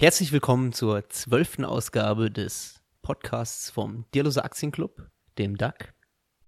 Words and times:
Herzlich 0.00 0.30
willkommen 0.30 0.72
zur 0.72 1.08
zwölften 1.08 1.64
Ausgabe 1.64 2.30
des 2.30 2.84
Podcasts 3.02 3.68
vom 3.68 4.04
Dierloser 4.14 4.44
Aktienclub, 4.44 5.08
dem 5.38 5.56
DAC. 5.56 5.92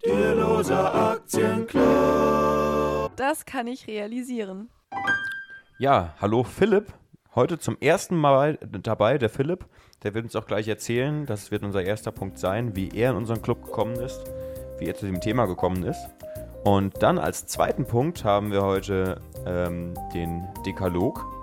Dierloser 0.06 0.94
Aktienclub. 0.94 3.10
Das 3.16 3.44
kann 3.44 3.66
ich 3.66 3.88
realisieren. 3.88 4.70
Ja, 5.80 6.14
hallo 6.20 6.44
Philipp. 6.44 6.92
Heute 7.34 7.58
zum 7.58 7.76
ersten 7.80 8.14
Mal 8.14 8.56
dabei 8.70 9.18
der 9.18 9.28
Philipp. 9.28 9.66
Der 10.04 10.14
wird 10.14 10.26
uns 10.26 10.36
auch 10.36 10.46
gleich 10.46 10.68
erzählen, 10.68 11.26
das 11.26 11.50
wird 11.50 11.64
unser 11.64 11.82
erster 11.82 12.12
Punkt 12.12 12.38
sein, 12.38 12.76
wie 12.76 12.90
er 12.90 13.10
in 13.10 13.16
unseren 13.16 13.42
Club 13.42 13.64
gekommen 13.64 13.96
ist, 13.96 14.22
wie 14.78 14.84
er 14.84 14.94
zu 14.94 15.06
dem 15.06 15.20
Thema 15.20 15.46
gekommen 15.46 15.82
ist. 15.82 16.08
Und 16.62 17.02
dann 17.02 17.18
als 17.18 17.48
zweiten 17.48 17.84
Punkt 17.84 18.24
haben 18.24 18.52
wir 18.52 18.62
heute 18.62 19.20
ähm, 19.44 19.94
den 20.14 20.46
Dekalog. 20.64 21.39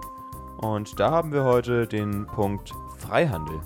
Und 0.57 0.99
da 0.99 1.11
haben 1.11 1.31
wir 1.31 1.43
heute 1.43 1.87
den 1.87 2.25
Punkt 2.25 2.71
Freihandel. 2.97 3.61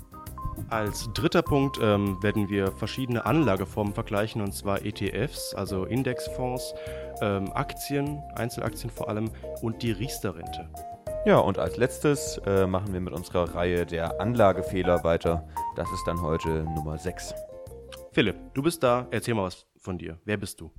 Als 0.70 1.10
dritter 1.14 1.42
Punkt 1.42 1.80
ähm, 1.82 2.22
werden 2.22 2.50
wir 2.50 2.72
verschiedene 2.72 3.26
Anlageformen 3.26 3.94
vergleichen, 3.94 4.42
und 4.42 4.54
zwar 4.54 4.86
ETFs, 4.86 5.54
also 5.54 5.86
Indexfonds, 5.86 6.74
ähm, 7.22 7.52
Aktien, 7.54 8.22
Einzelaktien 8.36 8.90
vor 8.90 9.10
allem 9.10 9.30
und 9.62 9.82
die 9.84 9.92
Riester-Rente. 9.92 10.70
Ja, 11.26 11.38
und 11.38 11.60
als 11.60 11.78
letztes 11.78 12.42
äh, 12.46 12.66
machen 12.66 12.94
wir 12.94 13.00
mit 13.00 13.14
unserer 13.14 13.54
Reihe 13.56 13.86
der 13.86 14.20
Anlagefehler 14.20 15.04
weiter. 15.04 15.48
Das 15.76 15.92
ist 15.92 16.04
dann 16.08 16.22
heute 16.22 16.64
Nummer 16.64 16.98
6. 16.98 17.34
Philipp, 18.12 18.36
du 18.54 18.62
bist 18.62 18.84
da, 18.84 19.08
erzähl 19.12 19.34
mal 19.34 19.44
was 19.44 19.66
von 19.78 19.98
dir. 19.98 20.20
Wer 20.26 20.38
bist 20.38 20.60
du? 20.60 20.72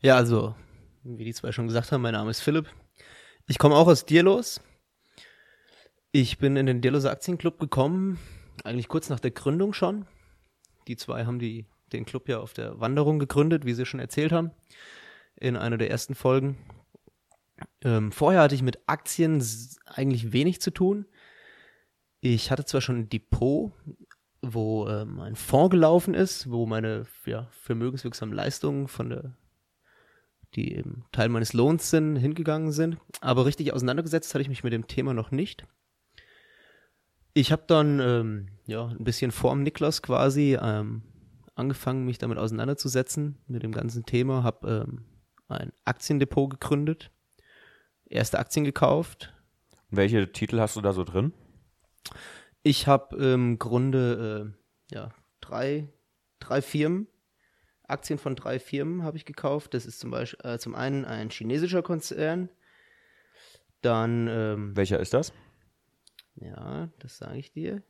Ja, 0.00 0.16
also, 0.16 0.54
wie 1.02 1.24
die 1.24 1.34
zwei 1.34 1.52
schon 1.52 1.66
gesagt 1.66 1.92
haben, 1.92 2.02
mein 2.02 2.14
Name 2.14 2.30
ist 2.30 2.40
Philipp. 2.40 2.66
Ich 3.46 3.58
komme 3.58 3.74
auch 3.74 3.86
aus 3.86 4.06
Dierlos. 4.06 4.60
Ich 6.12 6.38
bin 6.38 6.56
in 6.56 6.66
den 6.66 6.80
Dierloser 6.80 7.12
Aktienclub 7.12 7.60
gekommen, 7.60 8.18
eigentlich 8.64 8.88
kurz 8.88 9.10
nach 9.10 9.20
der 9.20 9.30
Gründung 9.30 9.72
schon. 9.72 10.06
Die 10.88 10.96
zwei 10.96 11.24
haben 11.24 11.38
die, 11.38 11.66
den 11.92 12.04
Club 12.04 12.28
ja 12.28 12.40
auf 12.40 12.52
der 12.52 12.80
Wanderung 12.80 13.20
gegründet, 13.20 13.64
wie 13.64 13.74
sie 13.74 13.86
schon 13.86 14.00
erzählt 14.00 14.32
haben, 14.32 14.50
in 15.36 15.56
einer 15.56 15.78
der 15.78 15.88
ersten 15.88 16.16
Folgen. 16.16 16.58
Ähm, 17.84 18.10
vorher 18.10 18.42
hatte 18.42 18.56
ich 18.56 18.62
mit 18.62 18.80
Aktien 18.86 19.40
eigentlich 19.86 20.32
wenig 20.32 20.60
zu 20.60 20.72
tun. 20.72 21.06
Ich 22.20 22.50
hatte 22.50 22.64
zwar 22.64 22.80
schon 22.80 22.98
ein 22.98 23.08
Depot, 23.08 23.70
wo 24.42 24.88
ähm, 24.88 25.20
ein 25.20 25.36
Fonds 25.36 25.70
gelaufen 25.70 26.14
ist, 26.14 26.50
wo 26.50 26.66
meine 26.66 27.04
ja, 27.24 27.46
vermögenswirksamen 27.52 28.34
Leistungen 28.34 28.88
von 28.88 29.10
der, 29.10 29.36
die 30.56 30.74
eben 30.74 31.04
Teil 31.12 31.28
meines 31.28 31.52
Lohns 31.52 31.88
sind, 31.88 32.16
hingegangen 32.16 32.72
sind. 32.72 32.98
Aber 33.20 33.46
richtig 33.46 33.72
auseinandergesetzt 33.72 34.34
hatte 34.34 34.42
ich 34.42 34.48
mich 34.48 34.64
mit 34.64 34.72
dem 34.72 34.88
Thema 34.88 35.14
noch 35.14 35.30
nicht. 35.30 35.68
Ich 37.32 37.52
habe 37.52 37.62
dann 37.66 38.00
ähm, 38.00 38.48
ja 38.66 38.86
ein 38.86 39.04
bisschen 39.04 39.30
vorm 39.30 39.62
Niklas 39.62 40.02
quasi 40.02 40.58
ähm, 40.60 41.02
angefangen, 41.54 42.04
mich 42.04 42.18
damit 42.18 42.38
auseinanderzusetzen 42.38 43.38
mit 43.46 43.62
dem 43.62 43.72
ganzen 43.72 44.04
Thema. 44.04 44.42
Habe 44.42 44.86
ähm, 44.88 45.04
ein 45.48 45.72
Aktiendepot 45.84 46.50
gegründet, 46.50 47.10
erste 48.06 48.38
Aktien 48.38 48.64
gekauft. 48.64 49.32
Welche 49.90 50.32
Titel 50.32 50.60
hast 50.60 50.76
du 50.76 50.80
da 50.80 50.92
so 50.92 51.04
drin? 51.04 51.32
Ich 52.62 52.86
habe 52.86 53.16
im 53.16 53.58
Grunde 53.58 54.54
äh, 54.90 54.94
ja 54.94 55.10
drei 55.40 55.88
drei 56.40 56.62
Firmen, 56.62 57.06
Aktien 57.90 58.18
von 58.18 58.36
drei 58.36 58.58
Firmen 58.58 59.02
habe 59.02 59.16
ich 59.16 59.24
gekauft. 59.24 59.74
Das 59.74 59.86
ist 59.86 60.00
zum 60.00 60.10
Beispiel 60.10 60.44
äh, 60.48 60.58
zum 60.58 60.74
einen 60.74 61.04
ein 61.04 61.30
chinesischer 61.30 61.82
Konzern. 61.82 62.48
Dann 63.82 64.28
ähm, 64.28 64.76
welcher 64.76 65.00
ist 65.00 65.14
das? 65.14 65.32
Ja, 66.40 66.88
das 66.98 67.18
sage 67.18 67.38
ich 67.38 67.52
dir. 67.52 67.82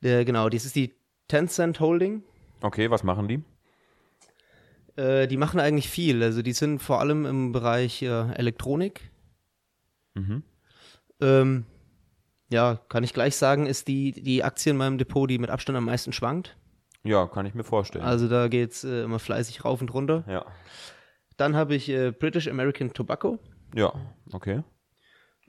Äh, 0.00 0.24
genau, 0.24 0.48
dies 0.48 0.64
ist 0.64 0.76
die 0.76 0.94
Tencent 1.26 1.80
Holding. 1.80 2.22
Okay, 2.60 2.90
was 2.90 3.02
machen 3.02 3.28
die? 3.28 3.42
Äh, 4.96 5.26
die 5.28 5.36
machen 5.36 5.60
eigentlich 5.60 5.88
viel. 5.88 6.22
Also 6.22 6.42
die 6.42 6.52
sind 6.52 6.80
vor 6.80 7.00
allem 7.00 7.26
im 7.26 7.52
Bereich 7.52 8.02
äh, 8.02 8.32
Elektronik. 8.32 9.10
Mhm. 10.14 10.42
Ähm, 11.20 11.66
ja, 12.50 12.80
kann 12.88 13.04
ich 13.04 13.12
gleich 13.12 13.36
sagen, 13.36 13.66
ist 13.66 13.88
die, 13.88 14.12
die 14.12 14.42
Aktie 14.42 14.70
in 14.70 14.76
meinem 14.76 14.98
Depot, 14.98 15.28
die 15.28 15.38
mit 15.38 15.50
Abstand 15.50 15.76
am 15.76 15.84
meisten 15.84 16.12
schwankt. 16.12 16.56
Ja, 17.04 17.26
kann 17.26 17.46
ich 17.46 17.54
mir 17.54 17.64
vorstellen. 17.64 18.04
Also 18.04 18.28
da 18.28 18.48
geht 18.48 18.72
es 18.72 18.84
äh, 18.84 19.02
immer 19.02 19.18
fleißig 19.18 19.64
rauf 19.64 19.80
und 19.80 19.92
runter. 19.92 20.24
Ja. 20.26 20.46
Dann 21.36 21.54
habe 21.54 21.74
ich 21.74 21.88
äh, 21.88 22.10
British 22.10 22.48
American 22.48 22.92
Tobacco. 22.92 23.38
Ja, 23.74 23.92
okay. 24.32 24.62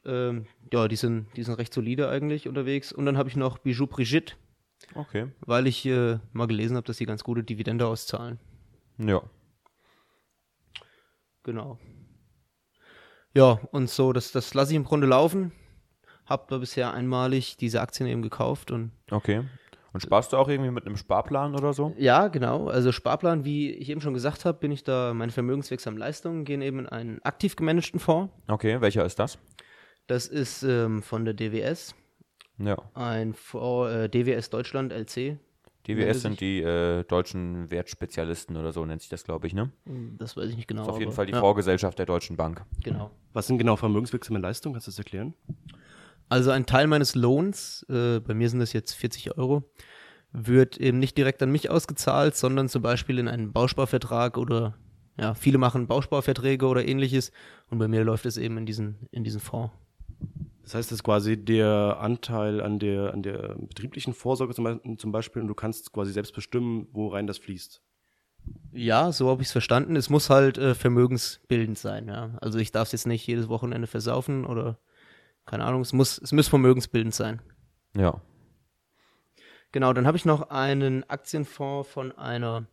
Ähm, 0.10 0.46
ja, 0.74 0.88
die 0.88 0.96
sind, 0.96 1.28
die 1.36 1.44
sind 1.44 1.56
recht 1.56 1.74
solide 1.74 2.10
eigentlich 2.10 2.48
unterwegs. 2.48 2.92
Und 2.92 3.06
dann 3.06 3.18
habe 3.18 3.30
ich 3.30 3.36
noch 3.36 3.60
Bijou 3.60 3.86
Brigitte. 3.86 4.34
Okay. 4.96 5.28
Weil 5.42 5.68
ich 5.68 5.86
äh, 5.86 6.18
mal 6.34 6.48
gelesen 6.48 6.76
habe, 6.76 6.88
dass 6.88 6.98
die 6.98 7.06
ganz 7.06 7.24
gute 7.24 7.44
Dividende 7.44 7.86
auszahlen. 7.86 8.40
Ja. 8.98 9.22
Genau. 11.44 11.78
Ja, 13.34 13.60
und 13.72 13.90
so, 13.90 14.12
das, 14.14 14.32
das 14.32 14.54
lasse 14.54 14.72
ich 14.72 14.76
im 14.76 14.86
Grunde 14.86 15.08
laufen. 15.08 15.52
Hab 16.26 16.48
da 16.48 16.58
bisher 16.58 16.94
einmalig 16.94 17.58
diese 17.58 17.82
Aktien 17.82 18.08
eben 18.08 18.22
gekauft 18.22 18.72
und. 18.72 18.92
Okay. 19.12 19.44
Und 19.92 20.02
sparst 20.02 20.34
du 20.34 20.38
auch 20.38 20.48
irgendwie 20.48 20.70
mit 20.70 20.86
einem 20.86 20.98
Sparplan 20.98 21.56
oder 21.56 21.74
so? 21.74 21.96
Ja, 21.98 22.28
genau. 22.28 22.68
Also 22.68 22.92
Sparplan, 22.92 23.44
wie 23.44 23.72
ich 23.72 23.90
eben 23.90 24.02
schon 24.02 24.14
gesagt 24.14 24.46
habe, 24.46 24.60
bin 24.60 24.72
ich 24.72 24.84
da, 24.84 25.14
meine 25.16 25.32
vermögenswirksamen 25.32 25.98
Leistungen 25.98 26.46
gehen 26.46 26.62
eben 26.62 26.80
in 26.80 26.88
einen 26.88 27.22
aktiv 27.24 27.56
gemanagten 27.56 28.00
Fonds. 28.00 28.32
Okay, 28.48 28.80
welcher 28.82 29.04
ist 29.06 29.18
das? 29.18 29.40
Das 30.10 30.26
ist 30.26 30.64
ähm, 30.64 31.04
von 31.04 31.24
der 31.24 31.36
DWS. 31.36 31.94
Ja. 32.58 32.78
Ein 32.96 33.36
Fonds, 33.36 33.94
äh, 33.94 34.10
DWS 34.10 34.50
Deutschland 34.50 34.92
LC. 34.92 35.38
DWS 35.88 36.24
sind 36.24 36.42
die 36.42 36.64
äh, 36.64 37.04
deutschen 37.04 37.70
Wertspezialisten 37.70 38.58
oder 38.58 38.74
so 38.74 38.84
nennt 38.84 39.02
sich 39.02 39.10
das, 39.12 39.24
glaube 39.24 39.46
ich, 39.46 39.54
ne? 39.54 39.72
Das 40.18 40.36
weiß 40.36 40.50
ich 40.50 40.56
nicht 40.56 40.68
genau. 40.68 40.82
Das 40.82 40.88
ist 40.88 40.94
auf 40.94 41.00
jeden 41.00 41.10
aber, 41.10 41.16
Fall 41.16 41.26
die 41.28 41.34
ja, 41.34 41.40
Vorgesellschaft 41.40 42.00
der 42.00 42.08
Deutschen 42.08 42.38
Bank. 42.38 42.66
Genau. 42.84 43.12
Was 43.34 43.46
sind 43.46 43.60
genau 43.60 43.76
vermögenswirksame 43.76 44.40
Leistungen? 44.40 44.74
Kannst 44.74 44.88
du 44.88 44.92
das 44.92 44.98
erklären? 44.98 45.36
Also 46.28 46.50
ein 46.50 46.66
Teil 46.66 46.88
meines 46.88 47.14
Lohns, 47.14 47.86
äh, 47.88 48.20
bei 48.20 48.34
mir 48.34 48.50
sind 48.50 48.62
das 48.62 48.74
jetzt 48.74 48.94
40 48.94 49.38
Euro, 49.38 49.70
wird 50.32 50.78
eben 50.78 50.98
nicht 50.98 51.20
direkt 51.20 51.44
an 51.44 51.52
mich 51.52 51.70
ausgezahlt, 51.70 52.36
sondern 52.36 52.68
zum 52.68 52.82
Beispiel 52.82 53.20
in 53.20 53.28
einen 53.28 53.54
Bausparvertrag 53.54 54.40
oder 54.40 54.74
ja, 55.20 55.36
viele 55.36 55.60
machen 55.60 55.86
Bausparverträge 55.86 56.66
oder 56.66 56.84
ähnliches 56.84 57.32
und 57.70 57.78
bei 57.78 57.88
mir 57.88 58.04
läuft 58.04 58.26
es 58.26 58.38
eben 58.38 58.58
in 58.58 58.66
diesen, 58.66 59.08
in 59.12 59.24
diesen 59.24 59.40
Fonds. 59.40 59.72
Das 60.64 60.76
heißt, 60.76 60.92
das 60.92 60.98
ist 60.98 61.04
quasi 61.04 61.36
der 61.36 61.98
Anteil 62.00 62.62
an 62.62 62.78
der, 62.78 63.14
an 63.14 63.24
der 63.24 63.56
betrieblichen 63.56 64.14
Vorsorge 64.14 64.54
zum 64.54 64.66
Beispiel, 64.66 64.98
zum 64.98 65.12
Beispiel 65.12 65.42
und 65.42 65.48
du 65.48 65.56
kannst 65.56 65.92
quasi 65.94 66.12
selbst 66.12 66.34
bestimmen, 66.34 66.88
wo 66.92 67.08
rein 67.08 67.26
das 67.26 67.40
fließt. 67.40 67.82
Ja, 68.72 69.12
so 69.12 69.30
habe 69.30 69.42
ich 69.42 69.48
es 69.48 69.52
verstanden. 69.52 69.96
Es 69.96 70.10
muss 70.10 70.30
halt 70.30 70.58
äh, 70.58 70.76
vermögensbildend 70.76 71.78
sein, 71.78 72.08
ja. 72.08 72.38
Also 72.42 72.60
ich 72.60 72.72
darf 72.72 72.88
es 72.88 72.92
jetzt 72.92 73.08
nicht 73.08 73.26
jedes 73.26 73.50
Wochenende 73.50 73.88
versaufen 73.88 74.46
oder 74.46 74.78
keine 75.46 75.66
Ahnung, 75.66 75.82
es 75.82 75.94
muss, 75.94 76.20
es 76.20 76.32
muss 76.32 76.48
vermögensbildend 76.48 77.16
sein. 77.16 77.42
Ja. 77.96 78.22
Genau, 79.72 79.94
dann 79.94 80.06
habe 80.06 80.18
ich 80.18 80.26
noch 80.26 80.50
einen 80.50 81.10
Aktienfonds 81.10 81.90
von 81.90 82.12
einer, 82.12 82.68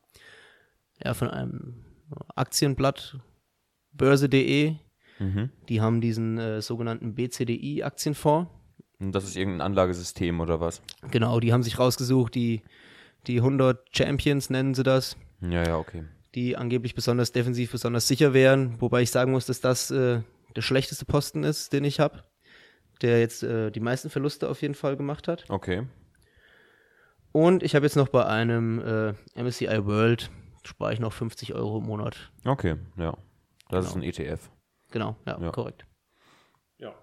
ja, 1.03 1.15
von 1.15 1.31
einem 1.31 1.85
Aktienblatt, 2.35 3.19
börse.de. 3.93 4.77
Mhm. 5.19 5.51
Die 5.69 5.81
haben 5.81 6.01
diesen 6.01 6.39
äh, 6.39 6.61
sogenannten 6.63 7.15
BCDI-Aktienfonds. 7.15 8.51
Das 8.99 9.25
ist 9.25 9.37
irgendein 9.37 9.61
Anlagesystem 9.63 10.41
oder 10.41 10.61
was? 10.61 10.81
Genau, 11.11 11.39
die 11.41 11.53
haben 11.53 11.63
sich 11.63 11.79
rausgesucht, 11.79 12.35
die, 12.35 12.63
die 13.27 13.39
100 13.39 13.95
Champions 13.97 14.49
nennen 14.51 14.75
sie 14.75 14.83
das, 14.83 15.17
Ja, 15.43 15.63
ja, 15.67 15.77
okay. 15.77 16.05
die 16.35 16.57
angeblich 16.57 16.95
besonders 16.95 17.33
defensiv, 17.33 17.73
besonders 17.73 18.09
sicher 18.09 18.33
wären. 18.33 18.81
Wobei 18.81 19.03
ich 19.03 19.11
sagen 19.11 19.33
muss, 19.33 19.45
dass 19.47 19.61
das 19.61 19.91
äh, 19.91 20.23
der 20.55 20.63
schlechteste 20.63 21.05
Posten 21.05 21.45
ist, 21.45 21.73
den 21.75 21.85
ich 21.85 22.01
habe, 22.01 22.25
der 23.03 23.21
jetzt 23.21 23.43
äh, 23.43 23.71
die 23.71 23.81
meisten 23.81 24.09
Verluste 24.09 24.49
auf 24.49 24.63
jeden 24.63 24.75
Fall 24.75 24.97
gemacht 24.97 25.29
hat. 25.29 25.45
Okay. 25.51 25.83
Und 27.33 27.63
ich 27.63 27.75
habe 27.75 27.85
jetzt 27.85 27.97
noch 27.97 28.09
bei 28.09 28.25
einem 28.25 28.79
äh, 28.81 29.13
MSCI 29.43 29.85
World, 29.85 30.31
spare 30.65 30.95
ich 30.95 31.01
noch 31.01 31.13
50 31.13 31.55
Euro 31.55 31.79
im 31.79 31.85
Monat. 31.85 32.33
Okay, 32.47 32.77
ja. 32.97 33.17
Das 33.69 33.85
Genau. 33.85 33.89
ist 33.89 33.97
ein 33.97 34.03
ETF. 34.27 34.51
Genau, 34.97 35.15
ja, 35.27 35.39
Ja. 35.39 35.51
korrekt. 35.51 35.85
Ja. 36.79 36.95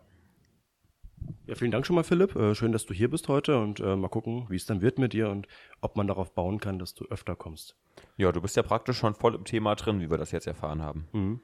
Ja, 1.46 1.54
vielen 1.54 1.70
Dank 1.70 1.86
schon 1.86 1.96
mal, 1.96 2.04
Philipp. 2.04 2.36
Äh, 2.36 2.56
schön, 2.56 2.72
dass 2.72 2.88
du 2.88 2.94
hier 2.96 3.08
bist 3.08 3.28
heute 3.28 3.60
und 3.60 3.80
äh, 3.82 3.96
mal 3.96 4.08
gucken, 4.08 4.48
wie 4.50 4.56
es 4.56 4.66
dann 4.66 4.82
wird 4.82 4.98
mit 4.98 5.14
dir 5.14 5.30
und 5.30 5.48
ob 5.80 5.96
man 5.96 6.08
darauf 6.08 6.34
bauen 6.34 6.60
kann, 6.60 6.80
dass 6.80 6.96
du 6.96 7.06
öfter 7.12 7.36
kommst. 7.36 7.76
Ja, 8.18 8.32
du 8.32 8.42
bist 8.42 8.56
ja 8.56 8.64
praktisch 8.64 8.98
schon 8.98 9.14
voll 9.14 9.36
im 9.36 9.46
Thema 9.46 9.76
drin, 9.76 10.00
wie 10.00 10.10
wir 10.10 10.18
das 10.18 10.32
jetzt 10.32 10.48
erfahren 10.48 10.82
haben. 10.82 11.08
Mhm. 11.12 11.40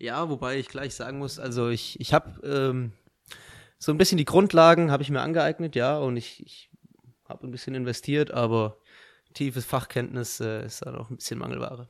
Ja, 0.00 0.28
wobei 0.28 0.58
ich 0.58 0.66
gleich 0.66 0.96
sagen 0.96 1.18
muss, 1.18 1.38
also 1.38 1.68
ich, 1.68 2.00
ich 2.00 2.12
habe 2.12 2.40
ähm, 2.44 2.90
so 3.78 3.92
ein 3.92 3.98
bisschen 3.98 4.18
die 4.18 4.24
Grundlagen 4.24 4.90
habe 4.90 5.04
ich 5.04 5.10
mir 5.10 5.20
angeeignet, 5.20 5.76
ja, 5.76 5.96
und 5.96 6.16
ich, 6.16 6.44
ich 6.44 6.70
habe 7.28 7.46
ein 7.46 7.52
bisschen 7.52 7.76
investiert, 7.76 8.32
aber 8.32 8.78
tiefes 9.32 9.64
Fachkenntnis 9.64 10.40
äh, 10.40 10.66
ist 10.66 10.84
da 10.84 10.90
noch 10.90 11.08
ein 11.10 11.16
bisschen 11.18 11.38
Mangelware. 11.38 11.88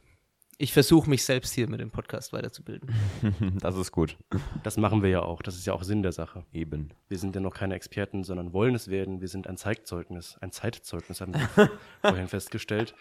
Ich 0.59 0.73
versuche 0.73 1.11
mich 1.11 1.25
selbst 1.25 1.53
hier 1.53 1.69
mit 1.69 1.81
dem 1.81 1.91
Podcast 1.91 2.33
weiterzubilden. 2.33 2.91
Das 3.61 3.77
ist 3.77 3.93
gut. 3.93 4.17
Das 4.62 4.77
machen 4.77 5.03
wir 5.03 5.11
ja 5.11 5.23
auch. 5.23 5.43
Das 5.43 5.56
ist 5.56 5.67
ja 5.67 5.73
auch 5.73 5.83
Sinn 5.83 6.03
der 6.03 6.12
Sache. 6.12 6.45
Eben. 6.53 6.91
Wir 7.09 7.19
sind 7.19 7.35
ja 7.35 7.41
noch 7.41 7.55
keine 7.55 7.75
Experten, 7.75 8.23
sondern 8.25 8.53
wollen 8.53 8.75
es 8.75 8.89
werden. 8.89 9.21
Wir 9.21 9.29
sind 9.29 9.47
ein 9.47 9.56
Zeitzeugnis. 9.56 10.37
Ein 10.41 10.53
Zeitzeugnis 10.53 11.21
haben 11.21 11.35
wir 11.35 11.71
vorhin 12.03 12.29
festgestellt. 12.29 12.95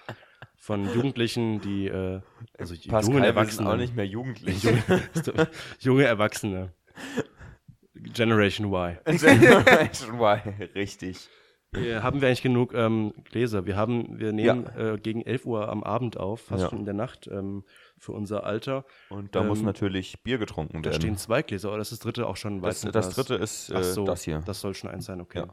Von 0.56 0.86
Jugendlichen, 0.94 1.62
die, 1.62 1.88
äh, 1.88 2.22
also 2.58 2.74
jungen 2.74 2.90
Pascal, 2.92 3.14
wir 3.14 3.14
sind 3.16 3.24
Erwachsenen. 3.26 3.68
auch 3.68 3.76
nicht 3.78 3.96
mehr 3.96 4.08
jugendlich. 4.08 4.66
junge 5.80 6.06
Erwachsene. 6.08 6.74
Generation 7.96 8.68
Y. 8.74 8.98
Generation 9.06 10.20
Y, 10.20 10.54
richtig. 10.76 11.30
Äh, 11.76 12.02
haben 12.02 12.22
wir 12.22 12.28
eigentlich 12.28 12.42
genug 12.44 12.74
ähm, 12.74 13.14
Gläser? 13.26 13.66
Wir 13.66 13.76
haben, 13.76 14.20
wir 14.20 14.32
nehmen 14.32 14.66
äh, 14.78 14.98
gegen 15.02 15.22
11 15.22 15.46
Uhr 15.46 15.70
am 15.70 15.84
Abend 15.84 16.18
auf, 16.18 16.42
fast 16.42 16.64
Ja. 16.64 16.70
schon 16.70 16.80
in 16.80 16.86
der 16.86 16.94
Nacht 16.94 17.28
ähm, 17.32 17.64
für 17.98 18.12
unser 18.12 18.44
Alter. 18.44 18.86
Und 19.10 19.36
da 19.36 19.42
Ähm, 19.42 19.48
muss 19.48 19.62
natürlich 19.62 20.22
Bier 20.24 20.38
getrunken 20.38 20.84
Da 20.84 20.90
werden. 20.92 21.02
stehen 21.02 21.18
zwei 21.18 21.42
Gläser, 21.42 21.72
oder 21.72 21.82
ist 21.82 21.92
das 21.92 22.00
dritte 22.00 22.28
auch 22.28 22.38
schon 22.38 22.62
das, 22.62 22.84
Weizenglas? 22.84 23.08
das 23.08 23.16
dritte 23.16 23.36
ist 23.42 23.70
äh, 23.70 23.76
Ach 23.78 23.84
so, 23.84 24.06
das 24.06 24.24
hier. 24.24 24.42
Das 24.46 24.62
soll 24.62 24.74
schon 24.76 24.90
eins 24.90 25.06
sein, 25.06 25.20
okay. 25.22 25.40
Ja. 25.40 25.48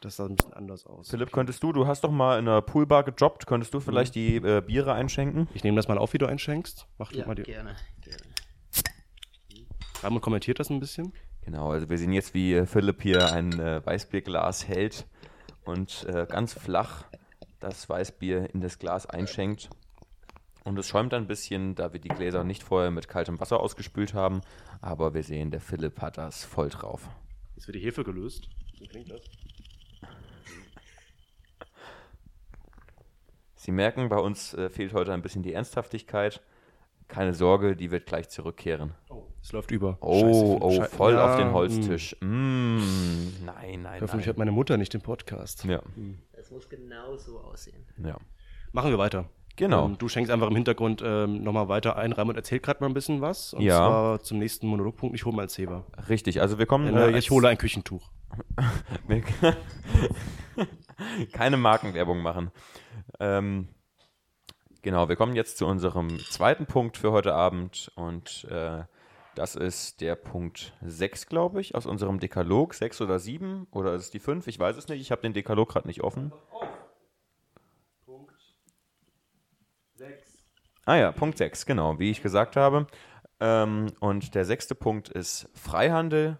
Das 0.00 0.14
sah 0.16 0.26
ein 0.26 0.36
bisschen 0.36 0.52
anders 0.52 0.86
aus. 0.86 1.10
Philipp, 1.10 1.32
könntest 1.32 1.60
du, 1.62 1.72
du 1.72 1.86
hast 1.88 2.04
doch 2.04 2.12
mal 2.12 2.38
in 2.38 2.46
einer 2.46 2.62
Poolbar 2.62 3.02
gejobbt, 3.02 3.46
könntest 3.46 3.74
du 3.74 3.80
vielleicht 3.80 4.14
die 4.14 4.36
äh, 4.36 4.62
Biere 4.64 4.92
einschenken? 4.92 5.48
Ich 5.54 5.64
nehme 5.64 5.74
das 5.76 5.88
mal 5.88 5.98
auf, 5.98 6.12
wie 6.12 6.18
du 6.18 6.26
einschenkst. 6.26 6.86
Mach 6.98 7.10
du 7.10 7.18
mal 7.26 7.34
die. 7.34 7.42
gerne. 7.42 7.74
gerne. 8.00 8.18
Ramon 10.02 10.20
kommentiert 10.20 10.60
das 10.60 10.70
ein 10.70 10.78
bisschen. 10.80 11.12
Genau, 11.44 11.72
also 11.72 11.88
wir 11.88 11.98
sehen 11.98 12.12
jetzt, 12.12 12.32
wie 12.34 12.54
äh, 12.54 12.66
Philipp 12.66 13.02
hier 13.02 13.32
ein 13.32 13.58
äh, 13.58 13.84
Weißbierglas 13.84 14.68
hält 14.68 15.06
und 15.68 16.06
äh, 16.08 16.26
ganz 16.26 16.54
flach 16.54 17.04
das 17.60 17.88
Weißbier 17.88 18.54
in 18.54 18.60
das 18.60 18.78
Glas 18.78 19.06
einschenkt. 19.06 19.68
Und 20.64 20.78
es 20.78 20.88
schäumt 20.88 21.14
ein 21.14 21.26
bisschen, 21.26 21.74
da 21.74 21.92
wir 21.92 22.00
die 22.00 22.08
Gläser 22.08 22.42
nicht 22.44 22.62
vorher 22.62 22.90
mit 22.90 23.08
kaltem 23.08 23.38
Wasser 23.38 23.60
ausgespült 23.60 24.14
haben. 24.14 24.40
Aber 24.80 25.14
wir 25.14 25.22
sehen, 25.22 25.50
der 25.50 25.60
Philipp 25.60 26.00
hat 26.00 26.18
das 26.18 26.44
voll 26.44 26.68
drauf. 26.68 27.08
Jetzt 27.54 27.68
wird 27.68 27.76
die 27.76 27.80
Hefe 27.80 28.04
gelöst. 28.04 28.48
Wie 28.78 28.86
klingt 28.86 29.10
das? 29.10 29.20
Sie 33.56 33.72
merken, 33.72 34.08
bei 34.08 34.18
uns 34.18 34.54
äh, 34.54 34.70
fehlt 34.70 34.94
heute 34.94 35.12
ein 35.12 35.22
bisschen 35.22 35.42
die 35.42 35.52
Ernsthaftigkeit. 35.52 36.40
Keine 37.08 37.32
Sorge, 37.34 37.74
die 37.74 37.90
wird 37.90 38.06
gleich 38.06 38.28
zurückkehren. 38.28 38.92
Oh, 39.08 39.22
es 39.42 39.50
läuft 39.52 39.70
über. 39.70 39.96
Oh, 40.00 40.20
Scheiße, 40.20 40.58
oh, 40.60 40.70
Schei- 40.72 40.88
voll 40.88 41.12
Ja, 41.14 41.30
auf 41.32 41.36
den. 41.38 41.52
Holztisch. 41.52 42.14
Mm, 42.20 42.76
nein, 43.46 43.82
nein, 43.82 44.00
Hoffentlich 44.02 44.26
hört 44.26 44.36
nein. 44.36 44.46
meine 44.46 44.52
Mutter 44.52 44.76
nicht 44.76 44.92
den 44.92 45.00
Podcast. 45.00 45.64
Ja, 45.64 45.80
Das 46.36 46.50
muss 46.50 46.68
genau 46.68 47.16
so 47.16 47.38
aussehen. 47.40 47.84
ja. 48.04 48.16
Machen 48.72 48.90
wir 48.90 48.98
weiter. 48.98 49.24
Genau. 49.56 49.86
Ähm, 49.86 49.98
du 49.98 50.08
schenkst 50.08 50.30
einfach 50.30 50.48
im 50.48 50.54
Hintergrund 50.54 51.02
ähm, 51.04 51.42
nochmal 51.42 51.68
weiter 51.68 51.96
ein. 51.96 52.12
Raimund 52.12 52.36
erzählt 52.36 52.62
gerade 52.62 52.80
mal 52.80 52.86
ein 52.88 52.94
bisschen 52.94 53.20
was. 53.22 53.54
Und 53.54 53.62
Ja. 53.62 53.78
zwar 53.78 54.20
zum 54.20 54.38
nächsten 54.38 54.66
Monologpunkt. 54.68 55.16
Ich 55.16 55.24
hole 55.24 55.34
mal 55.34 55.42
ein 55.44 55.48
Zebra. 55.48 55.84
Richtig, 56.08 56.40
also 56.42 56.58
wir 56.58 56.66
kommen. 56.66 56.94
Äh, 56.94 57.06
äh, 57.06 57.08
ich 57.10 57.14
als- 57.16 57.30
hole 57.30 57.48
ein 57.48 57.56
Küchentuch. 57.58 58.08
Keine 61.32 61.56
Markenwerbung 61.56 62.20
machen. 62.22 62.50
Ähm, 63.20 63.68
genau, 64.82 65.08
wir 65.08 65.16
kommen 65.16 65.36
jetzt 65.36 65.58
zu 65.58 65.66
unserem 65.66 66.18
zweiten 66.30 66.66
Punkt 66.66 66.96
für 66.96 67.12
heute 67.12 67.34
Abend 67.34 67.90
und 67.94 68.44
äh, 68.50 68.84
das 69.34 69.54
ist 69.54 70.00
der 70.00 70.16
Punkt 70.16 70.72
6, 70.82 71.26
glaube 71.26 71.60
ich, 71.60 71.76
aus 71.76 71.86
unserem 71.86 72.18
Dekalog. 72.18 72.74
6 72.74 73.00
oder 73.02 73.20
7 73.20 73.68
oder 73.70 73.94
ist 73.94 74.02
es 74.02 74.10
die 74.10 74.18
5? 74.18 74.48
Ich 74.48 74.58
weiß 74.58 74.76
es 74.76 74.88
nicht. 74.88 75.00
Ich 75.00 75.12
habe 75.12 75.22
den 75.22 75.32
Dekalog 75.32 75.68
gerade 75.68 75.86
nicht 75.86 76.02
offen. 76.02 76.32
Ah 80.84 80.96
ja, 80.96 81.12
Punkt 81.12 81.38
6, 81.38 81.66
genau, 81.66 81.98
wie 81.98 82.10
ich 82.10 82.22
gesagt 82.22 82.56
habe. 82.56 82.86
Ähm, 83.40 83.92
und 84.00 84.34
der 84.34 84.44
sechste 84.44 84.74
Punkt 84.74 85.08
ist 85.08 85.48
Freihandel. 85.54 86.38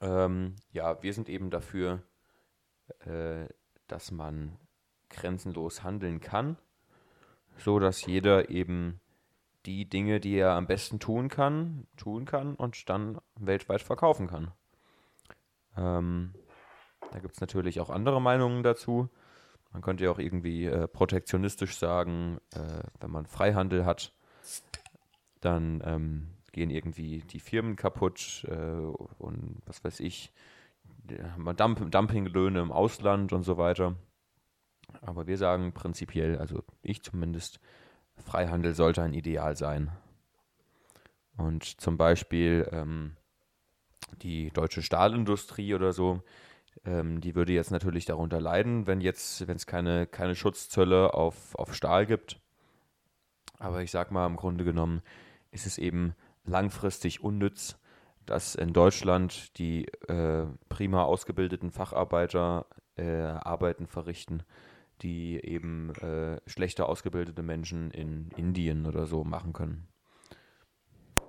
Ähm, 0.00 0.54
ja, 0.70 1.02
wir 1.02 1.14
sind 1.14 1.28
eben 1.28 1.50
dafür, 1.50 2.02
äh, 3.00 3.48
dass 3.88 4.10
man 4.10 4.58
grenzenlos 5.08 5.82
handeln 5.82 6.20
kann, 6.20 6.58
so 7.58 7.78
dass 7.78 8.04
jeder 8.06 8.50
eben 8.50 9.00
die 9.66 9.88
Dinge, 9.88 10.20
die 10.20 10.36
er 10.36 10.52
am 10.52 10.66
besten 10.66 11.00
tun 11.00 11.28
kann, 11.28 11.86
tun 11.96 12.24
kann 12.24 12.54
und 12.54 12.88
dann 12.88 13.18
weltweit 13.34 13.82
verkaufen 13.82 14.28
kann. 14.28 14.52
Ähm, 15.76 16.34
da 17.12 17.18
gibt 17.18 17.34
es 17.34 17.40
natürlich 17.40 17.80
auch 17.80 17.90
andere 17.90 18.20
Meinungen 18.20 18.62
dazu. 18.62 19.08
Man 19.72 19.82
könnte 19.82 20.04
ja 20.04 20.10
auch 20.10 20.18
irgendwie 20.18 20.66
äh, 20.66 20.88
protektionistisch 20.88 21.76
sagen, 21.76 22.38
äh, 22.54 22.82
wenn 23.00 23.10
man 23.10 23.26
Freihandel 23.26 23.84
hat, 23.84 24.12
dann 25.40 25.82
ähm, 25.84 26.28
gehen 26.52 26.70
irgendwie 26.70 27.20
die 27.20 27.40
Firmen 27.40 27.76
kaputt 27.76 28.46
äh, 28.48 28.54
und 28.54 29.60
was 29.66 29.84
weiß 29.84 30.00
ich, 30.00 30.32
Dump 31.56 31.90
Dumpinglöhne 31.90 32.60
im 32.60 32.72
Ausland 32.72 33.32
und 33.32 33.42
so 33.42 33.58
weiter. 33.58 33.94
Aber 35.00 35.26
wir 35.26 35.38
sagen 35.38 35.72
prinzipiell, 35.72 36.38
also 36.38 36.62
ich 36.82 37.02
zumindest, 37.02 37.60
Freihandel 38.16 38.74
sollte 38.74 39.02
ein 39.02 39.14
Ideal 39.14 39.56
sein. 39.56 39.90
Und 41.36 41.80
zum 41.80 41.98
Beispiel 41.98 42.68
ähm, 42.72 43.16
die 44.22 44.50
deutsche 44.50 44.82
Stahlindustrie 44.82 45.74
oder 45.74 45.92
so, 45.92 46.22
ähm, 46.84 47.20
die 47.20 47.34
würde 47.34 47.52
jetzt 47.52 47.70
natürlich 47.70 48.04
darunter 48.04 48.40
leiden, 48.40 48.86
wenn 48.86 49.00
jetzt, 49.00 49.46
wenn 49.46 49.56
es 49.56 49.66
keine, 49.66 50.06
keine 50.06 50.34
Schutzzölle 50.34 51.14
auf, 51.14 51.54
auf 51.54 51.74
Stahl 51.74 52.06
gibt. 52.06 52.40
Aber 53.58 53.82
ich 53.82 53.90
sag 53.90 54.10
mal, 54.10 54.26
im 54.26 54.36
Grunde 54.36 54.64
genommen 54.64 55.02
ist 55.50 55.66
es 55.66 55.78
eben 55.78 56.14
langfristig 56.44 57.22
unnütz, 57.22 57.78
dass 58.24 58.54
in 58.54 58.72
Deutschland 58.72 59.56
die 59.58 59.86
äh, 60.08 60.46
prima 60.68 61.04
ausgebildeten 61.04 61.70
Facharbeiter 61.70 62.66
äh, 62.96 63.22
Arbeiten 63.22 63.86
verrichten, 63.86 64.42
die 65.02 65.40
eben 65.42 65.94
äh, 65.96 66.40
schlechter 66.46 66.88
ausgebildete 66.88 67.42
Menschen 67.42 67.90
in 67.90 68.30
Indien 68.36 68.86
oder 68.86 69.06
so 69.06 69.24
machen 69.24 69.52
können. 69.52 69.88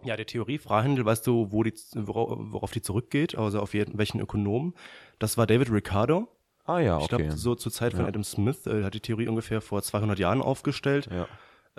Ja, 0.04 0.16
der 0.16 0.25
Theorie 0.25 0.58
Freihandel, 0.58 1.06
weißt 1.06 1.25
du, 1.25 1.52
wo 1.52 1.64
die, 1.64 1.74
worauf, 1.96 2.72
die 2.72 2.81
zurückgeht? 2.81 3.38
Also 3.38 3.60
auf 3.60 3.74
jeden, 3.74 3.98
welchen 3.98 4.19
Ökonomen? 4.22 4.74
Das 5.19 5.38
war 5.38 5.48
David 5.48 5.72
Ricardo. 5.72 6.28
Ah 6.66 6.80
ja, 6.80 6.98
Ich 6.98 7.06
okay. 7.06 7.24
glaube, 7.24 7.31
so 7.38 7.56
zur 7.56 7.72
Zeit 7.72 7.94
von 7.94 8.02
Ja. 8.02 8.08
Adam 8.08 8.24
Smith 8.24 8.68
äh, 8.68 8.84
hat 8.84 8.94
die 8.94 9.00
Theorie 9.00 9.28
ungefähr 9.28 9.62
vor 9.62 9.81
200 9.81 10.19
Jahren 10.19 10.42
aufgestellt. 10.42 11.10
ja. 11.12 11.28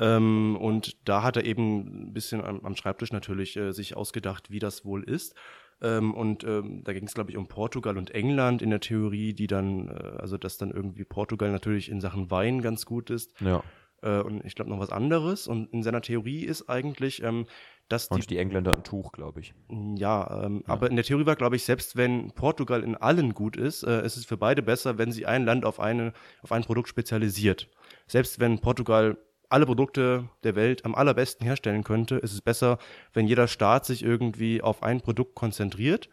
Ähm, 0.01 0.57
und 0.61 0.97
da 1.09 1.25
hat 1.25 1.37
er 1.37 1.45
eben 1.45 2.09
ein 2.09 2.13
bisschen 2.13 2.43
am, 2.45 2.65
am 2.65 2.77
Schreibtisch 2.77 3.13
natürlich 3.13 3.57
äh, 3.57 3.73
sich 3.73 3.97
ausgedacht, 3.97 4.49
wie 4.51 4.61
das 4.61 4.85
wohl 4.85 5.03
ist. 5.03 5.35
Ähm, 5.81 6.15
und 6.15 6.45
ähm, 6.45 6.83
da 6.85 6.93
ging 6.93 7.05
es, 7.05 7.15
glaube 7.15 7.31
ich, 7.31 7.37
um 7.37 7.47
Portugal 7.47 7.97
und 7.97 8.11
England 8.11 8.63
in 8.63 8.71
der 8.71 8.81
Theorie, 8.81 9.33
die 9.33 9.47
dann, 9.47 9.89
äh, 9.89 10.19
also 10.19 10.37
dass 10.37 10.59
dann 10.59 10.71
irgendwie 10.71 11.05
Portugal 11.05 11.51
natürlich 11.51 11.91
in 11.91 12.01
Sachen 12.01 12.31
Wein 12.31 12.63
ganz 12.63 12.87
gut 12.87 13.11
ist. 13.11 13.41
ja. 13.41 13.63
Äh, 14.03 14.21
und 14.21 14.45
ich 14.45 14.55
glaube 14.55 14.71
noch 14.71 14.79
was 14.79 14.91
anderes. 14.91 15.47
Und 15.47 15.73
in 15.73 15.83
seiner 15.83 16.01
Theorie 16.01 16.45
ist 16.45 16.69
eigentlich, 16.69 17.23
ähm, 17.23 17.47
dass 17.89 18.09
die 18.09 18.15
Und 18.15 18.31
die 18.31 18.39
Engländer 18.39 18.75
ein 18.75 18.85
Tuch, 18.85 19.13
glaube 19.13 19.41
ich. 19.41 19.55
ja, 19.97 20.45
ähm, 20.45 20.63
aber 20.67 20.91
in 20.91 20.97
der 20.97 21.05
Theorie 21.05 21.27
war, 21.27 21.37
glaube 21.37 21.57
ich, 21.57 21.65
selbst 21.65 21.97
wenn 21.97 22.33
Portugal 22.33 22.83
in 22.83 22.95
allen 22.95 23.33
gut 23.33 23.57
ist, 23.57 23.83
äh, 23.83 24.05
ist 24.05 24.17
es 24.17 24.27
für 24.27 24.37
beide 24.37 24.63
besser, 24.63 24.99
wenn 24.99 25.11
sie 25.11 25.27
ein 25.27 25.45
Land 25.45 25.65
auf, 25.65 25.81
eine, 25.81 26.13
auf 26.43 26.53
ein 26.53 26.65
Produkt 26.65 26.89
spezialisiert. 26.89 27.69
Selbst 28.07 28.41
wenn 28.41 28.59
Portugal 28.61 29.17
alle 29.49 29.67
Produkte 29.67 30.29
der 30.43 30.55
Welt 30.55 30.85
am 30.85 30.95
allerbesten 30.95 31.47
herstellen 31.47 31.85
könnte, 31.85 32.17
ist 32.17 32.33
es 32.33 32.41
besser, 32.41 32.79
wenn 33.13 33.27
jeder 33.27 33.49
Staat 33.49 33.87
sich 33.87 34.03
irgendwie 34.03 34.63
auf 34.63 34.83
ein 34.83 35.01
Produkt 35.01 35.35
konzentriert. 35.35 36.09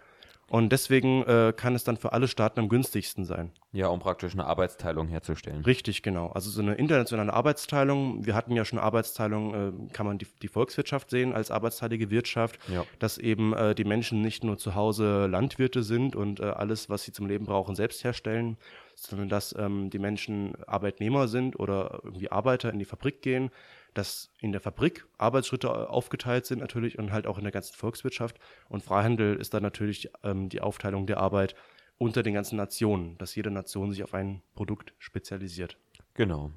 Und 0.47 0.71
deswegen 0.71 1.23
äh, 1.23 1.53
kann 1.55 1.73
es 1.73 1.83
dann 1.83 1.97
für 1.97 2.13
alle 2.13 2.27
Staaten 2.27 2.59
am 2.59 2.69
günstigsten 2.69 3.25
sein. 3.25 3.51
Ja, 3.71 3.87
um 3.87 3.99
praktisch 3.99 4.33
eine 4.33 4.45
Arbeitsteilung 4.45 5.07
herzustellen. 5.07 5.63
Richtig, 5.65 6.03
genau. 6.03 6.27
Also 6.27 6.51
so 6.51 6.61
eine 6.61 6.75
internationale 6.75 7.33
Arbeitsteilung. 7.33 8.25
Wir 8.25 8.35
hatten 8.35 8.51
ja 8.55 8.63
schon 8.63 8.77
Arbeitsteilung, 8.77 9.87
äh, 9.89 9.93
kann 9.93 10.05
man 10.05 10.19
die, 10.19 10.27
die 10.43 10.47
Volkswirtschaft 10.47 11.09
sehen 11.09 11.33
als 11.33 11.49
arbeitsteilige 11.49 12.11
Wirtschaft, 12.11 12.59
Ja. 12.67 12.85
dass 12.99 13.17
eben 13.17 13.53
äh, 13.53 13.73
die 13.73 13.85
Menschen 13.85 14.21
nicht 14.21 14.43
nur 14.43 14.57
zu 14.59 14.75
Hause 14.75 15.25
Landwirte 15.25 15.81
sind 15.81 16.15
und 16.15 16.39
äh, 16.39 16.43
alles, 16.43 16.89
was 16.89 17.03
sie 17.03 17.11
zum 17.11 17.25
Leben 17.25 17.45
brauchen, 17.45 17.75
selbst 17.75 18.03
herstellen, 18.03 18.57
sondern 18.95 19.29
dass 19.29 19.53
ähm, 19.57 19.89
die 19.89 19.99
Menschen 19.99 20.53
Arbeitnehmer 20.67 21.27
sind 21.27 21.59
oder 21.59 22.01
irgendwie 22.03 22.31
Arbeiter 22.31 22.71
in 22.71 22.77
die 22.79 22.85
Fabrik 22.85 23.21
gehen, 23.23 23.49
dass 23.95 24.29
in 24.39 24.51
der 24.51 24.61
Fabrik 24.61 25.05
Arbeitsschritte 25.17 25.67
äh, 25.67 25.71
aufgeteilt 25.71 26.45
sind 26.45 26.59
natürlich 26.59 26.99
und 26.99 27.11
halt 27.11 27.25
auch 27.25 27.37
in 27.37 27.43
der 27.43 27.51
ganzen 27.51 27.75
Volkswirtschaft. 27.75 28.37
Und 28.69 28.83
Freihandel 28.83 29.37
ist 29.37 29.53
dann 29.53 29.63
natürlich 29.63 30.11
ähm, 30.23 30.49
die 30.49 30.61
Aufteilung 30.61 31.07
der 31.07 31.17
Arbeit 31.17 31.55
unter 31.97 32.23
den 32.23 32.33
ganzen 32.33 32.57
Nationen, 32.57 33.17
dass 33.17 33.35
jede 33.35 33.51
Nation 33.51 33.91
sich 33.91 34.03
auf 34.03 34.13
ein 34.13 34.41
Produkt 34.53 34.93
spezialisiert. 34.99 35.77
Genau. 36.13 36.51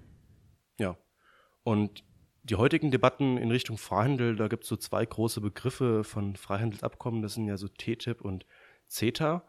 Ja. 0.78 0.96
Und 1.62 2.04
die 2.42 2.56
heutigen 2.56 2.90
Debatten 2.90 3.36
in 3.36 3.50
Richtung 3.50 3.78
Freihandel, 3.78 4.36
da 4.36 4.48
gibt 4.48 4.64
es 4.64 4.68
so 4.68 4.76
zwei 4.76 5.04
große 5.04 5.40
Begriffe 5.40 6.02
von 6.02 6.34
Freihandelsabkommen, 6.34 7.22
das 7.22 7.34
sind 7.34 7.46
ja 7.46 7.56
so 7.56 7.68
TTIP 7.68 8.20
und 8.20 8.46
CETA. 8.88 9.44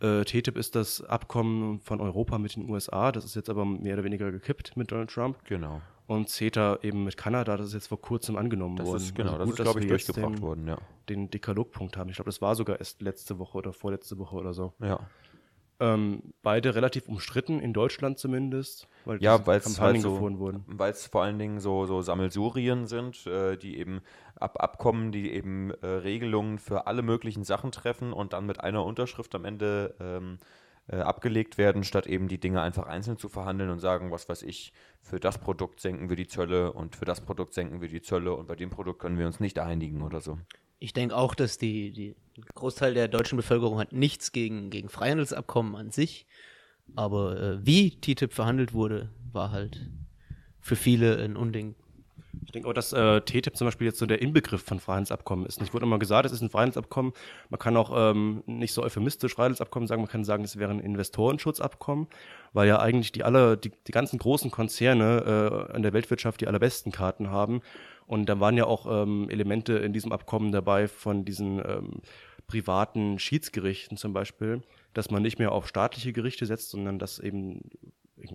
Äh, 0.00 0.24
TTIP 0.24 0.56
ist 0.58 0.74
das 0.74 1.02
Abkommen 1.02 1.80
von 1.80 2.00
Europa 2.00 2.38
mit 2.38 2.56
den 2.56 2.68
USA, 2.68 3.12
das 3.12 3.24
ist 3.24 3.36
jetzt 3.36 3.48
aber 3.48 3.64
mehr 3.64 3.94
oder 3.94 4.04
weniger 4.04 4.32
gekippt 4.32 4.76
mit 4.76 4.90
Donald 4.90 5.10
Trump. 5.10 5.44
Genau. 5.44 5.80
Und 6.06 6.28
CETA 6.28 6.80
eben 6.82 7.04
mit 7.04 7.16
Kanada, 7.16 7.56
das 7.56 7.68
ist 7.68 7.74
jetzt 7.74 7.86
vor 7.88 8.00
kurzem 8.00 8.36
angenommen 8.36 8.76
Das 8.76 8.86
worden. 8.86 9.02
ist, 9.02 9.14
genau, 9.14 9.32
Also 9.32 9.38
das 9.38 9.46
gut, 9.46 9.52
ist, 9.54 9.58
dass 9.60 9.64
glaube 9.64 9.80
ich, 9.80 9.86
durchgebracht 9.88 10.34
den, 10.36 10.42
worden, 10.42 10.68
ja. 10.68 10.78
den 11.08 11.30
Dekalogpunkt 11.30 11.96
haben. 11.96 12.10
Ich 12.10 12.16
glaube, 12.16 12.28
das 12.28 12.42
war 12.42 12.54
sogar 12.54 12.78
erst 12.78 13.00
letzte 13.00 13.38
Woche 13.38 13.56
oder 13.58 13.72
vorletzte 13.72 14.18
Woche 14.18 14.36
oder 14.36 14.52
so. 14.52 14.74
Ja, 14.80 15.00
Ähm, 15.80 16.34
beide 16.42 16.74
relativ 16.76 17.08
umstritten, 17.08 17.58
in 17.58 17.72
Deutschland 17.72 18.18
zumindest, 18.18 18.86
weil 19.04 19.20
ja 19.20 19.38
Kampagnen 19.38 19.80
halt 19.80 20.00
so, 20.02 20.12
gefahren 20.12 20.38
wurden. 20.38 20.62
weil 20.66 20.92
es 20.92 21.06
vor 21.06 21.22
allen 21.24 21.38
Dingen 21.38 21.58
so, 21.58 21.84
so 21.86 22.00
Sammelsurien 22.00 22.86
sind, 22.86 23.26
äh, 23.26 23.56
die 23.56 23.78
eben 23.78 24.00
ab 24.36 24.60
Abkommen, 24.62 25.10
die 25.10 25.32
eben 25.32 25.70
äh, 25.82 25.86
Regelungen 25.86 26.58
für 26.60 26.86
alle 26.86 27.02
möglichen 27.02 27.42
Sachen 27.44 27.72
treffen 27.72 28.12
und 28.12 28.34
dann 28.34 28.46
mit 28.46 28.60
einer 28.60 28.84
Unterschrift 28.84 29.34
am 29.34 29.44
Ende 29.44 29.94
ähm, 30.00 30.38
äh, 30.88 30.96
abgelegt 30.96 31.58
werden, 31.58 31.84
statt 31.84 32.06
eben 32.06 32.28
die 32.28 32.38
Dinge 32.38 32.60
einfach 32.60 32.86
einzeln 32.86 33.16
zu 33.16 33.28
verhandeln 33.28 33.70
und 33.70 33.78
sagen, 33.78 34.10
was 34.10 34.28
weiß 34.28 34.42
ich, 34.42 34.72
für 35.00 35.18
das 35.18 35.38
Produkt 35.38 35.80
senken 35.80 36.08
wir 36.08 36.16
die 36.16 36.26
Zölle 36.26 36.72
und 36.72 36.96
für 36.96 37.04
das 37.04 37.20
Produkt 37.22 37.54
senken 37.54 37.80
wir 37.80 37.88
die 37.88 38.02
Zölle 38.02 38.34
und 38.34 38.46
bei 38.46 38.56
dem 38.56 38.70
Produkt 38.70 39.00
können 39.00 39.18
wir 39.18 39.26
uns 39.26 39.40
nicht 39.40 39.58
einigen 39.58 40.02
oder 40.02 40.20
so. 40.20 40.38
Ich 40.78 40.92
denke 40.92 41.16
auch, 41.16 41.34
dass 41.34 41.56
die, 41.56 41.92
die 41.92 42.14
Großteil 42.54 42.92
der 42.92 43.08
deutschen 43.08 43.36
Bevölkerung 43.36 43.78
hat 43.78 43.92
nichts 43.92 44.32
gegen, 44.32 44.68
gegen 44.70 44.88
Freihandelsabkommen 44.88 45.76
an 45.76 45.90
sich. 45.90 46.26
Aber 46.96 47.40
äh, 47.40 47.66
wie 47.66 47.98
TTIP 47.98 48.32
verhandelt 48.32 48.74
wurde, 48.74 49.10
war 49.32 49.50
halt 49.50 49.90
für 50.60 50.76
viele 50.76 51.16
ein 51.22 51.36
Unding. 51.36 51.76
Ich 52.44 52.52
denke 52.52 52.68
auch, 52.68 52.72
dass 52.72 52.92
äh, 52.92 53.20
TTIP 53.20 53.56
zum 53.56 53.66
Beispiel 53.66 53.86
jetzt 53.86 53.98
so 53.98 54.06
der 54.06 54.22
Inbegriff 54.22 54.62
von 54.62 54.80
Freihandelsabkommen 54.80 55.46
ist. 55.46 55.58
Und 55.58 55.64
ich 55.64 55.74
wurde 55.74 55.86
immer 55.86 55.98
gesagt, 55.98 56.26
es 56.26 56.32
ist 56.32 56.40
ein 56.40 56.50
Freihandelsabkommen. 56.50 57.12
Man 57.50 57.58
kann 57.58 57.76
auch 57.76 57.92
ähm, 57.94 58.42
nicht 58.46 58.72
so 58.72 58.82
euphemistisch 58.82 59.34
Freihandelsabkommen 59.34 59.86
sagen, 59.86 60.02
man 60.02 60.10
kann 60.10 60.24
sagen, 60.24 60.44
es 60.44 60.58
wäre 60.58 60.70
ein 60.70 60.80
Investorenschutzabkommen, 60.80 62.08
weil 62.52 62.68
ja 62.68 62.80
eigentlich 62.80 63.12
die 63.12 63.24
alle, 63.24 63.56
die, 63.56 63.72
die 63.86 63.92
ganzen 63.92 64.18
großen 64.18 64.50
Konzerne 64.50 65.68
äh, 65.72 65.76
in 65.76 65.82
der 65.82 65.92
Weltwirtschaft 65.92 66.40
die 66.40 66.46
allerbesten 66.46 66.92
Karten 66.92 67.30
haben. 67.30 67.60
Und 68.06 68.28
da 68.28 68.40
waren 68.40 68.56
ja 68.56 68.66
auch 68.66 68.86
ähm, 68.88 69.28
Elemente 69.30 69.74
in 69.74 69.92
diesem 69.92 70.12
Abkommen 70.12 70.52
dabei 70.52 70.88
von 70.88 71.24
diesen 71.24 71.58
ähm, 71.58 72.00
privaten 72.46 73.18
Schiedsgerichten 73.18 73.96
zum 73.96 74.12
Beispiel, 74.12 74.62
dass 74.92 75.10
man 75.10 75.22
nicht 75.22 75.38
mehr 75.38 75.52
auf 75.52 75.66
staatliche 75.66 76.12
Gerichte 76.12 76.46
setzt, 76.46 76.70
sondern 76.70 76.98
dass 76.98 77.18
eben 77.18 77.62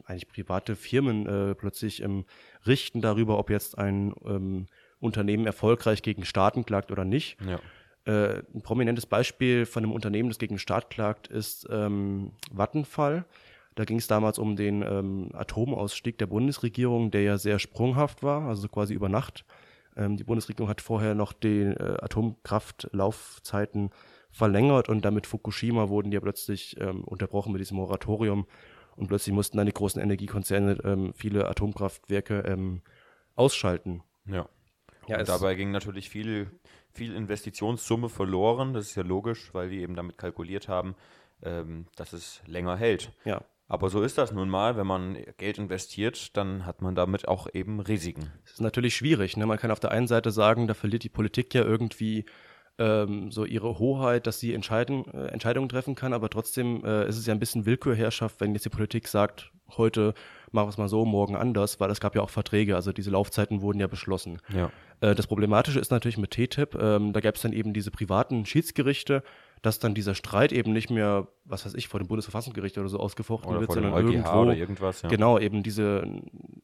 eigentlich 0.06 0.28
private 0.28 0.76
Firmen 0.76 1.26
äh, 1.26 1.56
plötzlich 1.56 2.02
ähm, 2.02 2.26
richten 2.66 3.02
darüber, 3.02 3.38
ob 3.38 3.50
jetzt 3.50 3.78
ein 3.78 4.14
ähm, 4.26 4.68
Unternehmen 5.00 5.46
erfolgreich 5.46 6.02
gegen 6.02 6.26
Staaten 6.26 6.66
klagt 6.66 6.92
oder 6.92 7.06
nicht. 7.06 7.38
Ja. 7.46 7.60
Äh, 8.06 8.44
ein 8.54 8.62
prominentes 8.62 9.06
Beispiel 9.06 9.66
von 9.66 9.84
einem 9.84 9.94
Unternehmen, 9.94 10.30
das 10.30 10.40
gegen 10.40 10.56
den 10.56 10.60
Staat 10.60 10.90
klagt, 10.90 11.28
ist 11.28 11.68
ähm, 11.70 12.32
Vattenfall. 12.52 13.26
Da 13.76 13.86
ging 13.86 13.98
es 13.98 14.08
damals 14.08 14.40
um 14.40 14.56
den 14.56 14.82
ähm, 14.82 15.30
Atomausstieg 15.34 16.18
der 16.18 16.28
Bundesregierung, 16.28 17.12
der 17.12 17.22
ja 17.22 17.38
sehr 17.38 17.60
sprunghaft 17.60 18.24
war, 18.24 18.48
also 18.48 18.68
quasi 18.68 18.94
über 18.94 19.10
Nacht. 19.10 19.46
Ähm, 19.96 20.18
die 20.18 20.24
Bundesregierung 20.24 20.70
hat 20.70 20.82
vorher 20.82 21.16
noch 21.16 21.34
die 21.34 21.62
äh, 21.62 21.98
Atomkraftlaufzeiten 22.02 23.92
verlängert 24.32 24.90
und 24.90 25.06
damit 25.06 25.28
Fukushima 25.28 25.90
wurden 25.90 26.12
die 26.12 26.16
ja 26.16 26.22
plötzlich 26.22 26.76
ähm, 26.80 27.04
unterbrochen 27.04 27.52
mit 27.52 27.62
diesem 27.62 27.78
Moratorium 27.78 28.46
und 29.00 29.08
plötzlich 29.08 29.34
mussten 29.34 29.58
dann 29.58 29.66
die 29.66 29.74
großen 29.74 30.02
Energiekonzerne 30.02 30.78
ähm, 30.84 31.14
viele 31.16 31.48
Atomkraftwerke 31.48 32.40
ähm, 32.46 32.82
ausschalten. 33.36 34.04
Ja. 34.26 34.48
Ja, 35.08 35.20
und 35.20 35.30
dabei 35.30 35.56
ging 35.56 35.72
natürlich 35.72 36.10
viel, 36.10 36.52
viel 36.92 37.16
Investitionssumme 37.16 38.10
verloren. 38.10 38.74
Das 38.74 38.88
ist 38.88 38.96
ja 38.96 39.02
logisch, 39.02 39.54
weil 39.54 39.70
die 39.70 39.80
eben 39.80 39.96
damit 39.96 40.20
kalkuliert 40.20 40.68
haben, 40.68 40.96
ähm, 41.42 41.88
dass 41.96 42.14
es 42.14 42.42
länger 42.46 42.76
hält. 42.76 43.12
Ja, 43.26 43.42
Aber 43.68 43.90
so 43.90 44.04
ist 44.04 44.20
das 44.20 44.32
nun 44.32 44.50
mal. 44.50 44.78
Wenn 44.78 44.86
man 44.86 45.18
Geld 45.38 45.58
investiert, 45.58 46.38
dann 46.38 46.66
hat 46.66 46.84
man 46.84 46.94
damit 46.94 47.28
auch 47.28 47.48
eben 47.54 47.80
Risiken. 47.80 48.32
Es 48.46 48.52
ist 48.52 48.62
natürlich 48.62 48.96
schwierig. 48.96 49.36
Ne? 49.36 49.48
Man 49.48 49.58
kann 49.58 49.72
auf 49.72 49.80
der 49.80 49.92
einen 49.92 50.08
Seite 50.08 50.30
sagen, 50.30 50.68
da 50.68 50.76
verliert 50.76 51.04
die 51.04 51.10
Politik 51.10 51.56
ja 51.56 51.64
irgendwie 51.64 52.26
ähm, 52.80 53.30
so 53.32 53.46
ihre 53.46 53.78
Hoheit, 53.78 54.26
dass 54.26 54.40
sie 54.40 54.54
entscheiden, 54.54 55.06
äh, 55.14 55.28
Entscheidungen 55.28 55.70
treffen 55.70 55.96
kann, 55.96 56.14
aber 56.14 56.30
trotzdem 56.30 56.84
äh, 56.86 57.08
ist 57.08 57.18
es 57.18 57.26
ja 57.26 57.34
ein 57.34 57.40
bisschen 57.40 57.66
Willkürherrschaft, 57.66 58.40
wenn 58.40 58.54
jetzt 58.54 58.66
die 58.66 58.70
Politik 58.70 59.08
sagt, 59.08 59.52
heute 59.78 60.14
machen 60.52 60.68
wir 60.68 60.70
es 60.70 60.78
mal 60.78 60.88
so, 60.88 61.06
morgen 61.06 61.36
anders, 61.36 61.80
weil 61.80 61.92
es 61.92 62.00
gab 62.00 62.16
ja 62.16 62.22
auch 62.22 62.30
Verträge, 62.30 62.76
also 62.76 62.92
diese 62.92 63.12
Laufzeiten 63.12 63.62
wurden 63.62 63.80
ja 63.80 63.88
beschlossen. 63.88 64.40
Ja. 64.56 64.72
Äh, 65.02 65.14
das 65.14 65.28
Problematische 65.28 65.80
ist 65.80 65.92
natürlich 65.92 66.18
mit 66.18 66.32
TTIP, 66.32 66.76
ähm, 66.76 67.14
da 67.14 67.20
gab 67.20 67.36
es 67.36 67.42
dann 67.42 67.54
eben 67.54 67.74
diese 67.74 67.92
privaten 67.92 68.46
Schiedsgerichte, 68.46 69.24
dass 69.62 69.80
dann 69.80 69.94
dieser 69.94 70.16
Streit 70.16 70.54
eben 70.54 70.72
nicht 70.72 70.90
mehr, 70.90 71.28
was 71.44 71.66
weiß 71.66 71.74
ich, 71.74 71.90
vor 71.90 72.00
dem 72.00 72.08
Bundesverfassungsgericht 72.08 72.78
oder 72.78 72.88
so 72.88 72.98
ausgefochten 72.98 73.52
Oder 73.52 73.60
wird, 73.60 73.74
sondern 73.74 73.94
EuGH 73.94 74.06
irgendwo 74.06 74.40
oder 74.40 74.56
irgendwas. 74.56 75.02
Ja. 75.02 75.10
Genau, 75.10 75.38
eben 75.38 75.64
diese 75.64 76.08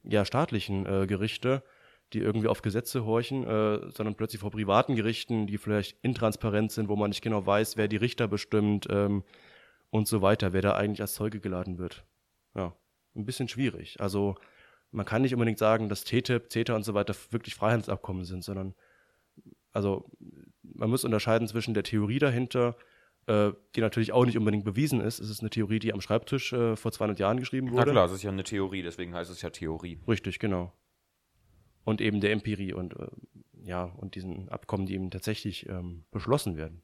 ja, 0.02 0.24
staatlichen 0.24 0.86
äh, 0.86 1.06
Gerichte, 1.06 1.62
die 2.12 2.20
irgendwie 2.20 2.48
auf 2.48 2.62
Gesetze 2.62 3.04
horchen, 3.04 3.44
äh, 3.44 3.90
sondern 3.90 4.14
plötzlich 4.14 4.40
vor 4.40 4.50
privaten 4.50 4.94
Gerichten, 4.94 5.46
die 5.46 5.58
vielleicht 5.58 5.96
intransparent 6.02 6.72
sind, 6.72 6.88
wo 6.88 6.96
man 6.96 7.10
nicht 7.10 7.22
genau 7.22 7.44
weiß, 7.44 7.76
wer 7.76 7.88
die 7.88 7.96
Richter 7.96 8.28
bestimmt 8.28 8.86
ähm, 8.90 9.24
und 9.90 10.06
so 10.06 10.22
weiter, 10.22 10.52
wer 10.52 10.62
da 10.62 10.74
eigentlich 10.74 11.00
als 11.00 11.14
Zeuge 11.14 11.40
geladen 11.40 11.78
wird. 11.78 12.04
Ja, 12.54 12.74
ein 13.14 13.24
bisschen 13.24 13.48
schwierig. 13.48 14.00
Also 14.00 14.36
man 14.92 15.04
kann 15.04 15.22
nicht 15.22 15.34
unbedingt 15.34 15.58
sagen, 15.58 15.88
dass 15.88 16.04
TTIP, 16.04 16.50
CETA 16.50 16.76
und 16.76 16.84
so 16.84 16.94
weiter 16.94 17.14
wirklich 17.30 17.54
Freihandelsabkommen 17.54 18.24
sind, 18.24 18.44
sondern 18.44 18.74
also 19.72 20.08
man 20.62 20.88
muss 20.88 21.04
unterscheiden 21.04 21.48
zwischen 21.48 21.74
der 21.74 21.82
Theorie 21.82 22.18
dahinter, 22.18 22.76
äh, 23.26 23.50
die 23.74 23.80
natürlich 23.80 24.12
auch 24.12 24.24
nicht 24.24 24.38
unbedingt 24.38 24.64
bewiesen 24.64 25.00
ist. 25.00 25.18
Es 25.18 25.28
ist 25.28 25.40
eine 25.40 25.50
Theorie, 25.50 25.80
die 25.80 25.92
am 25.92 26.00
Schreibtisch 26.00 26.52
äh, 26.52 26.76
vor 26.76 26.92
200 26.92 27.18
Jahren 27.18 27.38
geschrieben 27.38 27.68
Na 27.70 27.78
wurde. 27.78 27.90
klar, 27.90 28.06
es 28.06 28.12
ist 28.12 28.22
ja 28.22 28.30
eine 28.30 28.44
Theorie, 28.44 28.82
deswegen 28.82 29.14
heißt 29.14 29.30
es 29.30 29.42
ja 29.42 29.50
Theorie. 29.50 30.00
Richtig, 30.08 30.38
genau. 30.38 30.72
Und 31.86 32.00
eben 32.00 32.20
der 32.20 32.32
Empirie 32.32 32.72
und 32.72 32.94
äh, 32.98 33.06
ja, 33.62 33.84
und 33.84 34.16
diesen 34.16 34.48
Abkommen, 34.48 34.86
die 34.86 34.94
eben 34.94 35.08
tatsächlich 35.10 35.68
ähm, 35.68 36.04
beschlossen 36.10 36.56
werden. 36.56 36.82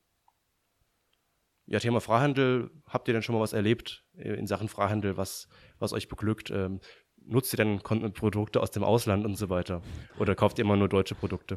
Ja, 1.66 1.80
Thema 1.80 2.00
Freihandel, 2.00 2.70
habt 2.86 3.08
ihr 3.08 3.14
denn 3.14 3.22
schon 3.22 3.34
mal 3.34 3.40
was 3.40 3.52
erlebt 3.52 4.04
äh, 4.16 4.34
in 4.34 4.46
Sachen 4.46 4.68
Freihandel, 4.68 5.16
was, 5.16 5.48
was 5.80 5.92
euch 5.92 6.08
beglückt? 6.08 6.50
Ähm, 6.50 6.78
nutzt 7.16 7.52
ihr 7.52 7.56
denn 7.56 7.80
Produkte 7.80 8.60
aus 8.60 8.70
dem 8.70 8.84
Ausland 8.84 9.26
und 9.26 9.34
so 9.34 9.50
weiter? 9.50 9.82
Oder 10.20 10.36
kauft 10.36 10.60
ihr 10.60 10.64
immer 10.64 10.76
nur 10.76 10.88
deutsche 10.88 11.16
Produkte? 11.16 11.56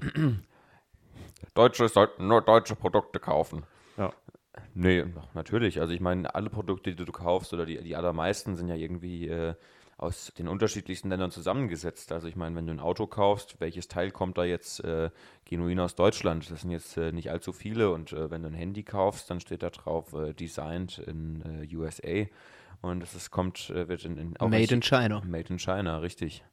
Deutsche 1.54 1.88
sollten 1.88 2.28
nur 2.28 2.42
deutsche 2.42 2.76
Produkte 2.76 3.20
kaufen. 3.20 3.64
Ja. 3.98 4.12
Nee, 4.74 5.06
natürlich. 5.36 5.82
Also 5.82 5.94
ich 5.94 6.02
meine, 6.02 6.34
alle 6.34 6.50
Produkte, 6.50 6.96
die 6.96 7.06
du 7.06 7.12
kaufst 7.12 7.54
oder 7.54 7.68
die, 7.68 7.80
die 7.84 7.96
allermeisten 7.96 8.56
sind 8.56 8.70
ja 8.70 8.76
irgendwie 8.76 9.28
äh, 9.28 9.54
aus 9.98 10.34
den 10.38 10.48
unterschiedlichsten 10.50 11.10
Ländern 11.10 11.32
zusammengesetzt. 11.32 12.12
Also 12.12 12.28
ich 12.28 12.36
meine, 12.36 12.56
wenn 12.56 12.68
du 12.68 12.74
ein 12.74 12.80
Auto 12.82 13.08
kaufst, 13.08 13.60
welches 13.62 13.88
Teil 13.88 14.12
kommt 14.12 14.38
da 14.38 14.44
jetzt 14.44 14.84
äh, 14.84 15.10
genuin 15.46 15.80
aus 15.80 15.96
Deutschland? 15.96 16.50
Das 16.52 16.62
sind 16.62 16.72
jetzt 16.72 16.98
äh, 16.98 17.12
nicht 17.14 17.32
allzu 17.32 17.54
viele. 17.54 17.92
Und 17.92 18.12
äh, 18.12 18.30
wenn 18.30 18.42
du 18.42 18.50
ein 18.50 18.54
Handy 18.54 18.84
kaufst, 18.84 19.30
dann 19.30 19.40
steht 19.40 19.64
da 19.64 19.70
drauf 19.70 20.12
äh, 20.14 20.34
Designed 20.34 20.98
in 20.98 21.42
äh, 21.70 21.76
USA. 21.76 22.26
Und 22.82 23.04
es 23.04 23.32
kommt, 23.32 23.70
äh, 23.70 23.88
wird 23.88 24.04
in, 24.04 24.18
in 24.18 24.38
auch 24.38 24.50
Made 24.50 24.74
in 24.74 24.82
China. 24.82 25.22
Made 25.26 25.48
in 25.54 25.60
China, 25.60 26.00
richtig. 26.00 26.44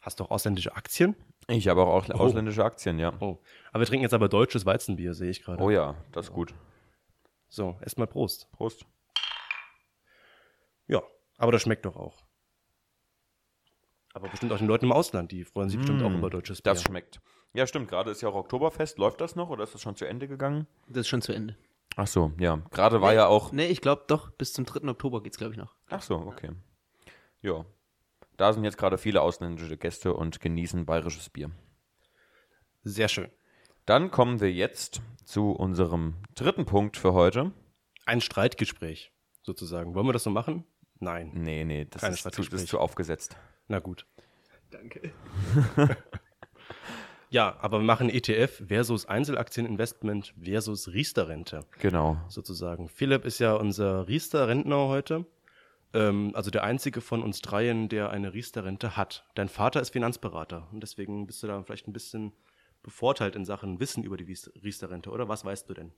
Hast 0.00 0.20
du 0.20 0.24
auch 0.24 0.30
ausländische 0.30 0.74
Aktien? 0.74 1.14
Ich 1.48 1.68
habe 1.68 1.82
auch 1.82 2.08
aus- 2.08 2.10
ausländische 2.10 2.64
Aktien, 2.64 2.98
ja. 2.98 3.12
Oh. 3.20 3.38
Aber 3.72 3.80
wir 3.82 3.86
trinken 3.86 4.02
jetzt 4.04 4.14
aber 4.14 4.28
deutsches 4.30 4.64
Weizenbier, 4.64 5.12
sehe 5.12 5.30
ich 5.30 5.42
gerade. 5.42 5.62
Oh 5.62 5.68
ja, 5.70 5.94
das 6.12 6.26
ist 6.26 6.32
gut. 6.32 6.54
So, 7.48 7.76
erstmal 7.82 8.06
Prost. 8.06 8.50
Prost. 8.52 8.86
Ja, 10.86 11.02
aber 11.36 11.52
das 11.52 11.62
schmeckt 11.62 11.84
doch 11.84 11.96
auch. 11.96 12.22
Aber 14.14 14.28
bestimmt 14.28 14.52
auch 14.52 14.58
den 14.58 14.68
Leuten 14.68 14.86
im 14.86 14.92
Ausland, 14.92 15.32
die 15.32 15.44
freuen 15.44 15.68
sich 15.68 15.78
bestimmt 15.78 16.02
auch 16.02 16.12
über 16.12 16.30
deutsches 16.30 16.62
Bier. 16.62 16.72
Das 16.72 16.82
schmeckt. 16.82 17.20
Ja, 17.52 17.66
stimmt. 17.66 17.88
Gerade 17.88 18.10
ist 18.10 18.22
ja 18.22 18.28
auch 18.28 18.34
Oktoberfest. 18.34 18.96
Läuft 18.98 19.20
das 19.20 19.36
noch 19.36 19.50
oder 19.50 19.64
ist 19.64 19.74
das 19.74 19.82
schon 19.82 19.96
zu 19.96 20.06
Ende 20.06 20.28
gegangen? 20.28 20.66
Das 20.88 21.02
ist 21.02 21.08
schon 21.08 21.20
zu 21.20 21.32
Ende. 21.32 21.56
Ach 21.96 22.06
so, 22.06 22.32
ja. 22.38 22.56
Gerade 22.70 23.00
war 23.00 23.12
ja 23.12 23.26
auch. 23.26 23.52
Nee, 23.52 23.66
ich 23.66 23.80
glaube 23.80 24.04
doch, 24.06 24.30
bis 24.30 24.52
zum 24.52 24.64
3. 24.64 24.88
Oktober 24.88 25.22
geht's, 25.22 25.38
glaube 25.38 25.52
ich, 25.52 25.58
noch. 25.58 25.74
Ach 25.88 26.02
so, 26.02 26.16
okay. 26.16 26.50
Ja. 27.42 27.64
Da 28.36 28.52
sind 28.52 28.64
jetzt 28.64 28.78
gerade 28.78 28.98
viele 28.98 29.20
ausländische 29.20 29.76
Gäste 29.76 30.14
und 30.14 30.40
genießen 30.40 30.86
bayerisches 30.86 31.30
Bier. 31.30 31.50
Sehr 32.82 33.08
schön. 33.08 33.30
Dann 33.86 34.10
kommen 34.10 34.40
wir 34.40 34.52
jetzt 34.52 35.02
zu 35.24 35.52
unserem 35.52 36.14
dritten 36.34 36.66
Punkt 36.66 36.96
für 36.96 37.12
heute. 37.12 37.52
Ein 38.06 38.20
Streitgespräch, 38.20 39.12
sozusagen. 39.42 39.94
Wollen 39.94 40.06
wir 40.06 40.12
das 40.12 40.24
so 40.24 40.30
machen? 40.30 40.64
Nein. 41.04 41.30
Nee, 41.34 41.64
nee, 41.64 41.86
das, 41.88 42.02
ist 42.02 42.22
zu, 42.34 42.42
das 42.42 42.62
ist 42.62 42.68
zu 42.68 42.80
aufgesetzt. 42.80 43.36
Na 43.68 43.78
gut. 43.78 44.06
Danke. 44.70 45.12
Ja, 47.30 47.56
aber 47.60 47.80
wir 47.80 47.84
machen 47.84 48.10
ETF 48.10 48.62
versus 48.68 49.06
Einzelaktieninvestment 49.06 50.34
versus 50.40 50.86
Riester-Rente 50.92 51.66
Genau. 51.80 52.16
sozusagen. 52.28 52.88
Philipp 52.88 53.24
ist 53.24 53.40
ja 53.40 53.54
unser 53.54 54.06
Riester-Rentner 54.06 54.86
heute. 54.86 55.26
Ähm, 55.94 56.30
also 56.34 56.52
der 56.52 56.62
einzige 56.62 57.00
von 57.00 57.24
uns 57.24 57.40
dreien, 57.40 57.88
der 57.88 58.10
eine 58.10 58.34
Riester-Rente 58.34 58.96
hat. 58.96 59.26
Dein 59.34 59.48
Vater 59.48 59.80
ist 59.80 59.90
Finanzberater 59.90 60.68
und 60.70 60.80
deswegen 60.80 61.26
bist 61.26 61.42
du 61.42 61.48
da 61.48 61.60
vielleicht 61.64 61.88
ein 61.88 61.92
bisschen 61.92 62.32
bevorteilt 62.84 63.34
in 63.34 63.44
Sachen 63.44 63.80
Wissen 63.80 64.04
über 64.04 64.16
die 64.16 64.32
Riester-Rente, 64.62 65.10
oder? 65.10 65.28
Was 65.28 65.44
weißt 65.44 65.68
du 65.68 65.74
denn? 65.74 65.90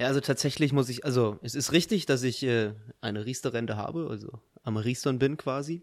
Ja, 0.00 0.06
also 0.06 0.20
tatsächlich 0.20 0.72
muss 0.72 0.88
ich, 0.88 1.04
also 1.04 1.38
es 1.42 1.54
ist 1.54 1.72
richtig, 1.72 2.06
dass 2.06 2.22
ich 2.22 2.42
äh, 2.42 2.72
eine 3.02 3.26
Riester-Rente 3.26 3.76
habe, 3.76 4.08
also 4.08 4.40
am 4.62 4.78
Riestern 4.78 5.18
bin 5.18 5.36
quasi. 5.36 5.82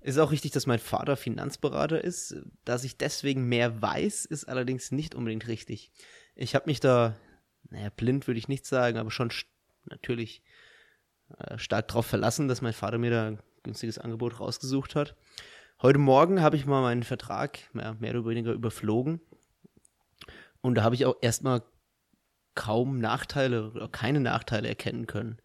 Ist 0.00 0.18
auch 0.18 0.32
richtig, 0.32 0.50
dass 0.50 0.66
mein 0.66 0.80
Vater 0.80 1.16
Finanzberater 1.16 2.02
ist. 2.02 2.34
Dass 2.64 2.82
ich 2.82 2.98
deswegen 2.98 3.44
mehr 3.44 3.80
weiß, 3.80 4.24
ist 4.24 4.48
allerdings 4.48 4.90
nicht 4.90 5.14
unbedingt 5.14 5.46
richtig. 5.46 5.92
Ich 6.34 6.56
habe 6.56 6.66
mich 6.66 6.80
da, 6.80 7.14
naja, 7.70 7.90
blind 7.96 8.26
würde 8.26 8.38
ich 8.38 8.48
nicht 8.48 8.66
sagen, 8.66 8.98
aber 8.98 9.12
schon 9.12 9.30
natürlich 9.84 10.42
äh, 11.38 11.56
stark 11.56 11.86
darauf 11.86 12.06
verlassen, 12.06 12.48
dass 12.48 12.62
mein 12.62 12.72
Vater 12.72 12.98
mir 12.98 13.12
da 13.12 13.26
ein 13.28 13.38
günstiges 13.62 13.98
Angebot 13.98 14.40
rausgesucht 14.40 14.96
hat. 14.96 15.14
Heute 15.80 16.00
Morgen 16.00 16.42
habe 16.42 16.56
ich 16.56 16.66
mal 16.66 16.82
meinen 16.82 17.04
Vertrag 17.04 17.60
mehr, 17.72 17.94
mehr 18.00 18.10
oder 18.10 18.28
weniger 18.28 18.52
überflogen. 18.54 19.20
Und 20.62 20.74
da 20.74 20.82
habe 20.82 20.96
ich 20.96 21.06
auch 21.06 21.14
erstmal 21.20 21.62
kaum 22.56 22.98
Nachteile 22.98 23.70
oder 23.70 23.88
keine 23.88 24.18
Nachteile 24.18 24.66
erkennen 24.66 25.06
können. 25.06 25.38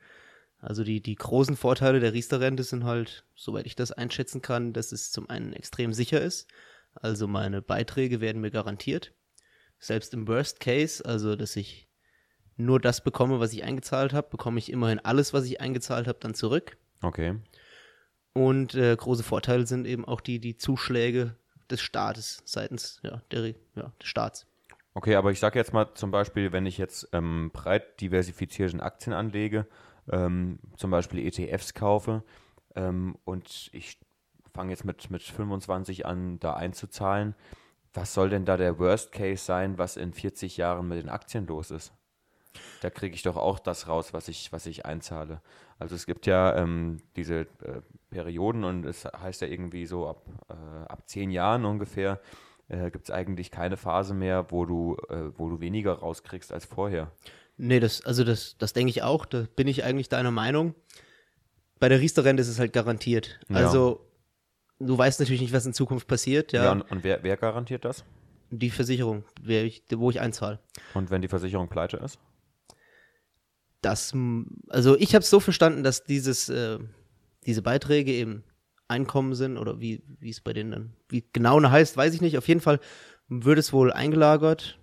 Also 0.60 0.84
die, 0.84 1.02
die 1.02 1.16
großen 1.16 1.56
Vorteile 1.56 2.00
der 2.00 2.14
Riester-Rente 2.14 2.64
sind 2.64 2.84
halt, 2.84 3.26
soweit 3.36 3.66
ich 3.66 3.76
das 3.76 3.92
einschätzen 3.92 4.42
kann, 4.42 4.74
dass 4.74 4.92
es 4.92 5.12
zum 5.12 5.30
einen 5.30 5.54
extrem 5.54 5.94
sicher 5.94 6.22
ist. 6.22 6.48
Also 6.94 7.28
meine 7.28 7.62
Beiträge 7.62 8.22
werden 8.22 8.42
mir 8.42 8.52
garantiert. 8.52 9.14
Selbst 9.80 10.14
im 10.14 10.28
Worst 10.28 10.60
Case, 10.60 11.04
also 11.06 11.36
dass 11.36 11.56
ich 11.56 11.88
nur 12.58 12.80
das 12.80 13.04
bekomme, 13.04 13.40
was 13.40 13.54
ich 13.54 13.64
eingezahlt 13.64 14.14
habe, 14.14 14.30
bekomme 14.30 14.60
ich 14.60 14.72
immerhin 14.72 15.00
alles, 15.00 15.34
was 15.34 15.46
ich 15.46 15.60
eingezahlt 15.62 16.08
habe, 16.08 16.20
dann 16.20 16.36
zurück. 16.36 16.78
Okay. 17.02 17.40
Und 18.34 18.76
äh, 18.76 18.96
große 18.96 19.24
Vorteile 19.24 19.66
sind 19.66 19.88
eben 19.88 20.06
auch 20.06 20.22
die, 20.22 20.40
die 20.40 20.58
Zuschläge 20.58 21.36
des 21.70 21.82
Staates 21.82 22.42
seitens 22.46 23.00
ja, 23.04 23.22
der, 23.32 23.56
ja, 23.76 23.92
des 24.00 24.08
Staats. 24.08 24.46
Okay, 24.94 25.16
aber 25.16 25.32
ich 25.32 25.40
sage 25.40 25.58
jetzt 25.58 25.74
mal 25.74 25.94
zum 25.94 26.12
Beispiel, 26.12 26.52
wenn 26.52 26.66
ich 26.66 26.78
jetzt 26.78 27.08
ähm, 27.14 27.50
breit 27.54 28.02
diversifizierte 28.02 28.84
Aktien 28.84 29.14
anlege, 29.14 29.66
ähm, 30.12 30.60
zum 30.76 30.92
Beispiel 30.92 31.26
ETFs 31.26 31.74
kaufe 31.74 32.24
ähm, 32.76 33.16
und 33.24 33.70
ich 33.72 34.00
fange 34.54 34.72
jetzt 34.72 34.84
mit, 34.84 35.10
mit 35.10 35.24
25 35.24 36.06
an, 36.06 36.40
da 36.40 36.56
einzuzahlen, 36.56 37.36
was 37.94 38.14
soll 38.14 38.30
denn 38.30 38.46
da 38.46 38.58
der 38.58 38.80
Worst 38.80 39.12
Case 39.14 39.44
sein, 39.44 39.78
was 39.78 39.96
in 39.96 40.14
40 40.14 40.58
Jahren 40.58 40.88
mit 40.88 41.02
den 41.02 41.10
Aktien 41.10 41.48
los 41.48 41.72
ist? 41.72 41.94
Da 42.82 42.90
kriege 42.90 43.16
ich 43.16 43.24
doch 43.24 43.38
auch 43.38 43.60
das 43.60 43.88
raus, 43.88 44.14
was 44.14 44.28
ich, 44.28 44.52
was 44.52 44.66
ich 44.66 44.86
einzahle. 44.86 45.42
Also 45.80 45.96
es 45.96 46.06
gibt 46.06 46.26
ja 46.26 46.56
ähm, 46.58 46.98
diese 47.16 47.42
äh, 47.42 47.82
Perioden 48.10 48.66
und 48.66 48.86
es 48.86 49.06
heißt 49.06 49.42
ja 49.42 49.48
irgendwie 49.48 49.86
so 49.86 50.08
ab, 50.08 50.22
äh, 50.50 50.92
ab 50.92 51.04
zehn 51.08 51.32
Jahren 51.32 51.64
ungefähr 51.66 52.20
äh, 52.72 52.90
gibt 52.92 53.06
es 53.06 53.12
eigentlich 53.12 53.52
keine 53.52 53.78
Phase 53.78 54.14
mehr, 54.14 54.52
wo 54.52 54.66
du, 54.66 54.98
äh, 55.10 55.32
wo 55.38 55.50
du 55.50 55.60
weniger 55.60 55.94
rauskriegst 55.94 56.52
als 56.52 56.66
vorher. 56.66 57.12
Nee, 57.58 57.80
das, 57.80 58.04
also 58.06 58.24
das, 58.24 58.56
das 58.58 58.74
denke 58.74 58.90
ich 58.90 59.04
auch. 59.04 59.26
Da 59.26 59.46
bin 59.56 59.68
ich 59.68 59.84
eigentlich 59.84 60.10
deiner 60.10 60.32
Meinung. 60.32 60.74
Bei 61.80 61.90
der 61.90 62.00
Riester-Rente 62.00 62.42
ist 62.42 62.48
es 62.48 62.60
halt 62.60 62.74
garantiert. 62.74 63.40
Ja. 63.50 63.58
Also, 63.58 64.08
du 64.80 64.98
weißt 64.98 65.20
natürlich 65.20 65.42
nicht, 65.42 65.54
was 65.54 65.66
in 65.66 65.74
Zukunft 65.74 66.08
passiert. 66.08 66.54
Ja, 66.54 66.64
Ja, 66.66 66.72
und, 66.72 66.82
und 66.84 67.04
wer, 67.04 67.24
wer 67.24 67.38
garantiert 67.38 67.86
das? 67.86 68.04
die 68.52 68.70
Versicherung, 68.70 69.24
ich, 69.48 69.84
wo 69.96 70.10
ich 70.10 70.20
einzahle. 70.20 70.60
Und 70.94 71.10
wenn 71.10 71.22
die 71.22 71.28
Versicherung 71.28 71.70
pleite 71.70 71.98
ist? 71.98 72.20
Das, 73.82 74.14
also 74.70 74.98
ich 74.98 75.16
habe 75.16 75.24
es 75.24 75.30
so 75.30 75.40
verstanden, 75.40 75.84
dass 75.84 76.04
dieses, 76.04 76.50
äh, 76.50 76.78
diese 77.46 77.62
Beiträge 77.62 78.12
eben 78.12 78.44
Einkommen 78.92 79.34
sind 79.34 79.58
oder 79.58 79.80
wie, 79.80 80.04
wie 80.20 80.30
es 80.30 80.42
bei 80.42 80.54
denen 80.54 80.72
dann, 80.72 80.94
wie 81.10 81.24
genau 81.34 81.62
heißt, 81.62 81.98
weiß 81.98 82.14
ich 82.14 82.22
nicht. 82.22 82.38
Auf 82.38 82.48
jeden 82.48 82.62
Fall 82.62 82.80
wird 83.28 83.58
es 83.58 83.72
wohl 83.74 83.92
eingelagert. 83.92 84.78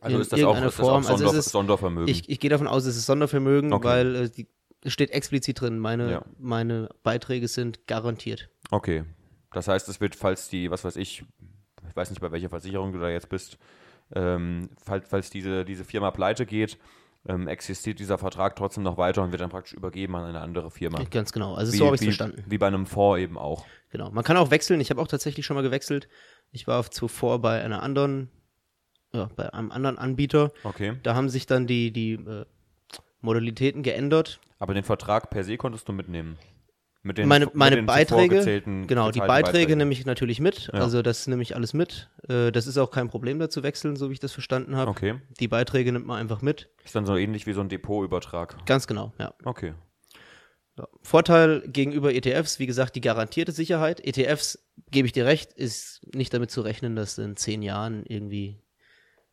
Also 0.00 0.18
ist 0.18 0.32
das 0.32 0.42
auch, 0.42 0.56
ist 0.56 0.62
das 0.64 0.80
auch 0.80 0.84
Form. 0.84 0.96
Also 1.06 1.16
Sonder, 1.18 1.30
es 1.38 1.46
ist- 1.46 1.52
Sondervermögen? 1.52 2.08
Ich, 2.08 2.28
ich 2.28 2.40
gehe 2.40 2.50
davon 2.50 2.66
aus, 2.66 2.84
es 2.86 2.96
ist 2.96 3.06
Sondervermögen, 3.06 3.72
Okay. 3.72 3.84
weil 3.86 4.16
äh, 4.16 4.30
die, 4.30 4.46
es 4.82 4.92
steht 4.92 5.10
explizit 5.10 5.60
drin, 5.60 5.78
meine, 5.78 6.10
Ja. 6.10 6.24
meine 6.38 6.88
Beiträge 7.02 7.48
sind 7.48 7.86
garantiert. 7.86 8.48
Okay. 8.70 9.04
Das 9.52 9.68
heißt, 9.68 9.88
es 9.88 10.00
wird, 10.00 10.14
falls 10.14 10.48
die, 10.48 10.70
was 10.70 10.84
weiß 10.84 10.96
ich, 10.96 11.24
ich 11.88 11.96
weiß 11.96 12.10
nicht, 12.10 12.20
bei 12.20 12.30
welcher 12.32 12.48
Versicherung 12.50 12.92
du 12.92 12.98
da 13.00 13.08
jetzt 13.08 13.28
bist, 13.28 13.58
ähm, 14.14 14.68
falls, 14.84 15.08
falls 15.08 15.30
diese, 15.30 15.64
diese 15.64 15.84
Firma 15.84 16.10
pleite 16.10 16.46
geht, 16.46 16.78
ähm, 17.28 17.48
existiert 17.48 17.98
dieser 17.98 18.18
Vertrag 18.18 18.56
trotzdem 18.56 18.82
noch 18.82 18.96
weiter 18.96 19.22
und 19.22 19.32
wird 19.32 19.40
dann 19.40 19.50
praktisch 19.50 19.74
übergeben 19.74 20.14
an 20.16 20.24
eine 20.24 20.40
andere 20.40 20.70
Firma. 20.70 21.02
Ganz 21.10 21.32
genau. 21.32 21.54
Also 21.54 21.72
Wie- 21.72 21.76
so 21.78 21.86
habe 21.86 21.96
ich 21.96 22.02
wie, 22.02 22.06
verstanden. 22.06 22.44
Wie 22.46 22.58
bei 22.58 22.66
einem 22.66 22.86
Fonds 22.86 23.20
eben 23.20 23.38
auch. 23.38 23.66
Genau. 23.90 24.10
Man 24.10 24.24
kann 24.24 24.36
auch 24.36 24.50
wechseln. 24.50 24.80
Ich 24.80 24.90
habe 24.90 25.00
auch 25.00 25.08
tatsächlich 25.08 25.46
schon 25.46 25.54
mal 25.56 25.62
gewechselt. 25.62 26.08
Ich 26.52 26.66
war 26.66 26.90
zuvor 26.90 27.40
bei 27.40 27.62
einer 27.62 27.82
anderen, 27.82 28.30
ja, 29.12 29.28
bei 29.36 29.52
einem 29.52 29.70
anderen 29.70 29.98
Anbieter. 29.98 30.52
Okay. 30.64 30.96
Da 31.02 31.14
haben 31.14 31.28
sich 31.28 31.46
dann 31.46 31.66
die, 31.66 31.90
die 31.92 32.12
äh, 32.14 32.44
Modalitäten 33.20 33.82
geändert. 33.82 34.40
Aber 34.58 34.74
den 34.74 34.84
Vertrag 34.84 35.30
per 35.30 35.44
se 35.44 35.56
konntest 35.56 35.88
du 35.88 35.92
mitnehmen. 35.92 36.38
Mit 37.06 37.18
den, 37.18 37.28
meine 37.28 37.48
meine 37.54 37.76
den 37.76 37.86
Beiträge, 37.86 38.62
genau, 38.88 39.12
die 39.12 39.20
Beiträge 39.20 39.42
Beiträgen. 39.42 39.78
nehme 39.78 39.92
ich 39.92 40.04
natürlich 40.06 40.40
mit. 40.40 40.70
Ja. 40.72 40.80
Also 40.80 41.02
das 41.02 41.28
nehme 41.28 41.40
ich 41.40 41.54
alles 41.54 41.72
mit. 41.72 42.10
Äh, 42.28 42.50
das 42.50 42.66
ist 42.66 42.78
auch 42.78 42.90
kein 42.90 43.06
Problem, 43.06 43.38
da 43.38 43.48
zu 43.48 43.62
wechseln, 43.62 43.94
so 43.94 44.08
wie 44.08 44.14
ich 44.14 44.18
das 44.18 44.32
verstanden 44.32 44.74
habe. 44.74 44.90
Okay. 44.90 45.20
Die 45.38 45.46
Beiträge 45.46 45.92
nimmt 45.92 46.04
man 46.04 46.18
einfach 46.18 46.42
mit. 46.42 46.68
Ist 46.84 46.96
dann 46.96 47.06
so 47.06 47.16
ähnlich 47.16 47.46
wie 47.46 47.52
so 47.52 47.60
ein 47.60 47.68
Depotübertrag. 47.68 48.66
Ganz 48.66 48.88
genau, 48.88 49.12
ja. 49.20 49.34
Okay. 49.44 49.74
Ja. 50.76 50.88
Vorteil 51.00 51.62
gegenüber 51.68 52.12
ETFs, 52.12 52.58
wie 52.58 52.66
gesagt, 52.66 52.96
die 52.96 53.00
garantierte 53.00 53.52
Sicherheit. 53.52 54.04
ETFs, 54.04 54.58
gebe 54.90 55.06
ich 55.06 55.12
dir 55.12 55.26
recht, 55.26 55.52
ist 55.52 56.00
nicht 56.12 56.34
damit 56.34 56.50
zu 56.50 56.60
rechnen, 56.62 56.96
dass 56.96 57.18
in 57.18 57.36
zehn 57.36 57.62
Jahren 57.62 58.04
irgendwie 58.04 58.58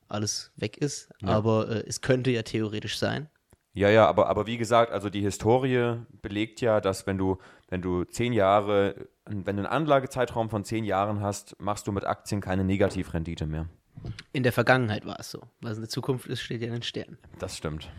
alles 0.07 0.51
weg 0.57 0.77
ist. 0.77 1.09
Ja. 1.21 1.29
Aber 1.29 1.69
äh, 1.69 1.83
es 1.87 2.01
könnte 2.01 2.29
ja 2.29 2.43
theoretisch 2.43 2.99
sein. 2.99 3.29
Ja, 3.75 3.89
ja, 3.89 4.07
aber, 4.07 4.27
aber 4.27 4.45
wie 4.45 4.57
gesagt, 4.57 4.91
also 4.91 5.09
die 5.09 5.21
Historie 5.21 5.95
belegt 6.21 6.61
ja, 6.61 6.79
dass 6.79 7.07
wenn 7.07 7.17
du, 7.17 7.39
wenn 7.73 7.81
du 7.81 8.03
zehn 8.03 8.33
Jahre, 8.33 9.07
wenn 9.25 9.57
du 9.57 9.63
einen 9.63 9.65
Anlagezeitraum 9.65 10.51
von 10.51 10.63
zehn 10.63 10.83
Jahren 10.83 11.21
hast, 11.21 11.59
machst 11.59 11.87
du 11.87 11.91
mit 11.91 12.05
Aktien 12.05 12.39
keine 12.39 12.63
Negativrendite 12.63 13.47
mehr. 13.47 13.67
In 14.31 14.43
der 14.43 14.51
Vergangenheit 14.51 15.07
war 15.07 15.19
es 15.19 15.31
so. 15.31 15.41
Was 15.59 15.77
in 15.77 15.81
der 15.81 15.89
Zukunft 15.89 16.27
ist, 16.27 16.41
steht 16.41 16.61
ja 16.61 16.67
in 16.67 16.73
den 16.73 16.83
Sternen. 16.83 17.17
Das 17.39 17.57
stimmt. 17.57 17.89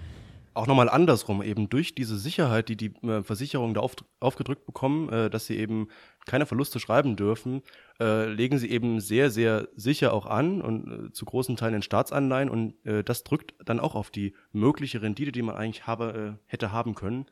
Auch 0.53 0.69
nochmal 0.69 0.89
andersrum, 0.89 1.43
eben 1.43 1.69
durch 1.69 1.97
diese 1.97 2.17
Sicherheit, 2.17 2.69
die 2.69 2.77
die 2.77 2.95
äh, 3.05 3.25
Versicherungen 3.25 3.75
da 3.75 3.81
auf, 3.81 3.97
aufgedrückt 4.21 4.65
bekommen, 4.65 5.09
äh, 5.09 5.29
dass 5.29 5.47
sie 5.47 5.59
eben 5.59 5.89
keine 6.25 6.47
Verluste 6.47 6.79
schreiben 6.79 7.17
dürfen, 7.17 7.63
äh, 7.99 8.29
legen 8.29 8.59
sie 8.59 8.71
eben 8.71 9.01
sehr, 9.01 9.33
sehr 9.33 9.67
sicher 9.75 10.13
auch 10.13 10.27
an 10.27 10.63
und 10.63 11.09
äh, 11.09 11.13
zu 11.13 11.25
großen 11.25 11.57
Teilen 11.57 11.75
in 11.75 11.83
Staatsanleihen 11.83 12.49
und 12.49 12.75
äh, 12.87 13.03
das 13.03 13.25
drückt 13.25 13.55
dann 13.65 13.81
auch 13.81 13.97
auf 13.97 14.11
die 14.11 14.37
mögliche 14.53 15.03
Rendite, 15.03 15.33
die 15.33 15.43
man 15.43 15.57
eigentlich 15.57 15.89
habe, 15.89 16.39
äh, 16.39 16.43
hätte 16.47 16.71
haben 16.71 16.95
können. 16.95 17.27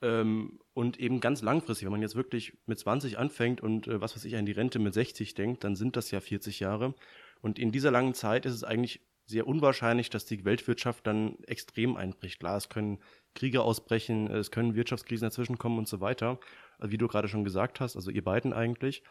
Ähm, 0.00 0.60
und 0.74 1.00
eben 1.00 1.20
ganz 1.20 1.42
langfristig, 1.42 1.86
wenn 1.86 1.92
man 1.92 2.02
jetzt 2.02 2.14
wirklich 2.14 2.56
mit 2.66 2.78
20 2.78 3.18
anfängt 3.18 3.60
und 3.60 3.88
äh, 3.88 4.00
was 4.00 4.14
weiß 4.14 4.24
ich 4.24 4.36
an 4.36 4.46
die 4.46 4.52
Rente 4.52 4.78
mit 4.78 4.94
60 4.94 5.34
denkt, 5.34 5.64
dann 5.64 5.74
sind 5.74 5.96
das 5.96 6.10
ja 6.10 6.20
40 6.20 6.60
Jahre. 6.60 6.94
Und 7.40 7.58
in 7.58 7.72
dieser 7.72 7.90
langen 7.90 8.14
Zeit 8.14 8.46
ist 8.46 8.54
es 8.54 8.64
eigentlich 8.64 9.00
sehr 9.26 9.46
unwahrscheinlich, 9.46 10.08
dass 10.08 10.24
die 10.24 10.44
Weltwirtschaft 10.44 11.06
dann 11.06 11.36
extrem 11.44 11.96
einbricht. 11.96 12.40
Klar, 12.40 12.56
es 12.56 12.68
können 12.68 12.98
Kriege 13.34 13.62
ausbrechen, 13.62 14.30
es 14.30 14.50
können 14.50 14.74
Wirtschaftskrisen 14.74 15.26
dazwischen 15.26 15.58
kommen 15.58 15.78
und 15.78 15.86
so 15.86 16.00
weiter, 16.00 16.40
Also 16.78 16.92
wie 16.92 16.98
du 16.98 17.08
gerade 17.08 17.28
schon 17.28 17.44
gesagt 17.44 17.80
hast, 17.80 17.94
also 17.94 18.10
ihr 18.10 18.24
beiden 18.24 18.52
eigentlich. 18.52 19.02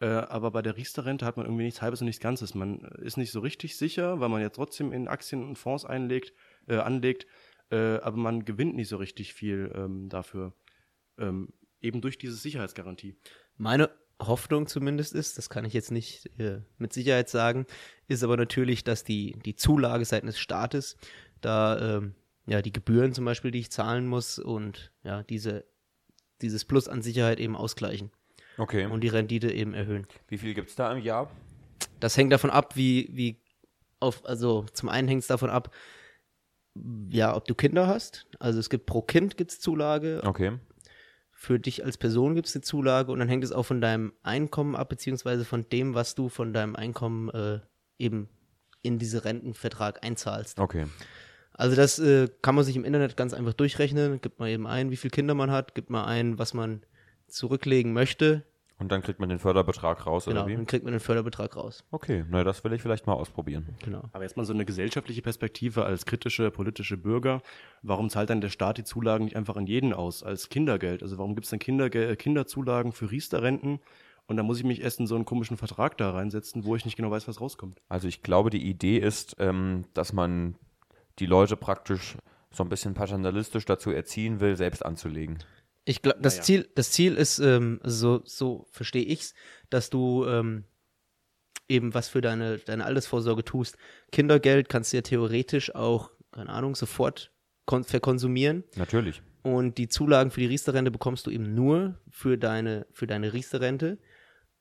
Äh, 0.00 0.06
aber 0.06 0.50
bei 0.50 0.62
der 0.62 0.76
Riester-Rente 0.76 1.26
hat 1.26 1.36
man 1.36 1.46
irgendwie 1.46 1.64
nichts 1.64 1.82
Halbes 1.82 2.00
und 2.00 2.06
nichts 2.06 2.22
Ganzes. 2.22 2.54
Man 2.54 2.80
ist 3.02 3.16
nicht 3.16 3.30
so 3.30 3.40
richtig 3.40 3.76
sicher, 3.76 4.18
weil 4.18 4.30
man 4.30 4.40
ja 4.40 4.48
trotzdem 4.48 4.92
in 4.92 5.08
Aktien 5.08 5.44
und 5.44 5.56
Fonds 5.56 5.84
einlegt, 5.84 6.32
äh, 6.66 6.76
anlegt, 6.76 7.26
äh, 7.70 7.96
aber 7.98 8.16
man 8.16 8.44
gewinnt 8.44 8.74
nicht 8.76 8.88
so 8.88 8.96
richtig 8.96 9.34
viel 9.34 9.72
ähm, 9.74 10.08
dafür. 10.08 10.52
Ähm, 11.18 11.52
eben 11.80 12.00
durch 12.00 12.18
diese 12.18 12.34
Sicherheitsgarantie. 12.34 13.16
Meine 13.56 13.90
Hoffnung 14.20 14.66
zumindest 14.66 15.14
ist, 15.14 15.38
das 15.38 15.48
kann 15.48 15.64
ich 15.64 15.72
jetzt 15.72 15.90
nicht 15.90 16.26
äh, 16.38 16.60
mit 16.78 16.92
Sicherheit 16.92 17.28
sagen, 17.30 17.66
ist 18.06 18.22
aber 18.22 18.36
natürlich, 18.36 18.84
dass 18.84 19.02
die, 19.02 19.38
die 19.44 19.56
Zulage 19.56 20.04
seitens 20.04 20.32
des 20.34 20.40
Staates 20.40 20.96
da 21.40 21.96
ähm, 21.96 22.14
ja 22.46 22.60
die 22.60 22.72
Gebühren 22.72 23.14
zum 23.14 23.24
Beispiel, 23.24 23.50
die 23.50 23.60
ich 23.60 23.70
zahlen 23.70 24.06
muss 24.06 24.38
und 24.38 24.92
ja 25.04 25.22
diese 25.22 25.64
dieses 26.42 26.64
Plus 26.64 26.88
an 26.88 27.02
Sicherheit 27.02 27.38
eben 27.40 27.56
ausgleichen 27.56 28.10
Okay. 28.58 28.84
und 28.86 29.00
die 29.02 29.08
Rendite 29.08 29.50
eben 29.52 29.72
erhöhen. 29.72 30.06
wie 30.28 30.38
viel 30.38 30.52
gibt 30.54 30.68
es 30.68 30.74
da 30.74 30.92
im 30.92 31.02
Jahr? 31.02 31.30
Das 31.98 32.16
hängt 32.16 32.32
davon 32.32 32.50
ab, 32.50 32.76
wie, 32.76 33.08
wie 33.12 33.40
auf, 34.00 34.24
also 34.26 34.66
zum 34.72 34.88
einen 34.88 35.08
hängt 35.08 35.22
es 35.22 35.28
davon 35.28 35.48
ab, 35.50 35.74
ja, 37.08 37.34
ob 37.34 37.46
du 37.46 37.54
Kinder 37.54 37.86
hast. 37.86 38.26
Also 38.38 38.58
es 38.58 38.70
gibt 38.70 38.86
pro 38.86 39.02
Kind 39.02 39.36
gibt's 39.36 39.60
Zulage, 39.60 40.20
Okay. 40.24 40.58
für 41.32 41.58
dich 41.58 41.84
als 41.84 41.98
Person 41.98 42.34
gibt 42.34 42.48
es 42.48 42.54
eine 42.54 42.62
Zulage 42.62 43.10
und 43.12 43.18
dann 43.18 43.28
hängt 43.28 43.44
es 43.44 43.52
auch 43.52 43.64
von 43.64 43.80
deinem 43.80 44.12
Einkommen 44.22 44.76
ab, 44.76 44.88
beziehungsweise 44.88 45.44
von 45.44 45.68
dem, 45.70 45.94
was 45.94 46.14
du 46.14 46.28
von 46.28 46.52
deinem 46.52 46.76
Einkommen 46.76 47.28
äh, 47.30 47.60
eben 47.98 48.28
in 48.82 48.98
diese 48.98 49.24
Rentenvertrag 49.24 50.04
einzahlst. 50.04 50.58
Okay. 50.58 50.86
Also 51.52 51.76
das 51.76 51.98
äh, 51.98 52.28
kann 52.40 52.54
man 52.54 52.64
sich 52.64 52.76
im 52.76 52.84
Internet 52.84 53.16
ganz 53.16 53.34
einfach 53.34 53.52
durchrechnen. 53.52 54.20
Gibt 54.20 54.38
man 54.38 54.48
eben 54.48 54.66
ein, 54.66 54.90
wie 54.90 54.96
viele 54.96 55.10
Kinder 55.10 55.34
man 55.34 55.50
hat, 55.50 55.74
gibt 55.74 55.90
man 55.90 56.06
ein, 56.06 56.38
was 56.38 56.54
man 56.54 56.82
zurücklegen 57.26 57.92
möchte 57.92 58.44
Und 58.80 58.90
dann 58.90 59.02
kriegt 59.02 59.20
man 59.20 59.28
den 59.28 59.38
Förderbetrag 59.38 60.06
raus, 60.06 60.24
Genau, 60.24 60.40
oder 60.40 60.48
wie? 60.48 60.56
dann 60.56 60.66
kriegt 60.66 60.84
man 60.84 60.92
den 60.92 61.00
Förderbetrag 61.00 61.54
raus. 61.54 61.84
Okay, 61.90 62.24
na, 62.30 62.42
das 62.44 62.64
will 62.64 62.72
ich 62.72 62.80
vielleicht 62.82 63.06
mal 63.06 63.12
ausprobieren. 63.12 63.68
Genau. 63.84 64.02
Aber 64.12 64.24
jetzt 64.24 64.36
mal 64.36 64.44
so 64.46 64.54
eine 64.54 64.64
gesellschaftliche 64.64 65.20
Perspektive 65.22 65.84
als 65.84 66.06
kritische 66.06 66.50
politische 66.50 66.96
Bürger. 66.96 67.42
Warum 67.82 68.08
zahlt 68.08 68.30
dann 68.30 68.40
der 68.40 68.48
Staat 68.48 68.78
die 68.78 68.84
Zulagen 68.84 69.24
nicht 69.26 69.36
einfach 69.36 69.56
an 69.56 69.66
jeden 69.66 69.92
aus 69.92 70.22
als 70.22 70.48
Kindergeld? 70.48 71.02
Also 71.02 71.18
warum 71.18 71.34
gibt 71.34 71.44
es 71.44 71.50
dann 71.50 71.58
Kinderge 71.58 72.16
Kinderzulagen 72.16 72.92
für 72.92 73.10
Riester-Renten? 73.10 73.80
Und 74.26 74.36
da 74.36 74.42
muss 74.42 74.58
ich 74.58 74.64
mich 74.64 74.80
erst 74.80 75.00
in 75.00 75.06
so 75.06 75.14
einen 75.16 75.24
komischen 75.24 75.56
Vertrag 75.56 75.98
da 75.98 76.12
reinsetzen, 76.12 76.64
wo 76.64 76.74
ich 76.74 76.84
nicht 76.84 76.96
genau 76.96 77.10
weiß, 77.10 77.28
was 77.28 77.40
rauskommt. 77.40 77.80
Also 77.88 78.08
ich 78.08 78.22
glaube, 78.22 78.48
die 78.48 78.62
Idee 78.66 78.96
ist, 78.98 79.36
ähm, 79.40 79.84
dass 79.92 80.12
man 80.12 80.54
die 81.18 81.26
Leute 81.26 81.56
praktisch 81.56 82.16
so 82.50 82.62
ein 82.62 82.68
bisschen 82.68 82.94
paternalistisch 82.94 83.64
dazu 83.64 83.90
erziehen 83.90 84.40
will, 84.40 84.56
selbst 84.56 84.84
anzulegen. 84.86 85.38
Ich 85.90 86.02
glaube, 86.02 86.20
das 86.22 86.34
Naja. 86.34 86.44
Ziel, 86.44 86.68
das 86.76 86.92
Ziel 86.92 87.16
ist, 87.16 87.40
ähm, 87.40 87.80
so, 87.82 88.22
so 88.24 88.68
verstehe 88.70 89.02
ich's, 89.02 89.34
dass 89.70 89.90
du 89.90 90.24
ähm, 90.24 90.62
eben 91.68 91.94
was 91.94 92.08
für 92.08 92.20
deine, 92.20 92.58
deine 92.58 92.84
Altersvorsorge 92.84 93.44
tust. 93.44 93.76
Kindergeld 94.12 94.68
kannst 94.68 94.92
du 94.92 94.98
ja 94.98 95.02
theoretisch 95.02 95.74
auch, 95.74 96.12
keine 96.30 96.50
Ahnung, 96.50 96.76
sofort 96.76 97.32
kon 97.66 97.82
verkonsumieren. 97.82 98.62
Natürlich. 98.76 99.20
Und 99.42 99.78
die 99.78 99.88
Zulagen 99.88 100.30
für 100.30 100.38
die 100.38 100.46
Riester-Rente 100.46 100.92
bekommst 100.92 101.26
du 101.26 101.30
eben 101.32 101.56
nur 101.56 101.98
für 102.08 102.38
deine, 102.38 102.86
für 102.92 103.08
deine 103.08 103.32
Riester-Rente. 103.32 103.98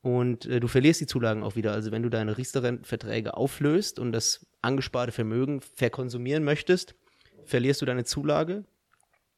Und 0.02 0.48
äh, 0.48 0.60
du 0.60 0.68
verlierst 0.68 1.00
die 1.02 1.06
Zulagen 1.06 1.44
auch 1.44 1.56
wieder. 1.56 1.74
Also 1.74 1.92
wenn 1.92 2.02
du 2.02 2.10
deine 2.10 2.40
Riester-Rentenverträge 2.40 3.38
auflöst 3.38 4.00
und 4.00 4.14
das 4.14 4.48
angesparte 4.64 5.12
Vermögen 5.12 5.62
verkonsumieren 5.62 6.44
möchtest, 6.44 6.96
verlierst 7.46 7.84
du 7.84 7.86
deine 7.86 8.04
Zulage. 8.04 8.66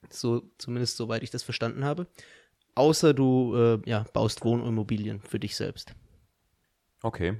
So, 0.09 0.43
zumindest 0.57 0.97
soweit 0.97 1.23
ich 1.23 1.29
das 1.29 1.43
verstanden 1.43 1.85
habe. 1.85 2.07
Außer 2.75 3.13
du 3.13 3.55
äh, 3.55 3.89
ja, 3.89 4.05
baust 4.13 4.43
Wohnimmobilien 4.43 5.21
für 5.21 5.39
dich 5.39 5.55
selbst. 5.55 5.93
Okay. 7.01 7.37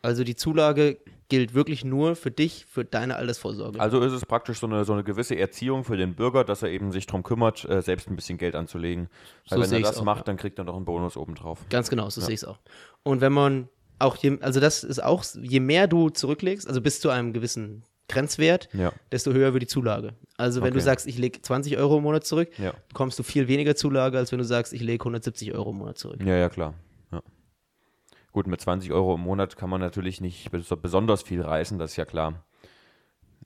Also 0.00 0.24
die 0.24 0.36
Zulage 0.36 0.98
gilt 1.28 1.54
wirklich 1.54 1.84
nur 1.84 2.16
für 2.16 2.30
dich, 2.30 2.64
für 2.66 2.84
deine 2.84 3.16
Altersvorsorge. 3.16 3.80
Also 3.80 4.00
ist 4.00 4.12
es 4.12 4.24
praktisch 4.24 4.60
so 4.60 4.66
eine, 4.66 4.84
so 4.84 4.92
eine 4.92 5.04
gewisse 5.04 5.36
Erziehung 5.36 5.84
für 5.84 5.96
den 5.96 6.14
Bürger, 6.14 6.44
dass 6.44 6.62
er 6.62 6.70
eben 6.70 6.92
sich 6.92 7.06
darum 7.06 7.22
kümmert, 7.22 7.64
äh, 7.68 7.82
selbst 7.82 8.08
ein 8.08 8.16
bisschen 8.16 8.38
Geld 8.38 8.54
anzulegen. 8.54 9.08
Weil 9.48 9.58
So 9.58 9.64
wenn 9.64 9.82
er 9.82 9.88
das 9.88 9.98
auch, 9.98 10.04
macht, 10.04 10.20
ja. 10.20 10.24
dann 10.24 10.36
kriegt 10.36 10.58
er 10.58 10.64
noch 10.64 10.76
einen 10.76 10.84
Bonus 10.84 11.16
obendrauf. 11.16 11.68
Ganz 11.68 11.90
genau, 11.90 12.08
so 12.08 12.20
sehe 12.20 12.34
ich 12.34 12.42
es 12.42 12.44
auch. 12.44 12.58
Und 13.02 13.20
wenn 13.20 13.32
man 13.32 13.68
auch, 13.98 14.16
je, 14.16 14.38
also 14.40 14.60
das 14.60 14.84
ist 14.84 15.02
auch, 15.02 15.24
je 15.34 15.60
mehr 15.60 15.88
du 15.88 16.10
zurücklegst, 16.10 16.66
also 16.66 16.80
bis 16.80 17.00
zu 17.00 17.10
einem 17.10 17.32
gewissen 17.32 17.82
Grenzwert, 18.08 18.68
Ja. 18.72 18.92
desto 19.12 19.32
höher 19.32 19.52
wird 19.52 19.62
die 19.62 19.66
Zulage. 19.66 20.14
Also 20.36 20.60
wenn 20.62 20.72
du 20.72 20.78
Okay. 20.78 20.84
sagst, 20.84 21.06
ich 21.06 21.18
lege 21.18 21.40
20 21.42 21.76
Euro 21.76 21.98
im 21.98 22.02
Monat 22.04 22.24
zurück, 22.24 22.50
Ja. 22.58 22.72
bekommst 22.88 23.18
du 23.18 23.22
viel 23.22 23.48
weniger 23.48 23.76
Zulage, 23.76 24.16
als 24.18 24.32
wenn 24.32 24.38
du 24.38 24.44
sagst, 24.44 24.72
ich 24.72 24.80
lege 24.82 25.04
170 25.04 25.52
Euro 25.54 25.70
im 25.70 25.76
Monat 25.76 25.98
zurück. 25.98 26.20
Ja, 26.24 26.34
ja, 26.36 26.48
klar. 26.48 26.74
Ja. 27.12 27.22
Gut, 28.32 28.46
mit 28.46 28.60
20 28.60 28.92
Euro 28.92 29.14
im 29.14 29.20
Monat 29.20 29.56
kann 29.56 29.68
man 29.70 29.80
natürlich 29.80 30.20
nicht 30.20 30.50
bes- 30.52 30.74
besonders 30.76 31.22
viel 31.22 31.42
reißen, 31.42 31.78
das 31.78 31.92
ist 31.92 31.96
ja 31.96 32.04
klar. 32.04 32.44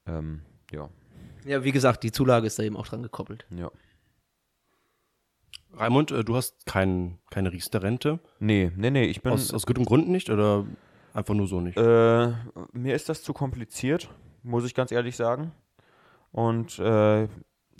Ähm, 0.07 0.43
ja, 0.73 0.89
Ja, 1.45 1.65
wie 1.65 1.73
gesagt, 1.73 2.03
die 2.05 2.13
Zulage 2.13 2.47
ist 2.47 2.59
da 2.59 2.63
eben 2.63 2.77
auch 2.77 2.87
dran 2.87 3.03
gekoppelt. 3.03 3.47
ja. 3.51 3.71
Raimund, 5.75 6.11
äh, 6.11 6.23
du 6.23 6.37
hast 6.37 6.67
kein, 6.67 7.19
keine 7.31 7.51
Riester-Rente. 7.53 8.21
Nee, 8.41 8.71
nee, 8.77 8.91
nee, 8.91 9.05
ich 9.05 9.23
bin. 9.23 9.33
Aus, 9.33 9.53
aus 9.55 9.65
gutem 9.65 9.85
Grund 9.87 10.07
nicht 10.09 10.29
oder 10.29 10.67
einfach 11.15 11.33
nur 11.35 11.47
so 11.47 11.61
nicht? 11.63 11.79
Äh, 11.79 12.33
mir 12.73 12.95
ist 12.95 13.09
das 13.09 13.23
zu 13.23 13.33
kompliziert, 13.33 14.11
muss 14.43 14.65
ich 14.65 14.75
ganz 14.75 14.93
ehrlich 14.93 15.17
sagen. 15.17 15.53
Und 16.33 16.79
äh, 16.79 17.29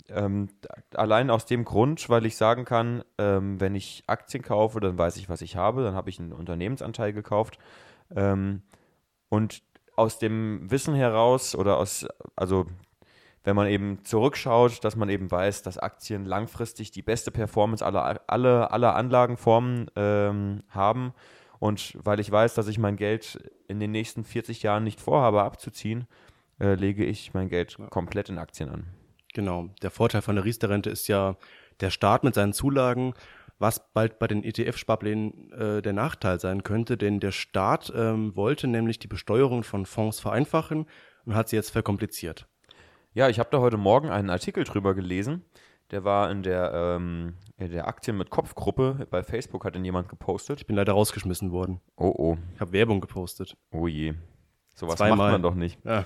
ähm, 0.09 0.49
allein 0.93 1.29
aus 1.29 1.45
dem 1.45 1.65
Grund, 1.65 2.09
weil 2.09 2.25
ich 2.25 2.35
sagen 2.35 2.65
kann, 2.65 3.03
ähm, 3.17 3.59
wenn 3.59 3.75
ich 3.75 4.03
Aktien 4.07 4.43
kaufe, 4.43 4.79
dann 4.79 4.97
weiß 4.97 5.17
ich, 5.17 5.29
was 5.29 5.41
ich 5.41 5.55
habe, 5.55 5.83
dann 5.83 5.95
habe 5.95 6.09
ich 6.09 6.19
einen 6.19 6.33
Unternehmensanteil 6.33 7.13
gekauft. 7.13 7.57
Ähm, 8.15 8.61
und 9.29 9.63
aus 9.95 10.19
dem 10.19 10.69
Wissen 10.69 10.95
heraus 10.95 11.55
oder 11.55 11.77
aus, 11.77 12.05
also 12.35 12.65
wenn 13.43 13.55
man 13.55 13.67
eben 13.67 14.03
zurückschaut, 14.05 14.83
dass 14.83 14.95
man 14.95 15.09
eben 15.09 15.29
weiß, 15.29 15.63
dass 15.63 15.77
Aktien 15.77 16.25
langfristig 16.25 16.91
die 16.91 17.01
beste 17.01 17.31
Performance 17.31 17.85
aller, 17.85 18.21
aller, 18.27 18.71
aller 18.71 18.95
Anlagenformen 18.95 19.91
ähm, 19.95 20.63
haben. 20.69 21.13
Und 21.59 21.97
weil 22.03 22.19
ich 22.19 22.31
weiß, 22.31 22.55
dass 22.55 22.67
ich 22.67 22.77
mein 22.77 22.95
Geld 22.95 23.51
in 23.67 23.79
den 23.79 23.91
nächsten 23.91 24.23
40 24.23 24.63
Jahren 24.63 24.83
nicht 24.83 25.01
vorhabe 25.01 25.43
abzuziehen, 25.43 26.07
äh, 26.63 26.75
lege 26.75 27.03
ich 27.03 27.33
mein 27.33 27.49
Geld 27.49 27.77
komplett 27.89 28.29
in 28.29 28.37
Aktien 28.37 28.69
an. 28.69 28.85
Genau. 29.33 29.69
Der 29.81 29.91
Vorteil 29.91 30.21
von 30.21 30.35
der 30.35 30.45
Riester-Rente 30.45 30.89
ist 30.89 31.07
ja 31.07 31.35
der 31.79 31.89
Staat 31.89 32.23
mit 32.23 32.35
seinen 32.35 32.53
Zulagen, 32.53 33.13
was 33.59 33.91
bald 33.93 34.19
bei 34.19 34.27
den 34.27 34.43
ETF-Sparplänen 34.43 35.51
äh, 35.51 35.81
der 35.81 35.93
Nachteil 35.93 36.39
sein 36.39 36.63
könnte, 36.63 36.97
denn 36.97 37.19
der 37.19 37.31
Staat 37.31 37.91
ähm, 37.95 38.35
wollte 38.35 38.67
nämlich 38.67 38.99
die 38.99 39.07
Besteuerung 39.07 39.63
von 39.63 39.85
Fonds 39.85 40.19
vereinfachen 40.19 40.85
und 41.25 41.35
hat 41.35 41.49
sie 41.49 41.55
jetzt 41.55 41.71
verkompliziert. 41.71 42.47
Ja, 43.13 43.29
ich 43.29 43.39
habe 43.39 43.49
da 43.51 43.59
heute 43.59 43.77
Morgen 43.77 44.09
einen 44.09 44.29
Artikel 44.29 44.63
drüber 44.63 44.95
gelesen. 44.95 45.43
Der 45.91 46.03
war 46.03 46.31
in 46.31 46.41
der, 46.43 46.71
ähm, 46.73 47.35
in 47.57 47.71
der 47.71 47.87
Aktien 47.87 48.17
mit 48.17 48.29
Kopfgruppe. 48.29 49.07
Bei 49.11 49.21
Facebook 49.23 49.65
hat 49.65 49.75
ihn 49.75 49.85
jemand 49.85 50.09
gepostet. 50.09 50.61
Ich 50.61 50.65
bin 50.67 50.75
leider 50.75 50.93
rausgeschmissen 50.93 51.51
worden. 51.51 51.79
Oh, 51.95 52.13
oh, 52.15 52.37
Ich 52.55 52.61
habe 52.61 52.71
Werbung 52.71 53.01
gepostet. 53.01 53.55
oh 53.71 53.87
je. 53.87 54.13
Sowas 54.75 54.97
macht 54.97 55.17
man 55.17 55.41
doch 55.43 55.53
nicht. 55.53 55.77
Ja. 55.85 56.05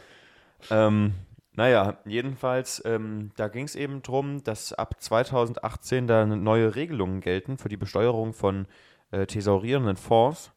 Ähm, 0.69 1.13
naja, 1.53 1.97
jedenfalls, 2.05 2.83
ähm, 2.85 3.31
da 3.35 3.47
ging 3.47 3.65
es 3.65 3.75
eben 3.75 4.03
drum, 4.03 4.43
dass 4.43 4.73
ab 4.73 5.01
2018 5.01 6.05
da 6.07 6.25
neue 6.25 6.75
Regelungen 6.75 7.19
gelten 7.19 7.57
für 7.57 7.69
die 7.69 7.77
Besteuerung 7.77 8.33
von 8.33 8.67
äh, 9.11 9.25
thesaurierenden 9.25 9.97
Fonds. 9.97 10.51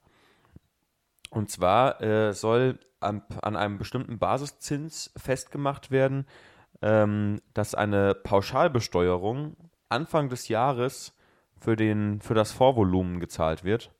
Und 1.31 1.51
zwar 1.51 2.03
äh, 2.03 2.35
soll 2.35 2.79
an, 3.01 3.23
an 3.41 3.57
einem 3.57 3.79
bestimmten 3.79 4.19
Basiszins 4.19 5.13
festgemacht 5.17 5.91
werden, 5.91 6.27
ähm, 6.83 7.41
dass 7.55 7.75
eine 7.75 8.15
Pauschalbesteuerung 8.15 9.57
Anfang 9.89 10.29
des 10.29 10.49
Jahres 10.49 11.17
für, 11.59 11.77
den, 11.77 12.21
für 12.21 12.35
das 12.35 12.53
Vorvolumen 12.53 13.21
gezahlt 13.21 13.65
wird. 13.65 13.91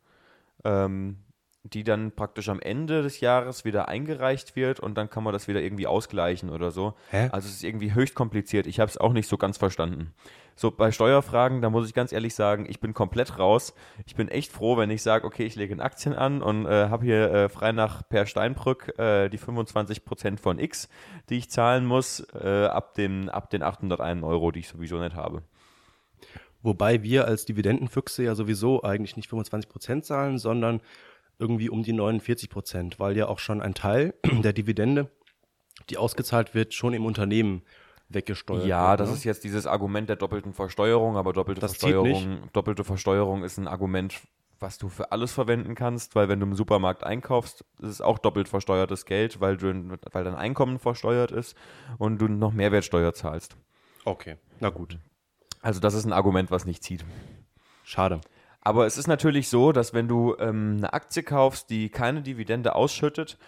Ähm, 0.65 1.19
die 1.63 1.85
dann 1.85 2.13
praktisch 2.13 2.49
am 2.49 2.61
Ende 2.61 3.03
des 3.03 3.21
Jahres 3.21 3.65
wieder 3.65 3.89
eingereicht 3.89 4.57
wird 4.57 4.81
und 4.81 4.97
dann 4.97 5.11
kann 5.11 5.23
man 5.23 5.33
das 5.33 5.47
wieder 5.47 5.61
irgendwie 5.61 5.87
ausgleichen 5.87 6.49
oder 6.49 6.71
so. 6.71 6.95
Hä? 7.11 7.29
Also 7.33 7.49
es 7.49 7.57
ist 7.57 7.65
irgendwie 7.65 7.95
höchst 7.95 8.15
kompliziert. 8.15 8.67
Ich 8.67 8.81
habe 8.81 8.91
es 8.91 8.97
auch 8.97 9.13
nicht 9.13 9.29
so 9.29 9.37
ganz 9.37 9.59
verstanden. 9.59 10.15
So 10.57 10.71
bei 10.71 10.91
Steuerfragen, 10.91 11.61
da 11.61 11.71
muss 11.71 11.87
ich 11.87 11.95
ganz 11.95 12.13
ehrlich 12.13 12.35
sagen, 12.35 12.67
ich 12.69 12.81
bin 12.81 12.95
komplett 12.95 13.39
raus. 13.39 13.75
Ich 14.07 14.15
bin 14.15 14.29
echt 14.29 14.53
froh, 14.53 14.77
wenn 14.79 14.91
ich 14.91 15.03
sage, 15.03 15.27
okay, 15.27 15.45
ich 15.45 15.55
lege 15.55 15.73
in 15.73 15.81
Aktien 15.81 16.15
an 16.15 16.43
und 16.43 16.67
äh, 16.67 16.89
habe 16.89 17.05
hier 17.05 17.31
äh, 17.31 17.49
frei 17.49 17.73
nach 17.73 18.09
Per 18.09 18.27
Steinbrück 18.27 18.99
äh, 18.99 19.29
die 19.29 19.39
25% 19.39 20.39
von 20.39 20.59
X, 20.59 20.89
die 21.29 21.39
ich 21.39 21.51
zahlen 21.51 21.85
muss, 21.85 22.27
äh, 22.35 22.67
ab, 22.67 22.95
dem, 22.95 23.29
ab 23.29 23.51
den 23.51 23.63
801 23.63 24.23
Euro, 24.23 24.51
die 24.51 24.61
ich 24.61 24.69
sowieso 24.69 24.99
nicht 24.99 25.15
habe. 25.15 25.43
Wobei 26.63 27.03
wir 27.03 27.27
als 27.27 27.47
Dividendenfüchse 27.47 28.23
ja 28.23 28.35
sowieso 28.35 28.83
eigentlich 28.83 29.17
nicht 29.17 29.31
25% 29.31 30.03
zahlen, 30.03 30.39
sondern 30.39 30.81
irgendwie 31.41 31.71
um 31.71 31.83
die 31.83 31.93
49%, 31.95 32.99
weil 32.99 33.17
ja 33.17 33.27
auch 33.27 33.39
schon 33.39 33.61
ein 33.61 33.75
Teil 33.75 34.15
der 34.45 34.53
Dividende, 34.53 35.11
die 35.89 35.97
ausgezahlt 35.97 36.55
wird, 36.55 36.75
schon 36.75 36.93
im 36.93 37.07
Unternehmen 37.07 37.63
weggesteuert 38.09 38.67
Ja, 38.67 38.91
wird. 38.91 39.01
das 39.01 39.09
ne? 39.11 39.17
ist 39.17 39.25
jetzt 39.25 39.45
dieses 39.45 39.67
Argument 39.67 40.09
der 40.09 40.17
doppelten 40.17 40.53
Versteuerung, 40.53 41.17
aber 41.17 41.33
doppelte 41.33 41.61
Das 41.61 41.77
Versteuerung, 41.77 42.49
doppelte 42.53 42.85
Versteuerung 42.85 43.45
ist 43.45 43.57
ein 43.59 43.69
Argument, 43.69 44.21
was 44.59 44.77
du 44.77 44.89
für 44.89 45.11
alles 45.11 45.33
verwenden 45.33 45.75
kannst, 45.75 46.15
weil 46.15 46.29
wenn 46.29 46.39
du 46.39 46.47
im 46.47 46.55
Supermarkt 46.55 47.03
einkaufst, 47.03 47.65
ist 47.81 47.89
es 47.89 48.01
auch 48.03 48.19
doppelt 48.19 48.47
versteuertes 48.49 49.07
Geld, 49.07 49.41
weil, 49.41 49.57
du, 49.57 49.97
weil 50.13 50.25
dein 50.25 50.35
Einkommen 50.35 50.79
versteuert 50.79 51.31
ist 51.31 51.57
und 51.99 52.19
du 52.19 52.29
noch 52.29 52.53
Mehrwertsteuer 52.53 53.15
zahlst. 53.15 53.57
Okay, 54.05 54.37
na 54.61 54.69
gut. 54.69 54.99
Also 55.63 55.81
das 55.81 55.95
ist 55.95 56.05
ein 56.05 56.13
Argument, 56.13 56.51
was 56.51 56.67
nicht 56.67 56.83
zieht. 56.83 57.05
Schade. 57.85 58.21
Aber 58.63 58.87
es 58.87 58.99
ist 58.99 59.07
natürlich 59.07 59.49
so, 59.49 59.73
dass 59.73 59.95
wenn 59.95 60.09
du 60.09 60.37
ähm, 60.39 60.77
eine 60.79 60.93
Aktie 60.93 61.23
kaufst, 61.23 61.71
die 61.71 61.89
keine 61.89 62.23
Dividende 62.23 62.75
ausschüttet, 62.75 63.39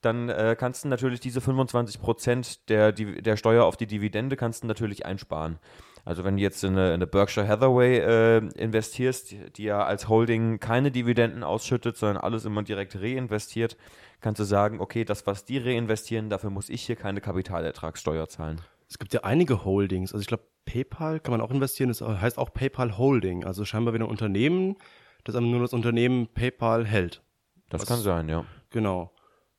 dann 0.00 0.28
äh, 0.28 0.56
kannst 0.58 0.84
du 0.84 0.88
natürlich 0.88 1.20
diese 1.20 1.40
25% 1.40 2.60
der, 2.68 2.92
der 2.92 3.36
Steuer 3.36 3.64
auf 3.64 3.76
die 3.76 3.86
Dividende 3.86 4.36
kannst 4.36 4.62
du 4.62 4.66
natürlich 4.66 5.04
einsparen. 5.04 5.58
Also 6.04 6.24
wenn 6.24 6.36
du 6.36 6.42
jetzt 6.42 6.64
in 6.64 6.72
eine, 6.72 6.88
in 6.88 6.94
eine 6.94 7.06
Berkshire 7.06 7.46
Hathaway 7.46 7.98
äh, 7.98 8.38
investierst, 8.56 9.30
die, 9.30 9.50
die 9.50 9.64
ja 9.64 9.84
als 9.84 10.08
Holding 10.08 10.58
keine 10.58 10.90
Dividenden 10.90 11.42
ausschüttet, 11.42 11.96
sondern 11.96 12.16
alles 12.16 12.46
immer 12.46 12.62
direkt 12.62 12.96
reinvestiert, 12.96 13.76
kannst 14.20 14.40
du 14.40 14.44
sagen, 14.44 14.80
okay, 14.80 15.04
das, 15.04 15.26
was 15.26 15.44
die 15.44 15.58
reinvestieren, 15.58 16.30
dafür 16.30 16.50
muss 16.50 16.70
ich 16.70 16.82
hier 16.82 16.96
keine 16.96 17.20
Kapitalertragssteuer 17.20 18.28
zahlen. 18.28 18.60
Es 18.88 18.98
gibt 18.98 19.12
ja 19.12 19.20
einige 19.20 19.64
Holdings. 19.64 20.12
Also 20.12 20.22
ich 20.22 20.26
glaube, 20.26 20.44
PayPal 20.70 21.20
kann 21.20 21.32
man 21.32 21.40
auch 21.40 21.50
investieren. 21.50 21.88
Das 21.88 22.00
heißt 22.00 22.38
auch 22.38 22.52
PayPal 22.52 22.96
Holding. 22.96 23.44
Also 23.44 23.64
scheinbar 23.64 23.94
wieder 23.94 24.04
ein 24.04 24.10
Unternehmen, 24.10 24.76
das 25.24 25.34
aber 25.34 25.46
nur 25.46 25.60
das 25.60 25.72
Unternehmen 25.72 26.28
PayPal 26.28 26.86
hält. 26.86 27.22
Das 27.68 27.82
Was- 27.82 27.88
kann 27.88 28.00
sein, 28.00 28.28
ja. 28.28 28.44
Genau. 28.70 29.12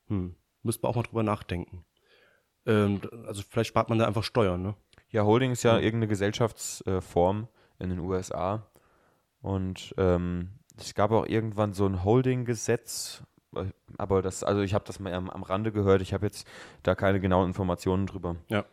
Hm. 0.07 0.35
Müsste 0.63 0.83
man 0.83 0.91
auch 0.91 0.95
mal 0.95 1.03
drüber 1.03 1.23
nachdenken. 1.23 1.85
Ähm, 2.65 3.01
also 3.25 3.41
vielleicht 3.47 3.69
spart 3.69 3.89
man 3.89 3.97
da 3.97 4.05
einfach 4.05 4.23
Steuern, 4.23 4.61
ne? 4.61 4.75
Ja, 5.09 5.23
Holding 5.25 5.51
ist 5.51 5.63
ja 5.63 5.75
irgendeine 5.75 6.07
Gesellschaftsform 6.07 7.47
in 7.79 7.89
den 7.89 7.99
USA. 7.99 8.67
Und 9.41 9.93
ähm, 9.97 10.51
es 10.77 10.93
gab 10.93 11.11
auch 11.11 11.25
irgendwann 11.25 11.73
so 11.73 11.85
ein 11.87 12.03
Holding-Gesetz, 12.05 13.23
äh, 13.55 13.65
aber 13.97 14.21
das, 14.21 14.43
also 14.43 14.61
ich 14.61 14.73
habe 14.73 14.85
das 14.85 14.99
mal 14.99 15.13
am, 15.13 15.29
am 15.29 15.43
Rande 15.43 15.71
gehört, 15.71 16.01
ich 16.01 16.13
habe 16.13 16.27
jetzt 16.27 16.47
da 16.83 16.95
keine 16.95 17.19
genauen 17.19 17.47
Informationen 17.47 18.05
drüber. 18.05 18.37
Ja. 18.47 18.65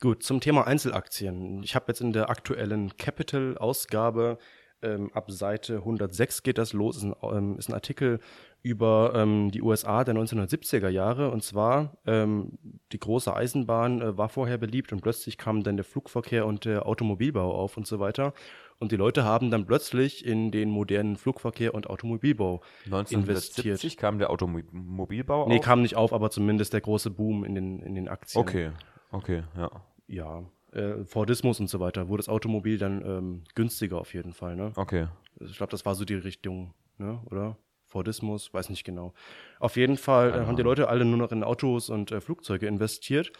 Gut, 0.00 0.22
zum 0.22 0.40
Thema 0.40 0.66
Einzelaktien. 0.66 1.62
Ich 1.62 1.74
habe 1.74 1.86
jetzt 1.88 2.00
in 2.00 2.12
der 2.12 2.28
aktuellen 2.30 2.96
Capital-Ausgabe 2.96 4.38
ähm, 4.84 5.10
ab 5.14 5.30
Seite 5.30 5.76
106 5.78 6.42
geht 6.42 6.58
das 6.58 6.72
los, 6.72 6.98
ist 6.98 7.04
ein, 7.04 7.14
ähm, 7.22 7.56
ist 7.58 7.68
ein 7.68 7.74
Artikel 7.74 8.20
über 8.62 9.12
ähm, 9.14 9.50
die 9.50 9.62
USA 9.62 10.04
der 10.04 10.14
1970er 10.14 10.88
Jahre. 10.88 11.30
Und 11.30 11.42
zwar, 11.42 11.96
ähm, 12.06 12.58
die 12.92 12.98
große 12.98 13.34
Eisenbahn 13.34 14.00
äh, 14.00 14.16
war 14.18 14.28
vorher 14.28 14.58
beliebt 14.58 14.92
und 14.92 15.00
plötzlich 15.00 15.38
kam 15.38 15.62
dann 15.62 15.76
der 15.76 15.84
Flugverkehr 15.84 16.46
und 16.46 16.64
der 16.64 16.86
Automobilbau 16.86 17.54
auf 17.54 17.76
und 17.76 17.86
so 17.86 17.98
weiter. 17.98 18.34
Und 18.78 18.92
die 18.92 18.96
Leute 18.96 19.24
haben 19.24 19.50
dann 19.50 19.66
plötzlich 19.66 20.24
in 20.24 20.50
den 20.50 20.68
modernen 20.68 21.16
Flugverkehr 21.16 21.74
und 21.74 21.88
Automobilbau 21.88 22.60
1970 22.86 23.64
investiert. 23.66 23.98
kam 23.98 24.18
der 24.18 24.30
Automobilbau 24.30 25.48
Nee, 25.48 25.58
auf? 25.58 25.64
kam 25.64 25.82
nicht 25.82 25.96
auf, 25.96 26.12
aber 26.12 26.30
zumindest 26.30 26.72
der 26.72 26.80
große 26.80 27.10
Boom 27.10 27.44
in 27.44 27.54
den, 27.54 27.80
in 27.80 27.94
den 27.94 28.08
Aktien. 28.08 28.42
Okay, 28.42 28.70
okay, 29.14 29.44
ja. 29.56 29.70
Ja, 30.06 30.44
äh, 30.72 31.04
Fordismus 31.04 31.60
und 31.60 31.68
so 31.68 31.80
weiter, 31.80 32.08
wurde 32.08 32.20
das 32.20 32.28
Automobil 32.28 32.78
dann 32.78 33.02
ähm, 33.04 33.44
günstiger 33.54 33.98
auf 33.98 34.12
jeden 34.12 34.32
Fall, 34.32 34.56
ne? 34.56 34.72
Okay. 34.76 35.08
Ich 35.40 35.56
glaube, 35.56 35.70
das 35.70 35.86
war 35.86 35.94
so 35.94 36.04
die 36.04 36.14
Richtung, 36.14 36.74
ne? 36.98 37.20
Oder? 37.30 37.56
Fordismus, 37.86 38.52
weiß 38.52 38.70
nicht 38.70 38.84
genau. 38.84 39.14
Auf 39.60 39.76
jeden 39.76 39.96
Fall 39.96 40.30
äh, 40.30 40.46
haben 40.46 40.56
die 40.56 40.62
Leute 40.62 40.88
alle 40.88 41.04
nur 41.04 41.16
noch 41.16 41.30
in 41.30 41.44
Autos 41.44 41.90
und 41.90 42.10
äh, 42.10 42.20
Flugzeuge 42.20 42.66
investiert. 42.66 43.30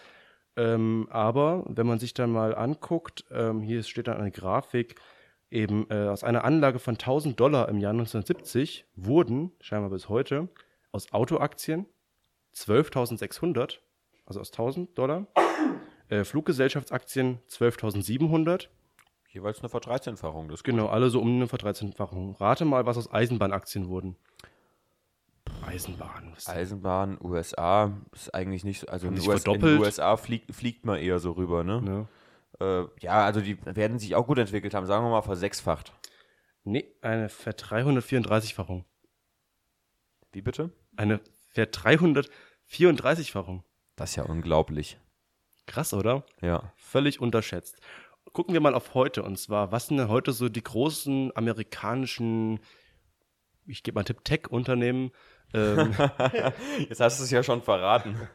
Ähm, 0.56 1.08
aber 1.10 1.64
wenn 1.66 1.88
man 1.88 1.98
sich 1.98 2.14
dann 2.14 2.30
mal 2.30 2.54
anguckt, 2.54 3.24
ähm, 3.32 3.62
hier 3.62 3.82
steht 3.82 4.06
dann 4.06 4.18
eine 4.18 4.30
Grafik, 4.30 4.94
eben 5.50 5.87
äh, 5.90 6.06
aus 6.08 6.22
einer 6.22 6.44
Anlage 6.44 6.78
von 6.78 6.94
1000 6.94 7.38
Dollar 7.38 7.68
im 7.68 7.78
Jahr 7.78 7.92
1970 7.92 8.87
wurden, 8.94 9.50
scheinbar 9.60 9.90
bis 9.90 10.08
heute, 10.08 10.48
aus 10.92 11.12
Autoaktien 11.12 11.87
12.600, 12.54 13.78
also 14.26 14.40
aus 14.40 14.52
1000 14.52 14.96
Dollar, 14.96 15.26
äh, 16.14 16.24
Fluggesellschaftsaktien 16.24 17.40
12.700, 17.50 18.68
Jeweils 19.35 19.59
eine 19.59 19.68
Verdreizehnfachung. 19.68 20.48
Das. 20.48 20.62
Genau, 20.62 20.87
alle 20.87 21.11
so 21.11 21.20
um 21.20 21.29
eine 21.29 21.48
Verdreizehnfachung. 21.48 22.37
Rate 22.37 22.64
mal, 22.64 22.87
was 22.87 22.96
aus 22.96 23.12
Eisenbahnaktien 23.12 23.88
wurden. 23.88 24.14
Eisenbahn. 25.66 26.35
Eisenbahn, 26.46 27.18
USA 27.20 27.92
ist 28.12 28.33
eigentlich 28.33 28.62
nicht 28.62 28.79
so, 28.79 28.87
also 28.87 29.09
in, 29.09 29.18
US, 29.18 29.44
in 29.44 29.61
den. 29.61 29.79
USA 29.81 30.16
fliegt, 30.16 30.55
fliegt 30.55 30.87
man 30.87 31.00
eher 31.00 31.18
so 31.18 31.33
rüber, 31.33 31.64
ne? 31.64 31.83
Ne? 31.83 32.07
Äh, 32.61 32.85
ja, 33.00 33.24
also 33.24 33.40
die 33.40 33.59
werden 33.66 33.98
sich 33.98 34.14
auch 34.14 34.29
gut 34.29 34.38
entwickelt 34.38 34.72
haben, 34.72 34.87
sagen 34.87 35.05
wir 35.05 35.11
mal 35.11 35.22
versechsfacht. 35.22 35.92
Nee, 36.62 36.87
eine 37.03 37.29
Ver 37.29 37.57
334-fachung. 37.57 38.85
Wie 40.31 40.42
bitte? 40.42 40.70
Eine 40.94 41.20
Ver 41.48 41.72
334-fachung. 41.72 43.64
Das 43.96 44.11
ist 44.11 44.16
ja 44.16 44.22
unglaublich. 44.22 44.96
Krass, 45.66 45.94
oder? 45.94 46.24
Ja. 46.40 46.72
Völlig 46.77 47.20
unterschätzt. 47.20 47.81
Gucken 48.33 48.55
wir 48.55 48.61
mal 48.61 48.74
auf 48.74 48.94
heute. 48.94 49.22
Und 49.22 49.38
zwar, 49.38 49.72
was 49.72 49.87
sind 49.87 49.98
denn 49.98 50.09
heute 50.09 50.33
so 50.33 50.48
die 50.48 50.62
großen 50.62 51.35
amerikanischen, 51.37 52.61
ich 53.66 53.83
gebe 53.83 53.94
mal 53.94 54.00
einen 54.00 54.07
Tipp, 54.07 54.24
Tech-Unternehmen, 54.24 55.11
ähm, 55.55 55.94
Jetzt 56.88 57.00
hast 57.00 57.20
du 57.20 57.24
es 57.24 57.31
ja 57.31 57.42
schon 57.42 57.62
verraten. 57.62 58.29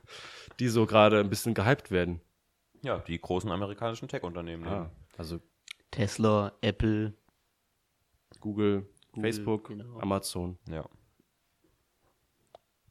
die 0.60 0.70
so 0.70 0.86
gerade 0.86 1.20
ein 1.20 1.30
bisschen 1.30 1.54
gehypt 1.54 1.92
werden? 1.92 2.22
Ja, 2.82 3.00
die 3.00 3.20
großen 3.20 3.52
amerikanischen 3.52 4.08
Tech-Unternehmen. 4.08 4.64
Ne? 4.64 4.70
Ah, 4.72 4.92
also 5.18 5.40
Tesla, 5.92 6.54
Apple. 6.62 7.14
Google, 8.40 8.88
Google, 9.12 9.22
Facebook, 9.22 9.68
genau. 9.68 10.00
Amazon. 10.00 10.58
Ja. 10.70 10.88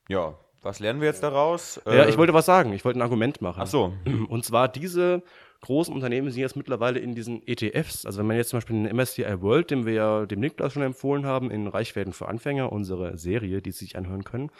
Ja, 0.09 0.39
was 0.63 0.81
lernen 0.81 1.01
wir 1.01 1.09
jetzt 1.09 1.23
daraus? 1.23 1.81
Ja, 1.87 2.05
Äh, 2.05 2.11
ich 2.11 2.19
wollte 2.19 2.35
was 2.35 2.47
sagen. 2.47 2.73
Ich 2.73 2.85
wollte 2.85 2.99
ein 2.99 3.03
Argument 3.03 3.41
machen. 3.41 3.61
Ach 3.63 3.67
so. 3.67 3.93
Und 4.29 4.45
zwar 4.45 4.69
diese 4.69 5.23
großen 5.61 5.93
Unternehmen 5.93 6.31
sind 6.31 6.41
jetzt 6.41 6.57
mittlerweile 6.57 6.99
in 7.01 7.15
diesen 7.15 7.47
ETFs. 7.47 8.07
Also 8.07 8.19
wenn 8.21 8.27
man 8.27 8.37
jetzt 8.37 8.51
zum 8.51 8.59
Beispiel 8.59 8.85
den 8.85 8.97
MSCI 8.97 9.41
World, 9.41 9.71
den 9.71 9.87
wir 9.87 9.93
ja 9.93 10.27
dem 10.27 10.41
Niklas 10.41 10.73
schon 10.73 10.83
empfohlen 10.83 11.27
haben, 11.27 11.51
in 11.51 11.67
Reichwerden 11.67 12.13
für 12.13 12.29
Anfänger, 12.29 12.71
unsere 12.73 13.17
Serie, 13.19 13.61
die 13.63 13.73
Sie 13.73 13.81
sich 13.87 13.97
anhören 13.97 14.25
können. 14.25 14.51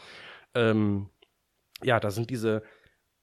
Ähm, 0.55 1.09
ja, 1.83 1.99
da 1.99 2.11
sind 2.11 2.29
diese 2.29 2.63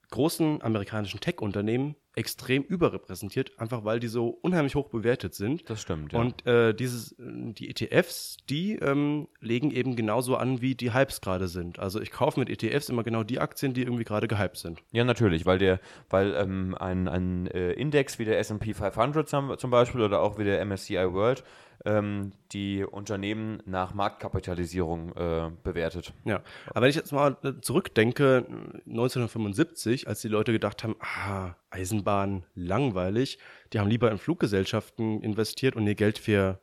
großen 0.09 0.61
amerikanischen 0.61 1.19
Tech-Unternehmen 1.19 1.95
extrem 2.17 2.63
überrepräsentiert, 2.63 3.51
einfach 3.59 3.85
weil 3.85 3.99
die 3.99 4.07
so 4.07 4.29
unheimlich 4.29 4.73
hoch 4.73 4.89
bewertet 4.89 5.35
sind. 5.35 5.69
Das 5.69 5.81
stimmt. 5.81 6.13
Ja. 6.13 6.19
Und 6.19 6.47
äh, 6.47 6.73
dieses, 6.73 7.15
die 7.19 7.69
ETFs, 7.69 8.37
die 8.49 8.73
ähm, 8.73 9.27
legen 9.39 9.69
eben 9.69 9.95
genauso 9.95 10.35
an, 10.35 10.59
wie 10.59 10.73
die 10.73 10.93
Hypes 10.93 11.21
gerade 11.21 11.47
sind. 11.47 11.77
Also 11.77 12.01
ich 12.01 12.09
kaufe 12.09 12.39
mit 12.39 12.49
ETFs 12.49 12.89
immer 12.89 13.03
genau 13.03 13.23
die 13.23 13.39
Aktien, 13.39 13.75
die 13.75 13.83
irgendwie 13.83 14.03
gerade 14.03 14.27
gehypt 14.27 14.57
sind. 14.57 14.79
Ja, 14.91 15.03
natürlich, 15.03 15.45
weil 15.45 15.59
der, 15.59 15.79
weil 16.09 16.33
ähm, 16.33 16.75
ein, 16.79 17.07
ein 17.07 17.47
äh, 17.47 17.73
Index 17.73 18.17
wie 18.17 18.25
der 18.25 18.39
S&P 18.39 18.73
500 18.73 19.29
zum, 19.29 19.55
zum 19.59 19.69
Beispiel 19.69 20.01
oder 20.01 20.21
auch 20.21 20.39
wie 20.39 20.43
der 20.43 20.65
MSCI 20.65 21.13
World 21.13 21.43
ähm, 21.85 22.31
die 22.51 22.83
Unternehmen 22.83 23.61
nach 23.65 23.93
Marktkapitalisierung 23.93 25.15
äh, 25.15 25.51
bewertet. 25.63 26.13
Ja, 26.25 26.41
aber 26.69 26.81
wenn 26.81 26.89
ich 26.89 26.95
jetzt 26.95 27.11
mal 27.11 27.37
äh, 27.43 27.53
zurückdenke, 27.61 28.45
1975, 28.85 30.07
als 30.07 30.21
die 30.21 30.27
Leute 30.27 30.51
gedacht 30.51 30.83
haben, 30.83 30.95
ah, 30.99 31.55
Eisenbahn, 31.69 32.45
langweilig, 32.55 33.39
die 33.73 33.79
haben 33.79 33.89
lieber 33.89 34.11
in 34.11 34.17
Fluggesellschaften 34.17 35.21
investiert 35.21 35.75
und 35.75 35.85
ihr 35.87 35.95
Geld 35.95 36.17
für 36.17 36.59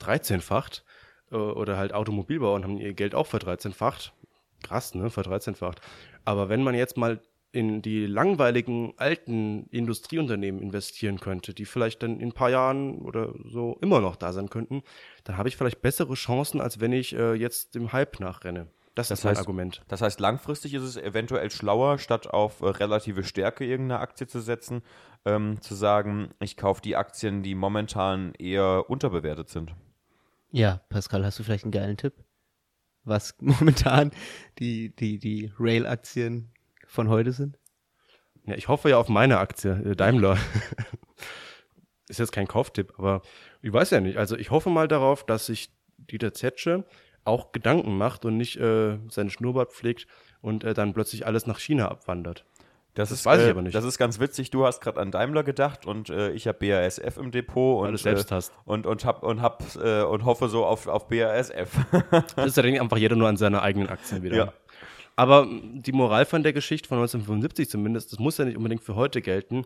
13-facht 0.00 0.84
äh, 1.30 1.36
oder 1.36 1.76
halt 1.76 1.92
Automobilbauer 1.92 2.54
und 2.54 2.64
haben 2.64 2.78
ihr 2.78 2.94
Geld 2.94 3.14
auch 3.14 3.26
verdreizehnfacht. 3.26 4.12
Krass, 4.62 4.94
ne, 4.94 5.10
verdreizehnfacht. 5.10 5.80
Aber 6.24 6.48
wenn 6.48 6.62
man 6.62 6.74
jetzt 6.74 6.96
mal 6.96 7.20
in 7.52 7.82
die 7.82 8.06
langweiligen 8.06 8.92
alten 8.96 9.66
Industrieunternehmen 9.70 10.60
investieren 10.62 11.18
könnte, 11.18 11.52
die 11.54 11.64
vielleicht 11.64 12.02
dann 12.02 12.20
in 12.20 12.28
ein 12.28 12.32
paar 12.32 12.50
Jahren 12.50 12.98
oder 12.98 13.34
so 13.44 13.76
immer 13.80 14.00
noch 14.00 14.16
da 14.16 14.32
sein 14.32 14.48
könnten, 14.50 14.82
dann 15.24 15.36
habe 15.36 15.48
ich 15.48 15.56
vielleicht 15.56 15.82
bessere 15.82 16.14
Chancen, 16.14 16.60
als 16.60 16.80
wenn 16.80 16.92
ich 16.92 17.14
äh, 17.14 17.34
jetzt 17.34 17.74
dem 17.74 17.92
Hype 17.92 18.20
nachrenne. 18.20 18.68
Das, 18.94 19.08
Das 19.08 19.20
ist 19.20 19.24
mein 19.24 19.34
heißt- 19.34 19.38
Argument. 19.38 19.82
Das 19.88 20.00
heißt, 20.02 20.20
langfristig 20.20 20.74
ist 20.74 20.82
es 20.82 20.96
eventuell 20.96 21.50
schlauer, 21.50 21.98
statt 21.98 22.28
auf 22.28 22.60
äh, 22.60 22.66
relative 22.66 23.24
Stärke 23.24 23.64
irgendeiner 23.64 24.00
Aktie 24.00 24.26
zu 24.26 24.40
setzen, 24.40 24.82
ähm, 25.24 25.60
zu 25.60 25.74
sagen, 25.74 26.30
ich 26.40 26.56
kaufe 26.56 26.82
die 26.82 26.96
Aktien, 26.96 27.42
die 27.42 27.54
momentan 27.54 28.32
eher 28.34 28.88
unterbewertet 28.90 29.48
sind. 29.48 29.74
Ja, 30.52 30.80
Pascal, 30.88 31.24
hast 31.24 31.38
du 31.38 31.42
vielleicht 31.44 31.64
einen 31.64 31.72
geilen 31.72 31.96
Tipp? 31.96 32.14
Was 33.04 33.36
momentan 33.40 34.10
die, 34.58 34.94
die, 34.94 35.18
die 35.18 35.52
Rail-Aktien 35.58 36.50
von 36.90 37.08
heute 37.08 37.32
sind? 37.32 37.58
Ja, 38.46 38.54
ich 38.54 38.68
hoffe 38.68 38.90
ja 38.90 38.98
auf 38.98 39.08
meine 39.08 39.38
Aktie, 39.38 39.72
äh, 39.84 39.96
Daimler. 39.96 40.36
ist 42.08 42.18
jetzt 42.18 42.32
kein 42.32 42.48
Kauftipp, 42.48 42.92
aber 42.98 43.22
ich 43.62 43.72
weiß 43.72 43.90
ja 43.90 44.00
nicht. 44.00 44.18
Also 44.18 44.36
ich 44.36 44.50
hoffe 44.50 44.70
mal 44.70 44.88
darauf, 44.88 45.24
dass 45.24 45.46
sich 45.46 45.70
Dieter 45.98 46.34
Zetsche 46.34 46.84
auch 47.24 47.52
Gedanken 47.52 47.96
macht 47.96 48.24
und 48.24 48.36
nicht 48.36 48.56
äh, 48.56 48.98
seinen 49.08 49.30
Schnurrbart 49.30 49.72
pflegt 49.72 50.06
und 50.40 50.64
äh, 50.64 50.74
dann 50.74 50.94
plötzlich 50.94 51.26
alles 51.26 51.46
nach 51.46 51.60
China 51.60 51.88
abwandert. 51.88 52.44
Das, 52.94 53.10
Das 53.10 53.20
ist, 53.20 53.26
weiß 53.26 53.42
ich 53.42 53.46
äh, 53.46 53.50
aber 53.50 53.62
nicht. 53.62 53.74
Das 53.74 53.84
ist 53.84 53.98
ganz 53.98 54.18
witzig. 54.18 54.50
Du 54.50 54.66
hast 54.66 54.80
gerade 54.80 54.98
an 55.00 55.12
Daimler 55.12 55.44
gedacht 55.44 55.86
und 55.86 56.10
äh, 56.10 56.32
ich 56.32 56.48
habe 56.48 56.58
BASF 56.58 57.18
im 57.18 57.30
Depot 57.30 57.78
und 57.78 57.84
Weil 57.84 57.90
du 57.90 57.94
es 57.96 58.02
selbst 58.02 58.32
äh, 58.32 58.34
hast. 58.34 58.52
und 58.64 58.86
und 58.86 59.04
hab 59.04 59.22
und 59.22 59.42
hab 59.42 59.62
äh, 59.76 60.02
und 60.02 60.24
hoffe 60.24 60.48
so 60.48 60.64
auf 60.64 60.88
auf 60.88 61.06
BASF. 61.06 61.70
Das 62.34 62.46
ist 62.46 62.56
ja 62.56 62.62
dann 62.64 62.80
einfach 62.80 62.96
jeder 62.96 63.14
nur 63.14 63.28
an 63.28 63.36
seine 63.36 63.62
eigenen 63.62 63.88
Aktien 63.88 64.22
wieder. 64.24 64.36
Ja. 64.36 64.52
Aber 65.16 65.46
die 65.50 65.92
Moral 65.92 66.24
von 66.24 66.42
der 66.42 66.52
Geschichte 66.52 66.88
von 66.88 66.98
1975 66.98 67.68
zumindest, 67.68 68.12
das 68.12 68.18
muss 68.18 68.38
ja 68.38 68.44
nicht 68.44 68.56
unbedingt 68.56 68.82
für 68.82 68.94
heute 68.94 69.20
gelten, 69.20 69.64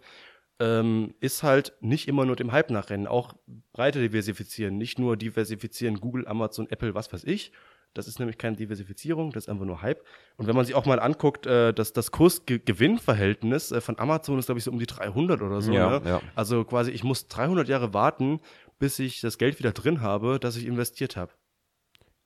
ähm, 0.61 1.15
ist 1.21 1.43
halt 1.43 1.73
nicht 1.81 2.09
immer 2.09 2.25
nur 2.25 2.37
dem 2.37 2.53
Hype 2.53 2.71
nachrennen, 2.71 3.07
auch 3.07 3.35
breiter 3.73 4.01
diversifizieren, 4.01 4.77
nicht 4.79 4.99
nur 4.99 5.17
diversifizieren 5.17 6.01
Google, 6.01 6.27
Amazon, 6.27 6.69
Apple, 6.71 6.95
was 6.95 7.13
weiß 7.13 7.25
ich. 7.25 7.53
Das 7.93 8.09
ist 8.09 8.19
nämlich 8.19 8.39
keine 8.39 8.57
Diversifizierung, 8.57 9.31
das 9.31 9.45
ist 9.45 9.49
einfach 9.49 9.65
nur 9.65 9.81
Hype. 9.81 10.05
Und 10.37 10.49
wenn 10.49 10.57
man 10.57 10.65
sich 10.65 10.75
auch 10.75 10.85
mal 10.85 10.99
anguckt, 10.99 11.47
äh, 11.47 11.73
dass 11.73 11.93
das 11.93 12.11
Kurs-Gewinn-Verhältnis 12.11 13.71
äh, 13.71 13.81
von 13.81 13.99
Amazon 14.01 14.39
ist, 14.39 14.47
glaube 14.47 14.59
ich, 14.59 14.65
so 14.65 14.73
um 14.73 14.81
die 14.81 14.87
300 14.87 15.41
oder 15.41 15.61
so. 15.61 15.73
Ja, 15.73 16.01
ne? 16.01 16.09
ja. 16.09 16.21
Also 16.35 16.65
quasi, 16.65 16.91
ich 16.91 17.05
muss 17.05 17.29
300 17.29 17.69
Jahre 17.69 17.95
warten, 17.95 18.41
bis 18.81 18.99
ich 18.99 19.21
das 19.21 19.39
Geld 19.39 19.61
wieder 19.61 19.71
drin 19.71 20.01
habe, 20.01 20.41
das 20.41 20.57
ich 20.57 20.67
investiert 20.67 21.17
habe. 21.17 21.33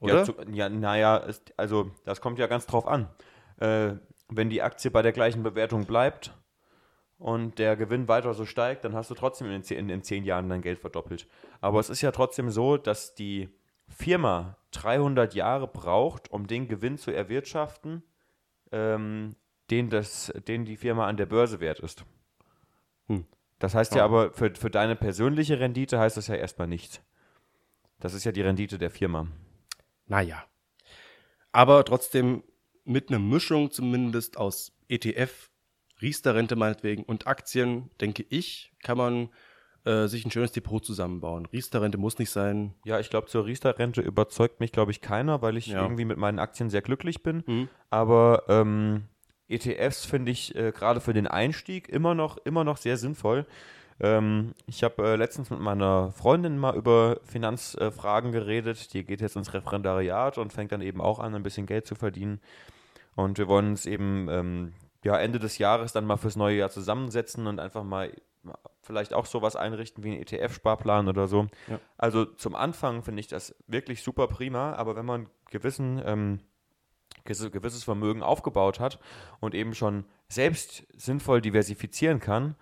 Oder? 0.01 0.19
Ja, 0.19 0.25
zu, 0.25 0.35
ja 0.53 0.69
naja, 0.69 1.17
ist, 1.19 1.53
also 1.57 1.91
das 2.05 2.21
kommt 2.21 2.39
ja 2.39 2.47
ganz 2.47 2.67
drauf 2.67 2.87
an. 2.87 3.09
Äh, 3.59 3.95
wenn 4.29 4.51
die 4.51 4.63
Aktie 4.63 4.91
bei 4.91 5.03
der 5.03 5.13
gleichen 5.13 5.43
Bewertung 5.43 5.85
bleibt 5.87 6.37
und 7.19 7.59
der 7.59 7.77
Gewinn 7.77 8.07
weiter 8.09 8.35
so 8.35 8.45
steigt, 8.47 8.85
dann 8.85 8.95
hast 8.95 9.11
du 9.11 9.15
trotzdem 9.15 9.51
in, 9.51 9.63
zehn- 9.63 9.77
in, 9.79 9.89
in 9.89 10.03
zehn 10.03 10.25
Jahren 10.25 10.49
dein 10.49 10.63
Geld 10.63 10.79
verdoppelt. 10.79 11.27
Aber 11.61 11.81
es 11.81 11.91
ist 11.91 12.01
ja 12.03 12.13
trotzdem 12.13 12.51
so, 12.51 12.77
dass 12.77 13.15
die 13.15 13.49
Firma 13.89 14.57
300 14.73 15.35
Jahre 15.35 15.67
braucht, 15.67 16.31
um 16.31 16.47
den 16.47 16.69
Gewinn 16.69 16.99
zu 16.99 17.11
erwirtschaften, 17.11 18.03
ähm, 18.71 19.35
den, 19.71 19.91
das, 19.91 20.33
den 20.47 20.65
die 20.65 20.77
Firma 20.77 21.07
an 21.07 21.17
der 21.17 21.27
Börse 21.27 21.59
wert 21.61 21.81
ist. 21.81 22.05
Hm. 23.09 23.25
Das 23.59 23.75
heißt 23.75 23.93
ja 23.93 23.99
Ja. 23.99 24.05
aber, 24.05 24.33
für, 24.33 24.55
für 24.55 24.71
deine 24.71 24.95
persönliche 24.95 25.59
Rendite 25.59 25.99
heißt 25.99 26.17
das 26.17 26.29
ja 26.29 26.37
erstmal 26.37 26.69
nichts. 26.69 27.01
Das 27.99 28.15
ist 28.15 28.25
ja 28.25 28.31
die 28.33 28.43
Rendite 28.43 28.79
der 28.79 28.91
Firma. 28.91 29.27
Naja. 30.09 30.45
Aber 31.53 31.85
trotzdem 31.85 32.43
mit 32.85 33.09
einer 33.11 33.19
Mischung 33.19 33.71
zumindest 33.71 34.37
aus 34.37 34.73
ETF, 34.89 35.51
Riester-Rente 36.01 36.57
meinetwegen 36.57 37.03
und 37.03 37.27
Aktien, 37.27 37.91
denke 38.01 38.25
ich, 38.29 38.73
kann 38.83 38.97
man 38.99 39.29
äh, 39.85 40.07
sich 40.07 40.25
ein 40.25 40.31
schönes 40.31 40.53
Depot 40.53 40.85
zusammenbauen. 40.85 41.47
Riester-Rente 41.47 41.99
muss 41.99 42.19
nicht 42.19 42.31
sein. 42.31 42.75
Ja, 42.85 43.01
ich 43.01 43.11
glaube, 43.11 43.27
zur 43.27 43.47
Riester-Rente 43.47 44.01
überzeugt 44.01 44.61
mich, 44.61 44.73
glaube 44.73 44.91
ich, 44.91 45.01
keiner, 45.01 45.43
weil 45.43 45.57
ich 45.57 45.67
Ja. 45.69 45.83
irgendwie 45.83 46.05
mit 46.05 46.19
meinen 46.19 46.39
Aktien 46.39 46.71
sehr 46.71 46.83
glücklich 46.83 47.23
bin. 47.23 47.43
Mhm. 47.47 47.69
Aber 47.91 48.45
ähm, 48.49 49.05
ETFs 49.49 50.05
finde 50.05 50.31
ich 50.33 50.55
äh, 50.55 50.73
gerade 50.73 51.01
für 51.01 51.15
den 51.15 51.27
Einstieg 51.27 51.89
immer 51.89 52.15
noch, 52.15 52.37
immer 52.39 52.65
noch 52.65 52.77
sehr 52.77 52.97
sinnvoll. 52.97 53.47
Ähm, 54.01 54.55
ich 54.67 54.85
habe 54.85 55.03
äh, 55.03 55.17
letztens 55.17 55.51
mit 55.51 55.61
meiner 55.61 56.13
Freundin 56.13 56.59
mal 56.59 56.77
über 56.77 57.19
Finanzfragen 57.25 58.33
geredet. 58.33 58.93
Die 58.95 59.05
geht 59.05 59.21
jetzt 59.21 59.37
ins 59.37 59.53
Referendariat 59.55 60.39
und 60.39 60.53
fängt 60.53 60.73
dann 60.73 60.81
eben 60.83 61.01
auch 61.01 61.19
an, 61.19 61.35
ein 61.35 61.43
bisschen 61.43 61.67
Geld 61.67 61.87
zu 61.87 61.95
verdienen. 61.95 62.41
Und 63.17 63.39
wir 63.39 63.49
wollen 63.49 63.69
uns 63.71 63.87
eben 63.87 64.29
ähm, 64.31 64.73
ja, 65.05 65.17
Ende 65.19 65.39
des 65.39 65.59
Jahres 65.59 65.93
dann 65.93 66.07
mal 66.07 66.17
fürs 66.17 66.37
neue 66.37 66.57
Jahr 66.57 66.71
zusammensetzen 66.71 67.47
und 67.47 67.59
einfach 67.59 67.83
mal 67.83 68.13
vielleicht 68.83 69.13
auch 69.13 69.27
sowas 69.27 69.57
einrichten 69.57 70.03
wie 70.05 70.13
einen 70.13 70.23
ETF-Sparplan 70.23 71.09
oder 71.09 71.29
so. 71.29 71.49
Ja. 71.67 71.81
Also 71.99 72.25
zum 72.25 72.55
Anfang 72.55 73.03
finde 73.03 73.21
ich 73.21 73.27
das 73.27 73.55
wirklich 73.67 74.03
super 74.03 74.29
prima, 74.29 74.73
aber 74.75 74.97
wenn 74.97 75.05
man 75.05 75.29
gewissen, 75.51 76.01
ähm, 76.05 76.41
gewisse- 77.25 77.51
gewisses 77.51 77.85
Vermögen 77.85 78.23
aufgebaut 78.23 78.81
hat 78.81 78.99
und 79.41 79.55
eben 79.55 79.75
schon 79.75 80.05
selbst 80.29 80.87
sinnvoll 80.97 81.41
diversifizieren 81.43 82.21
kann, 82.21 82.55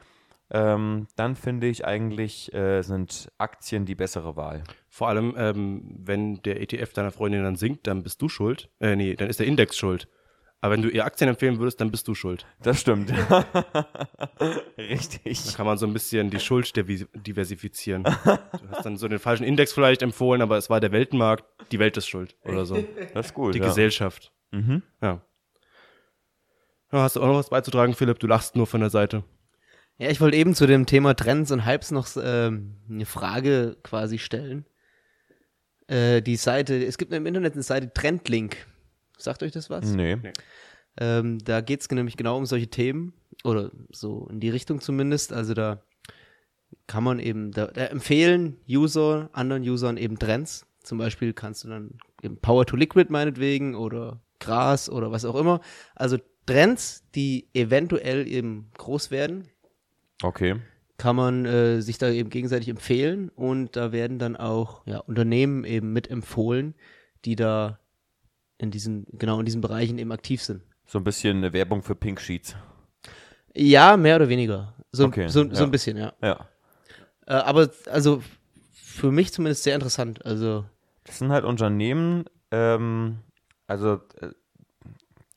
ähm, 0.51 1.09
dann 1.17 1.35
finde 1.35 1.67
ich 1.67 1.85
eigentlich 1.85 2.53
äh, 2.55 2.83
sind 2.83 3.33
Aktien 3.39 3.85
die 3.85 3.95
bessere 3.95 4.37
Wahl. 4.37 4.63
Vor 4.89 5.09
allem, 5.09 5.35
ähm, 5.37 5.83
wenn 5.99 6.43
der 6.43 6.61
ETF 6.61 6.93
deiner 6.93 7.11
Freundin 7.11 7.43
dann 7.43 7.57
sinkt, 7.57 7.87
dann 7.87 8.03
bist 8.03 8.23
du 8.23 8.29
schuld. 8.29 8.71
Äh, 8.81 8.97
nee, 8.97 9.15
dann 9.15 9.29
ist 9.29 9.41
der 9.41 9.47
Index 9.47 9.77
schuld. 9.77 10.09
Aber 10.61 10.73
wenn 10.73 10.83
du 10.83 10.89
ihr 10.89 11.05
Aktien 11.05 11.29
empfehlen 11.29 11.59
würdest, 11.59 11.81
dann 11.81 11.91
bist 11.91 12.09
du 12.09 12.15
schuld. 12.15 12.47
Das 12.63 12.81
stimmt. 12.81 13.11
Da 13.11 13.45
Richtig. 14.79 15.55
kann 15.55 15.67
man 15.67 15.77
so 15.77 15.87
ein 15.87 15.93
bisschen 15.93 16.31
die 16.31 16.41
Schuld 16.41 16.73
diversifizieren. 16.77 18.05
Du 18.05 18.69
hast 18.71 18.87
dann 18.87 18.97
so 18.97 19.07
den 19.07 19.19
falschen 19.19 19.45
Index 19.45 19.73
vielleicht 19.73 20.03
empfohlen, 20.03 20.41
aber 20.41 20.57
es 20.57 20.71
war 20.71 20.81
der 20.81 20.93
Weltmarkt, 20.93 21.45
die 21.73 21.79
Welt 21.79 21.97
ist 21.97 22.09
schuld 22.09 22.37
oder 22.43 22.65
so. 22.65 22.83
Das 23.13 23.27
ist 23.27 23.35
gut. 23.35 23.55
Die 23.55 23.59
ja. 23.59 23.67
Gesellschaft. 23.67 24.33
Mhm. 24.51 24.83
Ja. 25.03 25.21
ja. 26.91 27.03
Hast 27.03 27.17
du 27.17 27.21
auch 27.23 27.27
noch 27.27 27.37
was 27.37 27.51
beizutragen, 27.51 27.95
Philipp? 27.95 28.19
Du 28.19 28.27
lachst 28.27 28.57
nur 28.57 28.67
von 28.67 28.81
der 28.81 28.91
Seite. 28.91 29.25
Ja, 29.99 30.11
ich 30.11 30.21
wollte 30.21 30.37
eben 30.37 30.55
zu 30.55 30.67
dem 30.67 30.85
Thema 30.85 31.15
Trends 31.15 31.51
und 31.51 31.65
Hypes 31.65 31.91
noch 31.91 32.09
ähm, 32.23 32.77
eine 32.89 33.07
Frage 33.07 33.77
quasi 33.83 34.19
stellen. 34.19 34.67
Äh, 35.87 36.21
die 36.21 36.37
Seite, 36.37 36.85
es 36.85 36.99
gibt 36.99 37.13
im 37.13 37.25
Internet 37.25 37.55
eine 37.55 37.63
Seite 37.63 37.93
Trendlink. 37.93 38.67
Sagt 39.17 39.43
euch 39.43 39.53
das 39.53 39.71
was? 39.71 39.87
Nee. 39.87 40.19
Ähm, 40.99 41.39
da 41.39 41.61
geht 41.63 41.81
es 41.81 41.91
nämlich 41.91 42.17
genau 42.17 42.37
um 42.37 42.45
solche 42.47 42.69
Themen 42.69 43.15
oder 43.45 43.71
so 43.91 44.29
in 44.31 44.41
die 44.41 44.51
Richtung 44.51 44.81
zumindest. 44.81 45.33
Also 45.33 45.55
da 45.55 45.83
kann 46.87 47.05
man 47.05 47.19
eben, 47.19 47.53
da, 47.53 47.67
da 47.67 47.87
empfehlen 47.87 48.59
User, 48.69 49.31
anderen 49.33 49.63
Usern 49.63 49.97
eben 49.97 50.19
Trends. 50.19 50.67
Zum 50.83 50.99
Beispiel 50.99 51.33
kannst 51.33 51.65
du 51.65 51.69
dann 51.69 51.99
eben 52.23 52.39
Power 52.39 52.67
to 52.67 52.77
Liquid 52.77 53.11
meinetwegen 53.11 53.75
oder 53.75 54.21
Gras 54.41 54.91
oder 54.91 55.11
was 55.11 55.25
auch 55.25 55.37
immer. 55.37 55.61
Also 55.95 56.19
Trends, 56.47 57.05
die 57.15 57.49
eventuell 57.55 58.29
eben 58.29 58.71
groß 58.77 59.11
werden, 59.11 59.49
Okay. 60.27 60.57
kann 60.99 61.17
man 61.17 61.45
äh, 61.45 61.81
sich 61.83 61.99
da 61.99 62.09
eben 62.11 62.31
gegenseitig 62.31 62.69
empfehlen 62.69 63.29
und 63.31 63.77
da 63.77 63.93
werden 63.93 64.19
dann 64.19 64.37
auch 64.37 64.83
ja, 64.87 64.99
Unternehmen 64.99 65.65
eben 65.65 65.93
mit 65.93 66.11
empfohlen, 66.11 66.75
die 67.25 67.37
da 67.37 67.79
in 68.59 68.71
diesen, 68.71 69.07
genau 69.13 69.39
in 69.39 69.45
diesen 69.45 69.61
Bereichen 69.61 69.99
eben 69.99 70.13
aktiv 70.13 70.43
sind. 70.43 70.63
So 70.87 70.99
ein 70.99 71.05
bisschen 71.05 71.39
eine 71.39 71.53
Werbung 71.53 71.83
für 71.83 71.95
Pink 71.95 72.21
Sheets. 72.21 72.57
Ja, 73.55 73.97
mehr 73.97 74.17
oder 74.17 74.29
weniger. 74.29 74.75
So, 74.93 75.07
Okay, 75.07 75.29
so, 75.29 75.43
so 75.45 75.49
ja. 75.51 75.63
ein 75.65 75.71
bisschen, 75.71 75.97
ja. 75.97 76.13
Ja. 76.23 76.49
Äh, 77.27 77.35
aber 77.35 77.71
also 77.91 78.23
für 78.73 79.11
mich 79.11 79.33
zumindest 79.33 79.65
sehr 79.65 79.75
interessant. 79.75 80.25
Also 80.25 80.65
Das 81.05 81.19
sind 81.19 81.31
halt 81.31 81.45
Unternehmen, 81.45 82.25
ähm, 82.51 83.19
also 83.67 84.01
äh, 84.21 84.31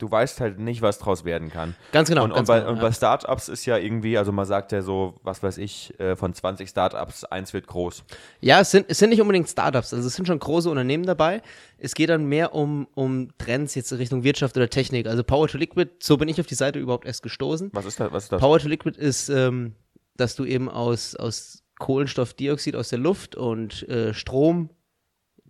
du 0.00 0.10
weißt 0.10 0.40
halt 0.40 0.58
nicht, 0.58 0.82
was 0.82 0.98
draus 0.98 1.24
werden 1.24 1.50
kann. 1.50 1.76
ganz 1.92 2.08
genau. 2.08 2.24
und, 2.24 2.30
und, 2.30 2.36
ganz 2.36 2.48
bei, 2.48 2.60
genau 2.60 2.72
und 2.72 2.80
bei 2.80 2.90
Startups 2.90 3.48
ist 3.48 3.66
ja 3.66 3.76
irgendwie, 3.76 4.18
also 4.18 4.32
man 4.32 4.46
sagt 4.46 4.72
ja 4.72 4.82
so, 4.82 5.20
was 5.22 5.42
weiß 5.42 5.58
ich, 5.58 5.98
äh, 6.00 6.16
von 6.16 6.34
20 6.34 6.68
Startups, 6.68 7.24
eins 7.24 7.52
wird 7.52 7.66
groß. 7.66 8.04
ja, 8.40 8.60
es 8.60 8.70
sind, 8.70 8.86
es 8.88 8.98
sind 8.98 9.10
nicht 9.10 9.20
unbedingt 9.20 9.48
Startups, 9.48 9.94
also 9.94 10.06
es 10.06 10.14
sind 10.14 10.26
schon 10.26 10.38
große 10.38 10.68
Unternehmen 10.70 11.04
dabei. 11.04 11.42
Es 11.78 11.94
geht 11.94 12.10
dann 12.10 12.26
mehr 12.26 12.54
um, 12.54 12.88
um 12.94 13.28
Trends 13.38 13.74
jetzt 13.74 13.92
in 13.92 13.98
Richtung 13.98 14.24
Wirtschaft 14.24 14.56
oder 14.56 14.68
Technik. 14.68 15.06
Also 15.06 15.22
Power 15.22 15.48
to 15.48 15.58
Liquid, 15.58 15.90
so 16.00 16.16
bin 16.16 16.28
ich 16.28 16.40
auf 16.40 16.46
die 16.46 16.54
Seite 16.54 16.78
überhaupt 16.78 17.06
erst 17.06 17.22
gestoßen. 17.22 17.70
Was 17.72 17.86
ist 17.86 18.00
das? 18.00 18.12
Was 18.12 18.24
ist 18.24 18.32
das? 18.32 18.40
Power 18.40 18.58
to 18.58 18.68
Liquid 18.68 18.98
ist, 18.98 19.28
ähm, 19.28 19.74
dass 20.16 20.36
du 20.36 20.44
eben 20.44 20.68
aus, 20.68 21.16
aus 21.16 21.62
Kohlenstoffdioxid 21.78 22.76
aus 22.76 22.90
der 22.90 22.98
Luft 22.98 23.36
und 23.36 23.88
äh, 23.88 24.12
Strom, 24.14 24.70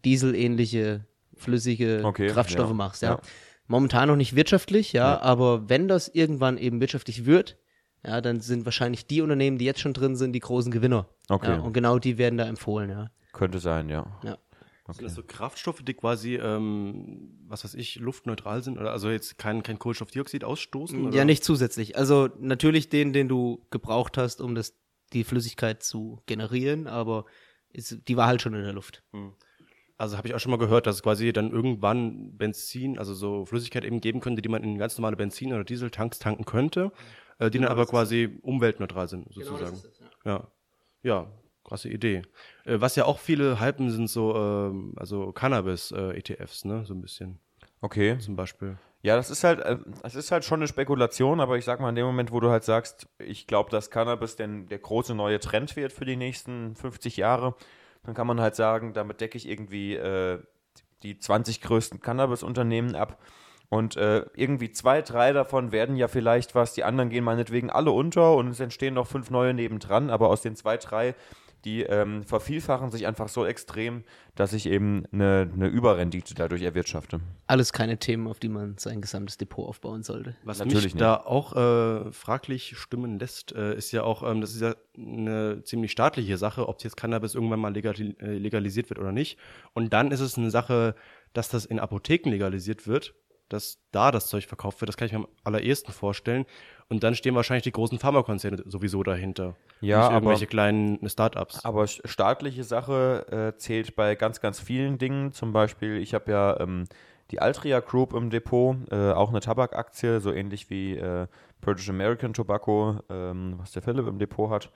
Dieselähnliche 0.05 1.05
flüssige 1.41 2.03
Okay, 2.05 2.29
Kraftstoffe 2.29 2.71
ja, 2.71 2.75
machst, 2.75 3.03
ja. 3.03 3.11
ja. 3.11 3.21
Momentan 3.71 4.09
noch 4.09 4.17
nicht 4.17 4.35
wirtschaftlich, 4.35 4.93
ja, 4.93 5.13
Ja. 5.13 5.21
aber 5.21 5.69
wenn 5.69 5.87
das 5.87 6.09
irgendwann 6.09 6.59
eben 6.59 6.81
wirtschaftlich 6.81 7.25
wird, 7.25 7.57
ja, 8.05 8.21
dann 8.21 8.41
sind 8.41 8.65
wahrscheinlich 8.65 9.07
die 9.07 9.21
Unternehmen, 9.23 9.59
die 9.59 9.65
jetzt 9.65 9.79
schon 9.79 9.93
drin 9.93 10.17
sind, 10.17 10.33
die 10.33 10.41
großen 10.41 10.73
Gewinner. 10.73 11.07
Okay. 11.29 11.53
Ja, 11.53 11.61
und 11.61 11.73
genau 11.73 12.01
die 12.01 12.19
werden 12.19 12.37
da 12.37 12.47
empfohlen, 12.47 12.91
ja. 12.91 13.11
Könnte 13.33 13.61
sein, 13.61 13.89
ja. 13.89 14.19
ja. 14.25 14.39
Sind 14.91 15.05
das 15.05 15.15
so 15.15 15.23
Kraftstoffe, 15.23 15.83
die 15.83 15.95
quasi, 15.95 16.35
ähm, 16.35 17.39
was 17.47 17.63
weiß 17.63 17.75
ich, 17.75 17.95
luftneutral 18.01 18.61
sind? 18.65 18.77
Oder 18.77 18.91
also 18.91 19.09
jetzt 19.09 19.39
kein, 19.39 19.63
kein 19.63 19.79
Kohlenstoffdioxid 19.79 20.43
ausstoßen? 20.43 21.07
Oder? 21.07 21.17
Ja, 21.17 21.25
nicht 21.25 21.45
zusätzlich. 21.45 21.97
Also 21.97 22.29
natürlich 22.41 22.89
den, 22.89 23.13
den 23.13 23.29
du 23.29 23.65
gebraucht 23.71 24.19
hast, 24.19 24.41
um 24.41 24.57
das, 24.57 24.75
die 25.13 25.23
Flüssigkeit 25.23 25.85
zu 25.85 26.21
generieren, 26.27 26.89
aber 26.89 27.25
ist, 27.73 28.09
die 28.09 28.17
war 28.17 28.27
halt 28.27 28.43
schon 28.43 28.55
in 28.55 28.65
der 28.65 28.73
Luft. 28.73 29.05
Also 30.01 30.17
habe 30.17 30.27
ich 30.27 30.35
auch 30.35 30.39
schon 30.41 30.51
mal 30.51 30.57
gehört, 30.57 30.87
dass 30.87 30.97
es 30.97 31.03
quasi 31.03 31.31
dann 31.31 31.51
irgendwann 31.51 32.35
Benzin, 32.39 32.99
also 32.99 33.13
so 33.13 33.45
Flüssigkeit 33.45 33.85
eben 33.85 34.01
geben 34.01 34.21
könnte, 34.21 34.41
die 34.41 34.49
man 34.49 34.65
in 34.65 34.79
ganz 34.79 34.97
normale 34.97 35.15
Benzin- 35.15 35.53
oder 35.53 35.63
Dieseltanks 35.63 36.19
tanken 36.19 36.47
könnte, 36.47 36.91
äh, 37.39 37.51
die 37.51 37.59
dann 37.59 37.69
aber 37.69 37.85
quasi 37.85 38.39
umweltneutral 38.41 39.09
sind, 39.09 39.31
sozusagen. 39.31 39.79
Ja. 40.25 40.49
Ja, 41.03 41.27
krasse 41.65 41.91
Idee. 41.91 42.23
Äh, 42.65 42.81
was 42.81 42.97
ja 42.97 43.05
auch 43.05 43.19
viele 43.19 43.61
hypen, 43.61 43.91
sind 43.91 44.09
so, 44.09 44.35
ähm, 44.35 44.95
also 44.97 45.33
Cannabis-ETFs, 45.33 46.65
ne, 46.65 46.87
so 46.87 46.95
ein 46.95 47.03
bisschen 47.03 47.39
Okay. 47.83 48.19
zum 48.19 48.37
Beispiel. 48.37 48.79
Ja, 49.03 49.17
das 49.17 49.29
ist 49.29 49.45
halt, 49.45 49.61
äh, 49.61 49.77
das 50.03 50.15
ist 50.15 50.31
halt 50.31 50.47
schon 50.47 50.61
eine 50.61 50.69
Spekulation, 50.69 51.41
aber 51.41 51.59
ich 51.59 51.65
sag 51.67 51.79
mal, 51.81 51.91
in 51.91 51.95
dem 51.95 52.07
Moment, 52.07 52.33
wo 52.33 52.41
du 52.41 52.49
halt 52.51 52.65
sagst, 52.65 53.07
ich 53.19 53.47
glaube, 53.47 53.71
dass 53.71 53.91
Cannabis 53.91 54.37
denn 54.37 54.67
der 54.69 54.79
große 54.79 55.15
neue 55.15 55.41
Trend 55.41 55.77
wird 55.77 55.93
für 55.93 56.07
die 56.07 56.17
nächsten 56.17 56.75
50 56.75 57.19
Jahre, 57.19 57.55
dann 58.03 58.15
kann 58.15 58.27
man 58.27 58.41
halt 58.41 58.55
sagen, 58.55 58.93
damit 58.93 59.21
decke 59.21 59.37
ich 59.37 59.49
irgendwie 59.49 59.95
äh, 59.95 60.39
die 61.03 61.19
20 61.19 61.61
größten 61.61 62.01
Cannabis-Unternehmen 62.01 62.95
ab. 62.95 63.21
Und 63.69 63.97
äh, 63.97 64.27
irgendwie 64.35 64.73
zwei, 64.73 65.01
drei 65.01 65.33
davon 65.33 65.71
werden 65.71 65.95
ja 65.97 66.09
vielleicht 66.09 66.57
was, 66.57 66.75
die 66.75 66.83
anderen 66.83 67.09
gehen 67.09 67.23
meinetwegen 67.23 67.71
alle 67.71 67.93
unter 67.93 68.35
und 68.35 68.49
es 68.49 68.59
entstehen 68.59 68.95
noch 68.95 69.07
fünf 69.07 69.31
neue 69.31 69.55
nebendran, 69.55 70.11
aber 70.11 70.29
aus 70.29 70.43
den 70.43 70.57
zwei, 70.57 70.77
drei, 70.77 71.15
die 71.65 71.83
ähm, 71.83 72.25
vervielfachen 72.25 72.91
sich 72.91 73.07
einfach 73.07 73.29
so 73.29 73.45
extrem, 73.45 74.05
dass 74.35 74.53
ich 74.53 74.67
eben 74.67 75.05
eine, 75.13 75.51
eine 75.53 75.69
Überrendite 75.69 76.35
dadurch 76.35 76.63
erwirtschafte. 76.63 77.21
Alles 77.47 77.73
keine 77.73 77.99
Themen, 77.99 78.27
auf 78.27 78.39
die 78.39 78.49
man 78.49 78.79
sein 78.79 79.01
gesamtes 79.01 79.37
Depot 79.37 79.69
aufbauen 79.69 80.03
sollte. 80.03 80.37
Was 80.45 80.59
Natürlich 80.59 80.85
mich 80.85 80.95
nicht. 80.95 81.03
da 81.03 81.17
auch 81.17 81.55
äh, 81.55 82.13
fraglich 82.13 82.77
stimmen 82.77 83.19
lässt, 83.19 83.53
äh, 83.53 83.75
ist 83.77 83.93
ja 83.93 84.03
auch, 84.03 84.23
ähm, 84.23 84.41
das 84.41 84.55
ist 84.55 84.63
ja 84.63 84.75
eine 84.97 85.63
ziemlich 85.65 85.93
staatliche 85.93 86.37
Sache, 86.39 86.69
ob 86.69 86.83
jetzt 86.83 86.97
Cannabis 86.97 87.35
irgendwann 87.35 87.61
mal 87.61 87.73
legali 87.73 88.17
äh, 88.21 88.39
legalisiert 88.39 88.91
wird 88.91 88.99
oder 88.99 89.13
nicht. 89.13 89.39
Und 89.75 89.93
dann 89.93 90.11
ist 90.11 90.21
es 90.21 90.39
eine 90.39 90.51
Sache, 90.51 90.95
dass 91.33 91.49
das 91.49 91.65
in 91.65 91.79
Apotheken 91.79 92.31
legalisiert 92.31 92.87
wird, 92.87 93.15
dass 93.51 93.79
da 93.91 94.11
das 94.11 94.29
Zeug 94.29 94.47
verkauft 94.47 94.81
wird. 94.81 94.89
Das 94.89 94.97
kann 94.97 95.07
ich 95.07 95.13
mir 95.13 95.19
am 95.19 95.29
allerersten 95.45 95.93
vorstellen. 95.93 96.47
Und 96.89 97.05
dann 97.05 97.15
stehen 97.15 97.35
wahrscheinlich 97.35 97.65
die 97.65 97.73
großen 97.73 97.99
Pharmakonzerne 97.99 98.63
sowieso 98.67 99.03
dahinter. 99.03 99.55
Ja, 99.81 99.99
nicht 99.99 100.07
aber- 100.07 100.15
irgendwelche 100.15 100.47
kleinen 100.47 101.09
Startups. 101.09 101.65
Aber 101.65 101.87
staatliche 101.87 102.65
Sache 102.65 103.53
äh, 103.55 103.59
zählt 103.59 103.95
bei 103.95 104.15
ganz, 104.15 104.41
ganz 104.41 104.59
vielen 104.59 104.99
Dingen. 104.99 105.33
Zum 105.33 105.53
Beispiel, 105.53 105.99
ich 105.99 106.15
habe 106.15 106.33
ja 106.33 106.59
ähm, 106.59 106.87
die 107.31 107.41
Altria 107.41 107.81
Group 107.81 108.13
im 108.15 108.31
Depot, 108.31 108.77
äh, 108.91 109.13
auch 109.13 109.29
eine 109.29 109.41
Tabakaktie, 109.41 110.21
so 110.21 110.33
ähnlich 110.33 110.69
wie 110.71 110.97
äh, 110.97 111.27
British 111.61 111.89
American 111.89 112.33
Tobacco, 112.33 112.99
ähm, 113.09 113.55
was 113.59 113.73
der 113.73 113.83
Philipp 113.83 114.09
im 114.09 114.19
Depot 114.19 114.51
hat. 114.51 114.71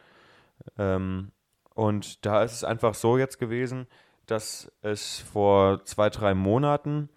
Ähm, 0.79 1.33
und 1.75 2.25
da 2.25 2.45
ist 2.45 2.53
es 2.53 2.63
einfach 2.63 2.95
so 2.95 3.19
jetzt 3.19 3.39
gewesen, 3.41 3.89
dass 4.27 4.71
es 4.83 5.19
vor 5.19 5.85
zwei, 5.85 6.11
drei 6.11 6.35
Monaten 6.35 7.09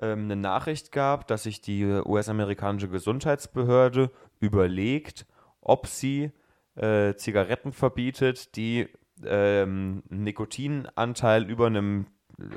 ähm, 0.00 0.24
eine 0.24 0.36
Nachricht 0.36 0.92
gab, 0.92 1.26
dass 1.26 1.44
sich 1.44 1.60
die 1.60 1.84
US-amerikanische 1.84 2.88
Gesundheitsbehörde 2.88 4.10
überlegt, 4.40 5.26
ob 5.60 5.86
sie 5.86 6.32
äh, 6.76 7.14
Zigaretten 7.14 7.72
verbietet, 7.72 8.56
die 8.56 8.88
ähm, 9.24 10.02
Nikotinanteil 10.08 11.44
über 11.48 11.66
einem 11.66 12.06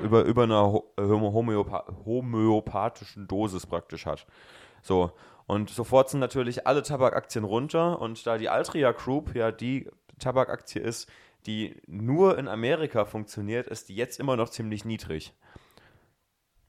über, 0.02 0.24
über 0.24 0.42
einer 0.42 0.72
ho- 0.72 0.92
homöopa 0.98 1.84
homöopathischen 2.04 3.28
Dosis 3.28 3.66
praktisch 3.66 4.06
hat. 4.06 4.26
So. 4.82 5.12
Und 5.46 5.70
sofort 5.70 6.10
sind 6.10 6.20
natürlich 6.20 6.66
alle 6.66 6.82
Tabakaktien 6.82 7.44
runter 7.44 8.00
und 8.00 8.26
da 8.26 8.36
die 8.38 8.48
Altria 8.48 8.92
Group 8.92 9.34
ja 9.34 9.50
die 9.50 9.88
Tabakaktie 10.18 10.82
ist, 10.82 11.08
die 11.46 11.80
nur 11.86 12.36
in 12.38 12.48
Amerika 12.48 13.04
funktioniert, 13.04 13.66
ist 13.68 13.88
die 13.88 13.94
jetzt 13.94 14.18
immer 14.20 14.36
noch 14.36 14.50
ziemlich 14.50 14.84
niedrig. 14.84 15.32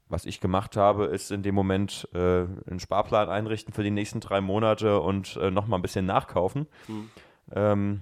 Was 0.09 0.25
ich 0.25 0.41
gemacht 0.41 0.75
habe, 0.75 1.05
ist 1.05 1.31
in 1.31 1.43
dem 1.43 1.53
Moment 1.53 2.07
äh, 2.13 2.17
einen 2.17 2.79
Sparplan 2.79 3.29
einrichten 3.29 3.73
für 3.73 3.83
die 3.83 3.91
nächsten 3.91 4.19
drei 4.19 4.41
Monate 4.41 4.99
und 4.99 5.37
äh, 5.37 5.51
nochmal 5.51 5.77
ein 5.79 5.83
bisschen 5.83 6.07
nachkaufen. 6.07 6.67
Ähm, 7.55 8.01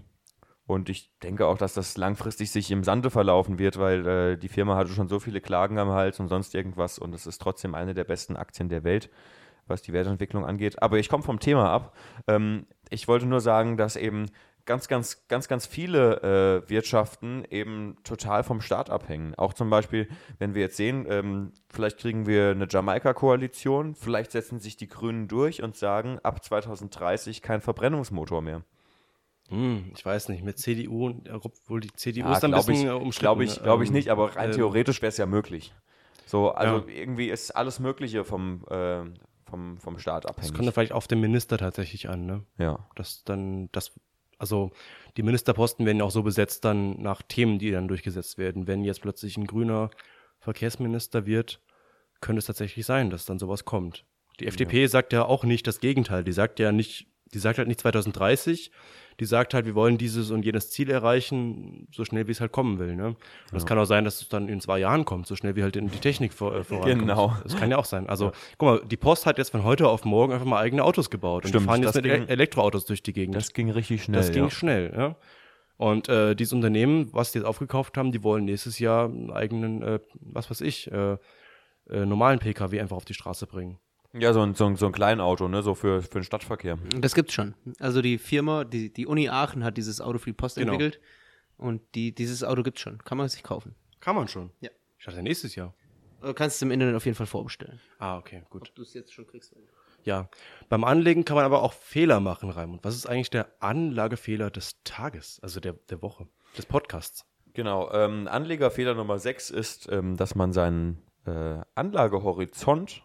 und 0.68 0.89
ich 0.89 1.12
denke 1.24 1.45
auch, 1.47 1.58
dass 1.58 1.74
das 1.74 1.97
langfristig 1.97 2.51
sich 2.51 2.72
im 2.72 2.84
Sande 2.84 3.10
verlaufen 3.10 3.60
wird, 3.60 3.78
weil 3.78 4.08
äh, 4.08 4.38
die 4.38 4.49
Firma 4.49 4.76
hatte 4.76 4.91
schon 4.91 5.08
so 5.08 5.20
viele 5.20 5.41
Klagen 5.41 5.80
am 5.80 5.89
Hals 5.89 6.20
und 6.20 6.28
sonst 6.28 6.55
irgendwas 6.55 6.99
und 6.99 7.14
es 7.14 7.28
ist 7.28 7.41
trotzdem 7.41 7.76
eine 7.76 7.93
der 7.93 8.03
besten 8.03 8.36
Aktien 8.36 8.70
der 8.70 8.84
Welt, 8.84 9.10
was 9.68 9.82
die 9.82 9.93
Wertentwicklung 9.93 10.45
angeht. 10.45 10.82
Aber 10.82 10.99
ich 10.99 11.10
komme 11.10 11.24
vom 11.24 11.39
Thema 11.39 11.70
ab. 11.70 11.95
Ähm, 12.28 12.68
ich 12.89 13.08
wollte 13.08 13.26
nur 13.26 13.41
sagen, 13.41 13.78
dass 13.78 13.97
eben 13.97 14.28
ganz, 14.68 14.88
ganz, 14.88 15.28
ganz, 15.28 15.47
ganz 15.47 15.65
viele 15.65 16.61
äh, 16.68 16.70
Wirtschaften 16.70 17.43
eben 17.49 17.97
total 18.03 18.43
vom 18.43 18.61
Staat 18.61 18.91
abhängen. 18.91 19.34
Auch 19.36 19.53
zum 19.53 19.72
Beispiel, 19.72 20.07
wenn 20.38 20.53
wir 20.53 20.61
jetzt 20.61 20.78
sehen, 20.78 21.07
ähm, 21.09 21.51
vielleicht 21.70 21.97
kriegen 21.97 22.28
wir 22.28 22.51
eine 22.51 22.68
Jamaika-Koalition, 22.70 23.95
vielleicht 23.95 24.32
setzen 24.32 24.59
sich 24.59 24.78
die 24.78 24.88
Grünen 24.88 25.28
durch 25.28 25.63
und 25.63 25.76
sagen, 25.76 26.20
ab 26.22 26.43
2030 26.43 27.41
kein 27.41 27.61
Verbrennungsmotor 27.61 28.41
mehr. 28.43 28.61
Hm, 29.49 29.91
ich 29.95 30.05
weiß 30.05 30.30
nicht, 30.30 30.43
mit 30.43 30.59
CDU, 30.59 31.05
und- 31.07 31.30
obwohl 31.32 31.80
die 31.80 31.91
CDU 31.93 32.26
Ja, 32.28 32.34
ist 32.38 32.43
ein 32.43 32.51
bisschen 32.51 32.88
äh, 32.88 32.91
umstritten. 32.91 33.20
Glaube 33.20 33.43
ich, 33.45 33.63
glaub 33.63 33.82
ich 33.82 33.88
ähm, 33.89 33.95
nicht, 33.95 34.09
aber 34.09 34.36
rein 34.36 34.49
ähm, 34.49 34.55
theoretisch 34.55 35.01
wäre 35.01 35.09
es 35.09 35.18
ja 35.18 35.26
möglich. 35.26 35.74
So, 36.26 36.51
also 36.51 36.86
Ja. 36.86 36.93
irgendwie 36.93 37.30
ist 37.30 37.51
alles 37.51 37.80
Mögliche 37.80 38.26
vom, 38.26 38.65
äh, 38.70 39.05
vom, 39.49 39.78
vom 39.80 39.97
Staat 39.97 40.26
Das 40.26 40.32
abhängig. 40.32 40.53
kommt 40.53 40.68
dann 40.68 40.74
vielleicht 40.74 40.91
auf 40.91 41.07
den 41.07 41.22
Minister 41.22 41.57
tatsächlich 41.57 42.09
an, 42.09 42.26
ne? 42.26 42.43
ja. 42.57 42.80
dass 42.95 43.24
dann 43.24 43.70
das, 43.72 43.97
also 44.38 44.72
die 45.18 45.24
Ministerposten 45.24 45.86
werden 45.86 45.98
ja 45.98 46.04
auch 46.04 46.12
so 46.12 46.24
besetzt 46.24 46.64
dann 46.66 47.02
nach 47.02 47.22
Themen, 47.22 47.60
die 47.60 47.72
dann 47.72 47.88
durchgesetzt 47.88 48.38
werden. 48.38 48.68
Wenn 48.68 48.84
jetzt 48.84 49.02
plötzlich 49.02 49.38
ein 49.38 49.48
grüner 49.48 49.90
Verkehrsminister 50.40 51.26
wird, 51.26 51.62
könnte 52.22 52.40
es 52.40 52.46
tatsächlich 52.46 52.86
sein, 52.86 53.10
dass 53.10 53.26
dann 53.26 53.40
sowas 53.40 53.66
kommt. 53.66 54.06
Die 54.40 54.48
FDP 54.48 54.86
sagt 54.88 55.14
ja 55.14 55.26
auch 55.26 55.44
nicht 55.44 55.66
das 55.66 55.80
Gegenteil. 55.80 56.24
Die 56.24 56.32
sagt 56.32 56.60
ja 56.60 56.72
nicht, 56.72 57.08
die 57.34 57.40
sagt 57.40 57.58
halt 57.58 57.68
nicht 57.68 57.80
2030, 57.80 58.72
die 59.20 59.26
sagt 59.26 59.53
halt, 59.53 59.65
wir 59.65 59.74
wollen 59.76 59.97
dieses 59.97 60.30
und 60.32 60.45
jenes 60.45 60.70
Ziel 60.70 60.89
erreichen, 60.91 61.88
so 61.91 62.05
schnell 62.05 62.28
wie 62.28 62.32
es 62.32 62.39
halt 62.39 62.51
kommen 62.51 62.78
will. 62.78 62.95
Ne? 62.95 63.07
Und 63.07 63.18
es 63.57 63.65
kann 63.65 63.80
auch 63.80 63.86
sein, 63.86 64.03
dass 64.03 64.22
es 64.22 64.30
dann 64.30 64.47
in 64.47 64.61
zwei 64.61 64.78
Jahren 64.80 65.05
kommt, 65.05 65.26
so 65.26 65.36
schnell 65.36 65.55
wie 65.55 65.63
halt 65.63 65.76
in 65.76 65.89
die 65.89 65.97
Technik 65.97 66.34
vor, 66.34 66.55
äh, 66.55 66.63
vorankommt. 66.63 66.99
Genau. 66.99 67.36
Das 67.43 67.55
kann 67.57 67.72
ja 67.72 67.78
auch 67.78 67.86
sein. 67.86 68.07
Also, 68.07 68.32
guck 68.57 68.68
mal, 68.70 68.82
die 68.88 68.97
Post 68.97 69.26
hat 69.26 69.38
jetzt 69.39 69.49
von 69.49 69.63
heute 69.63 69.88
auf 69.88 70.05
morgen 70.05 70.34
einfach 70.34 70.45
mal 70.45 70.59
eigene 70.59 70.84
Autos 70.84 71.09
gebaut. 71.09 71.43
Und 71.45 71.49
Stimmt, 71.49 71.63
die 71.63 71.68
fahren 71.68 71.84
jetzt 71.84 71.95
mit 71.95 72.03
ging- 72.05 72.13
Ele- 72.13 72.28
Elektroautos 72.30 72.86
durch 72.86 73.01
die 73.01 73.13
Gegend. 73.13 73.36
Das 73.36 73.53
ging 73.53 73.70
richtig 73.72 74.03
schnell. 74.03 74.22
Das 74.22 74.32
ging 74.32 74.43
ja. 74.43 74.49
schnell, 74.51 74.93
ja. 74.95 75.15
Und 75.78 76.09
äh, 76.09 76.36
dieses 76.36 76.53
Unternehmen, 76.53 77.09
was 77.13 77.32
die 77.32 77.39
jetzt 77.39 77.45
aufgekauft 77.47 77.97
haben, 77.97 78.11
die 78.11 78.24
wollen 78.24 78.45
nächstes 78.45 78.80
Jahr 78.80 79.05
einen 79.05 79.32
eigenen, 79.32 79.82
äh, 79.84 79.99
was 80.22 80.49
weiß 80.49 80.61
ich, 80.61 80.91
äh, 80.91 81.18
äh, 81.89 82.05
normalen 82.05 82.39
PKW 82.39 82.80
einfach 82.82 82.97
auf 82.97 83.05
die 83.05 83.13
Straße 83.13 83.45
bringen. 83.47 83.78
Ja, 84.20 84.34
so 84.34 84.41
ein, 84.41 84.55
so 84.55 84.65
ein, 84.65 84.76
so 84.76 84.86
ein 84.88 84.91
Kleinauto, 84.91 85.47
ne, 85.47 85.61
so 85.63 85.76
für, 85.76 86.01
für 86.01 86.20
den 86.20 86.24
Stadtverkehr. 86.24 86.78
Das 86.99 87.13
gibt's 87.15 87.34
schon. 87.34 87.53
Also 87.80 88.01
die 88.01 88.18
Firma, 88.18 88.63
die, 88.63 88.91
die 88.91 89.05
Uni 89.05 89.30
Aachen 89.30 89.63
hat 89.63 89.78
dieses 89.78 90.01
Auto 90.01 90.18
für 90.18 90.30
die 90.30 90.34
Post 90.34 90.55
Genau. 90.57 90.74
entwickelt. 90.74 90.99
Und 91.57 91.82
die, 91.95 92.13
dieses 92.13 92.43
Auto 92.43 92.63
gibt's 92.63 92.82
schon. 92.82 92.99
Kann 93.03 93.18
man 93.18 93.28
sich 93.30 93.43
kaufen. 93.43 93.76
Kann 93.99 94.15
man 94.15 94.28
schon. 94.28 94.51
Ja. 94.61 94.70
Ich 94.99 95.05
dachte 95.05 95.22
nächstes 95.24 95.55
Jahr. 95.55 95.74
Du 96.22 96.34
kannst 96.34 96.55
es 96.57 96.61
im 96.61 96.72
Internet 96.72 96.95
auf 96.95 97.05
jeden 97.05 97.15
Fall 97.15 97.28
vorbestellen. 97.28 97.80
Ah, 97.99 98.18
okay, 98.18 98.43
gut. 98.49 98.63
Ob 98.70 98.76
du 98.76 98.82
es 98.82 98.93
jetzt 98.93 99.13
schon 99.13 99.28
kriegst. 99.28 99.55
Ja. 100.03 100.30
Beim 100.70 100.84
Anlegen 100.84 101.26
kann 101.26 101.36
man 101.36 101.45
aber 101.45 101.61
auch 101.61 101.74
Fehler 101.74 102.20
machen, 102.20 102.49
Raimund. 102.49 102.84
Was 102.84 102.95
ist 102.95 103.07
eigentlich 103.07 103.30
der 103.30 103.47
Anlagefehler 103.59 104.49
des 104.49 104.82
Tages, 104.84 105.39
also 105.43 105.59
der, 105.59 105.74
der 105.89 106.01
Woche, 106.01 106.28
des 106.57 106.65
Podcasts? 106.65 107.26
Genau. 107.53 107.91
Ähm, 107.91 108.28
Anlegerfehler 108.28 108.93
Nummer 108.93 109.20
6 109.20 109.49
ist, 109.49 109.91
ähm, 109.91 110.15
dass 110.18 110.36
man 110.36 110.53
seinen 110.53 111.01
äh, 111.26 111.59
Anlagehorizont, 111.76 113.03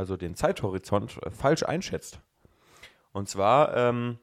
also 0.00 0.16
den 0.16 0.34
Zeithorizont, 0.34 1.18
äh, 1.22 1.30
falsch 1.30 1.62
einschätzt. 1.62 2.20
Und 3.12 3.28
zwar 3.28 3.76
ähm, 3.76 4.18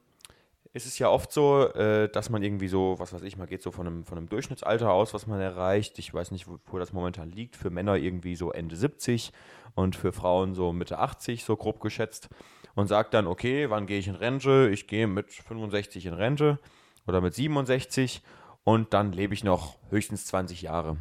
ist 0.72 0.86
es 0.86 0.98
ja 0.98 1.08
oft 1.08 1.32
so, 1.32 1.72
äh, 1.72 2.08
dass 2.10 2.30
man 2.30 2.42
irgendwie 2.42 2.66
so, 2.66 2.96
was 2.98 3.12
weiß 3.12 3.22
ich, 3.22 3.36
man 3.36 3.46
geht 3.46 3.62
so 3.62 3.70
von 3.70 3.86
einem, 3.86 4.04
von 4.04 4.18
einem 4.18 4.28
Durchschnittsalter 4.28 4.90
aus, 4.90 5.14
was 5.14 5.28
man 5.28 5.40
erreicht. 5.40 5.98
Ich 6.00 6.12
weiß 6.12 6.32
nicht, 6.32 6.48
wo, 6.48 6.58
wo 6.66 6.78
das 6.78 6.92
momentan 6.92 7.30
liegt. 7.30 7.54
Für 7.54 7.70
Männer 7.70 7.94
irgendwie 7.94 8.34
so 8.34 8.50
Ende 8.50 8.74
70 8.74 9.32
und 9.76 9.94
für 9.94 10.12
Frauen 10.12 10.54
so 10.54 10.72
Mitte 10.72 10.98
80, 10.98 11.44
so 11.44 11.56
grob 11.56 11.80
geschätzt. 11.80 12.28
Und 12.74 12.88
sagt 12.88 13.14
dann, 13.14 13.28
okay, 13.28 13.70
wann 13.70 13.86
gehe 13.86 14.00
ich 14.00 14.08
in 14.08 14.16
Rente? 14.16 14.70
Ich 14.72 14.88
gehe 14.88 15.06
mit 15.06 15.32
65 15.32 16.06
in 16.06 16.14
Rente 16.14 16.58
oder 17.06 17.20
mit 17.20 17.34
67 17.34 18.22
und 18.64 18.92
dann 18.94 19.12
lebe 19.12 19.32
ich 19.32 19.44
noch 19.44 19.76
höchstens 19.90 20.26
20 20.26 20.62
Jahre. 20.62 20.96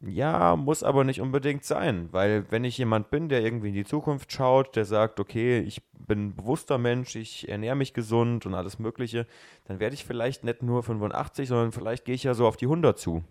Ja, 0.00 0.54
muss 0.54 0.84
aber 0.84 1.02
nicht 1.02 1.20
unbedingt 1.20 1.64
sein, 1.64 2.08
weil 2.12 2.44
wenn 2.50 2.62
ich 2.62 2.78
jemand 2.78 3.10
bin, 3.10 3.28
der 3.28 3.42
irgendwie 3.42 3.68
in 3.68 3.74
die 3.74 3.84
Zukunft 3.84 4.32
schaut, 4.32 4.76
der 4.76 4.84
sagt, 4.84 5.18
okay, 5.18 5.58
ich 5.58 5.82
bin 5.92 6.26
ein 6.26 6.36
bewusster 6.36 6.78
Mensch, 6.78 7.16
ich 7.16 7.48
ernähre 7.48 7.74
mich 7.74 7.94
gesund 7.94 8.46
und 8.46 8.54
alles 8.54 8.78
Mögliche, 8.78 9.26
dann 9.64 9.80
werde 9.80 9.94
ich 9.94 10.04
vielleicht 10.04 10.44
nicht 10.44 10.62
nur 10.62 10.84
85, 10.84 11.48
sondern 11.48 11.72
vielleicht 11.72 12.04
gehe 12.04 12.14
ich 12.14 12.22
ja 12.22 12.34
so 12.34 12.46
auf 12.46 12.56
die 12.56 12.66
100 12.66 12.96
zu. 12.98 13.24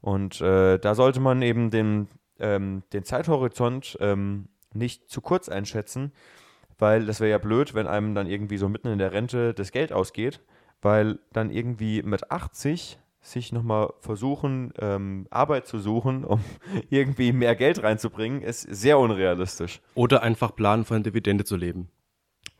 Und 0.00 0.40
äh, 0.40 0.78
da 0.78 0.94
sollte 0.94 1.20
man 1.20 1.42
eben 1.42 1.70
den, 1.70 2.08
ähm, 2.38 2.82
den 2.94 3.04
Zeithorizont 3.04 3.98
ähm, 4.00 4.48
nicht 4.72 5.10
zu 5.10 5.20
kurz 5.20 5.50
einschätzen, 5.50 6.12
weil 6.78 7.04
das 7.04 7.20
wäre 7.20 7.30
ja 7.30 7.38
blöd, 7.38 7.74
wenn 7.74 7.86
einem 7.86 8.14
dann 8.14 8.26
irgendwie 8.26 8.56
so 8.56 8.70
mitten 8.70 8.88
in 8.88 8.98
der 8.98 9.12
Rente 9.12 9.52
das 9.52 9.70
Geld 9.70 9.92
ausgeht, 9.92 10.40
weil 10.80 11.18
dann 11.32 11.50
irgendwie 11.50 12.02
mit 12.02 12.30
80 12.30 12.98
sich 13.20 13.52
nochmal 13.52 13.92
versuchen, 14.00 14.72
ähm, 14.78 15.26
Arbeit 15.30 15.66
zu 15.66 15.78
suchen, 15.78 16.24
um 16.24 16.40
irgendwie 16.88 17.32
mehr 17.32 17.54
Geld 17.54 17.82
reinzubringen, 17.82 18.42
ist 18.42 18.62
sehr 18.62 18.98
unrealistisch. 18.98 19.80
Oder 19.94 20.22
einfach 20.22 20.54
planen, 20.54 20.84
von 20.84 21.02
der 21.02 21.12
Dividende 21.12 21.44
zu 21.44 21.56
leben. 21.56 21.88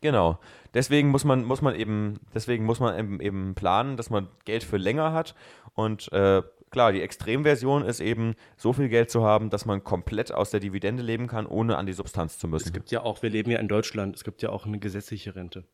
Genau. 0.01 0.39
Deswegen 0.73 1.09
muss 1.09 1.25
man, 1.25 1.45
muss 1.45 1.63
man 1.63 1.75
eben, 1.75 2.21
deswegen 2.35 2.65
muss 2.65 2.81
man 2.81 2.99
eben, 2.99 3.21
eben 3.21 3.55
planen, 3.55 3.97
dass 3.97 4.11
man 4.11 4.29
Geld 4.45 4.65
für 4.65 4.77
länger 4.77 5.13
hat. 5.13 5.35
Und 5.75 6.11
äh, 6.13 6.43
klar, 6.71 6.93
die 6.93 7.03
Extremversion 7.03 7.85
ist 7.85 8.01
eben, 8.01 8.35
so 8.57 8.73
viel 8.73 8.89
Geld 8.89 9.11
zu 9.11 9.25
haben, 9.25 9.51
dass 9.51 9.67
man 9.67 9.85
komplett 9.85 10.33
aus 10.33 10.51
der 10.51 10.61
Dividende 10.61 11.03
leben 11.03 11.27
kann, 11.27 11.47
ohne 11.47 11.77
an 11.77 11.87
die 11.87 11.93
Substanz 11.93 12.39
zu 12.39 12.49
müssen. 12.49 12.69
Es 12.69 12.73
gibt 12.73 12.91
ja 12.91 13.03
auch, 13.03 13.23
wir 13.23 13.31
leben 13.31 13.51
ja 13.51 13.59
in 13.59 13.69
Deutschland, 13.69 14.17
es 14.17 14.25
gibt 14.25 14.43
ja 14.43 14.51
auch 14.51 14.67
eine 14.67 14.79
gesetzliche 14.79 15.35
Rente. 15.35 15.65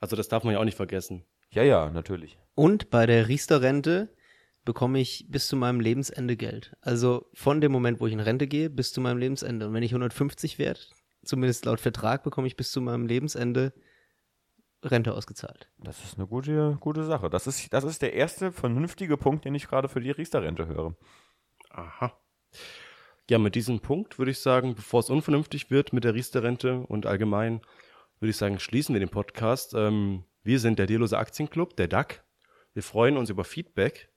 Also 0.00 0.16
das 0.16 0.28
darf 0.28 0.44
man 0.44 0.54
ja 0.54 0.60
auch 0.60 0.64
nicht 0.64 0.76
vergessen. 0.76 1.24
ja, 1.50 1.62
ja, 1.62 1.90
natürlich. 1.90 2.38
Und 2.54 2.90
bei 2.90 3.06
der 3.06 3.28
Riester-Rente 3.28 4.08
bekomme 4.64 5.00
ich 5.00 5.26
bis 5.28 5.48
zu 5.48 5.56
meinem 5.56 5.80
Lebensende 5.80 6.36
Geld. 6.36 6.76
Also 6.80 7.26
von 7.32 7.60
dem 7.60 7.72
Moment, 7.72 8.00
wo 8.00 8.06
ich 8.06 8.12
in 8.12 8.20
Rente 8.20 8.46
gehe, 8.46 8.70
bis 8.70 8.92
zu 8.92 9.00
meinem 9.00 9.18
Lebensende. 9.18 9.66
Und 9.66 9.74
wenn 9.74 9.82
ich 9.82 9.92
150 9.92 10.58
werde, 10.58 10.80
zumindest 11.24 11.64
laut 11.64 11.80
Vertrag, 11.80 12.22
bekomme 12.22 12.46
ich 12.46 12.56
bis 12.56 12.72
zu 12.72 12.80
meinem 12.80 13.06
Lebensende 13.06 13.72
Rente 14.82 15.14
ausgezahlt. 15.14 15.68
Das 15.78 16.02
ist 16.04 16.16
eine 16.16 16.26
gute, 16.26 16.78
gute 16.80 17.04
Sache. 17.04 17.28
Das 17.28 17.46
ist, 17.46 17.72
das 17.72 17.84
ist 17.84 18.02
der 18.02 18.14
erste 18.14 18.50
vernünftige 18.52 19.16
Punkt, 19.16 19.44
den 19.44 19.54
ich 19.54 19.68
gerade 19.68 19.88
für 19.88 20.00
die 20.00 20.10
Riester-Rente 20.10 20.66
höre. 20.66 20.94
Aha. 21.70 22.12
Ja, 23.28 23.38
mit 23.38 23.54
diesem 23.54 23.80
Punkt 23.80 24.18
würde 24.18 24.30
ich 24.30 24.40
sagen, 24.40 24.74
bevor 24.74 25.00
es 25.00 25.10
unvernünftig 25.10 25.70
wird 25.70 25.92
mit 25.92 26.04
der 26.04 26.14
Riester-Rente 26.14 26.80
und 26.80 27.06
allgemein, 27.06 27.60
würde 28.18 28.30
ich 28.30 28.36
sagen, 28.36 28.58
schließen 28.58 28.94
wir 28.94 29.00
den 29.00 29.10
Podcast. 29.10 29.74
Ähm, 29.74 30.24
wir 30.42 30.58
sind 30.58 30.78
der 30.78 30.86
Dierlose 30.86 31.18
Aktienclub, 31.18 31.76
der 31.76 31.88
DAC. 31.88 32.24
Wir 32.72 32.82
freuen 32.82 33.16
uns 33.16 33.30
über 33.30 33.44
Feedback 33.44 34.09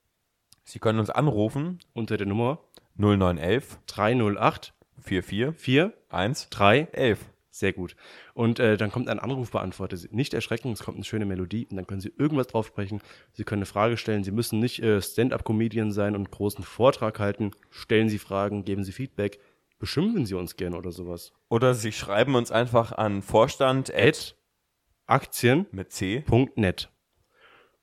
Sie 0.64 0.78
können 0.78 0.98
uns 0.98 1.10
anrufen 1.10 1.78
unter 1.92 2.16
der 2.16 2.26
Nummer 2.26 2.58
0911 2.96 3.78
308 3.86 4.74
44 5.02 5.60
4 5.60 5.92
1 6.08 6.48
3 6.50 6.88
11. 6.92 7.20
Sehr 7.50 7.72
gut. 7.72 7.94
Und 8.32 8.58
äh, 8.58 8.76
dann 8.76 8.90
kommt 8.90 9.08
ein 9.08 9.20
Anrufbeantworter. 9.20 9.96
Nicht 10.10 10.34
erschrecken, 10.34 10.72
es 10.72 10.82
kommt 10.82 10.96
eine 10.96 11.04
schöne 11.04 11.24
Melodie 11.24 11.68
und 11.70 11.76
dann 11.76 11.86
können 11.86 12.00
Sie 12.00 12.12
irgendwas 12.18 12.48
drauf 12.48 12.66
sprechen. 12.66 13.00
Sie 13.32 13.44
können 13.44 13.60
eine 13.60 13.66
Frage 13.66 13.96
stellen. 13.96 14.24
Sie 14.24 14.32
müssen 14.32 14.58
nicht 14.58 14.82
äh, 14.82 15.00
Stand-up-Comedian 15.00 15.92
sein 15.92 16.16
und 16.16 16.32
großen 16.32 16.64
Vortrag 16.64 17.20
halten. 17.20 17.52
Stellen 17.70 18.08
Sie 18.08 18.18
Fragen, 18.18 18.64
geben 18.64 18.82
Sie 18.82 18.90
Feedback. 18.90 19.38
Beschimpfen 19.78 20.26
Sie 20.26 20.34
uns 20.34 20.56
gerne 20.56 20.76
oder 20.76 20.90
sowas. 20.90 21.32
Oder 21.48 21.74
Sie 21.74 21.92
schreiben 21.92 22.34
uns 22.34 22.50
einfach 22.50 22.90
an 22.90 23.22
Vorstand 23.22 23.94
At 23.94 24.36
aktien.net 25.06 25.72
mit 25.72 25.92
C. 25.92 26.24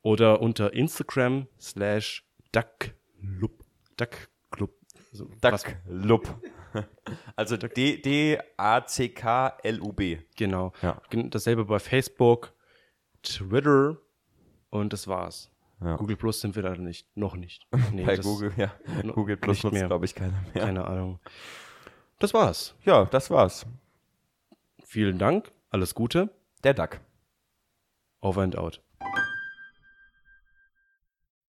oder 0.01 0.41
unter 0.41 0.73
Instagram 0.73 1.47
slash 1.59 2.25
duckclub. 2.51 3.63
Duckclub. 3.97 4.71
Also, 5.11 5.29
was- 5.41 5.63
Duck-Lub. 5.63 6.41
Also 7.35 7.57
D-A-C-K-L-U-B. 8.93 10.19
Genau. 10.37 10.71
Ja. 10.81 11.01
Dasselbe 11.11 11.65
bei 11.65 11.79
Facebook, 11.79 12.53
Twitter 13.23 13.97
und 14.69 14.93
das 14.93 15.07
war's. 15.07 15.51
Ja. 15.81 15.97
Google 15.97 16.15
Plus 16.15 16.39
sind 16.39 16.55
wir 16.55 16.63
da 16.63 16.73
nicht. 16.75 17.07
Noch 17.17 17.35
nicht. 17.35 17.67
Nee, 17.91 18.05
Bei 18.05 18.15
Google, 18.17 18.53
ja. 18.55 18.71
Google 19.13 19.35
Plus 19.35 19.63
nutzt, 19.63 19.83
glaube 19.85 20.05
ich, 20.05 20.15
keiner 20.15 20.41
mehr. 20.53 20.63
Keine 20.63 20.85
Ahnung. 20.85 21.19
Das 22.19 22.33
war's. 22.33 22.73
Ja, 22.85 23.03
das 23.05 23.29
war's. 23.29 23.65
Vielen 24.85 25.17
Dank. 25.17 25.51
Alles 25.71 25.93
Gute. 25.95 26.29
Der 26.63 26.73
Duck. 26.73 27.01
Over 28.21 28.43
and 28.43 28.55
out. 28.57 28.81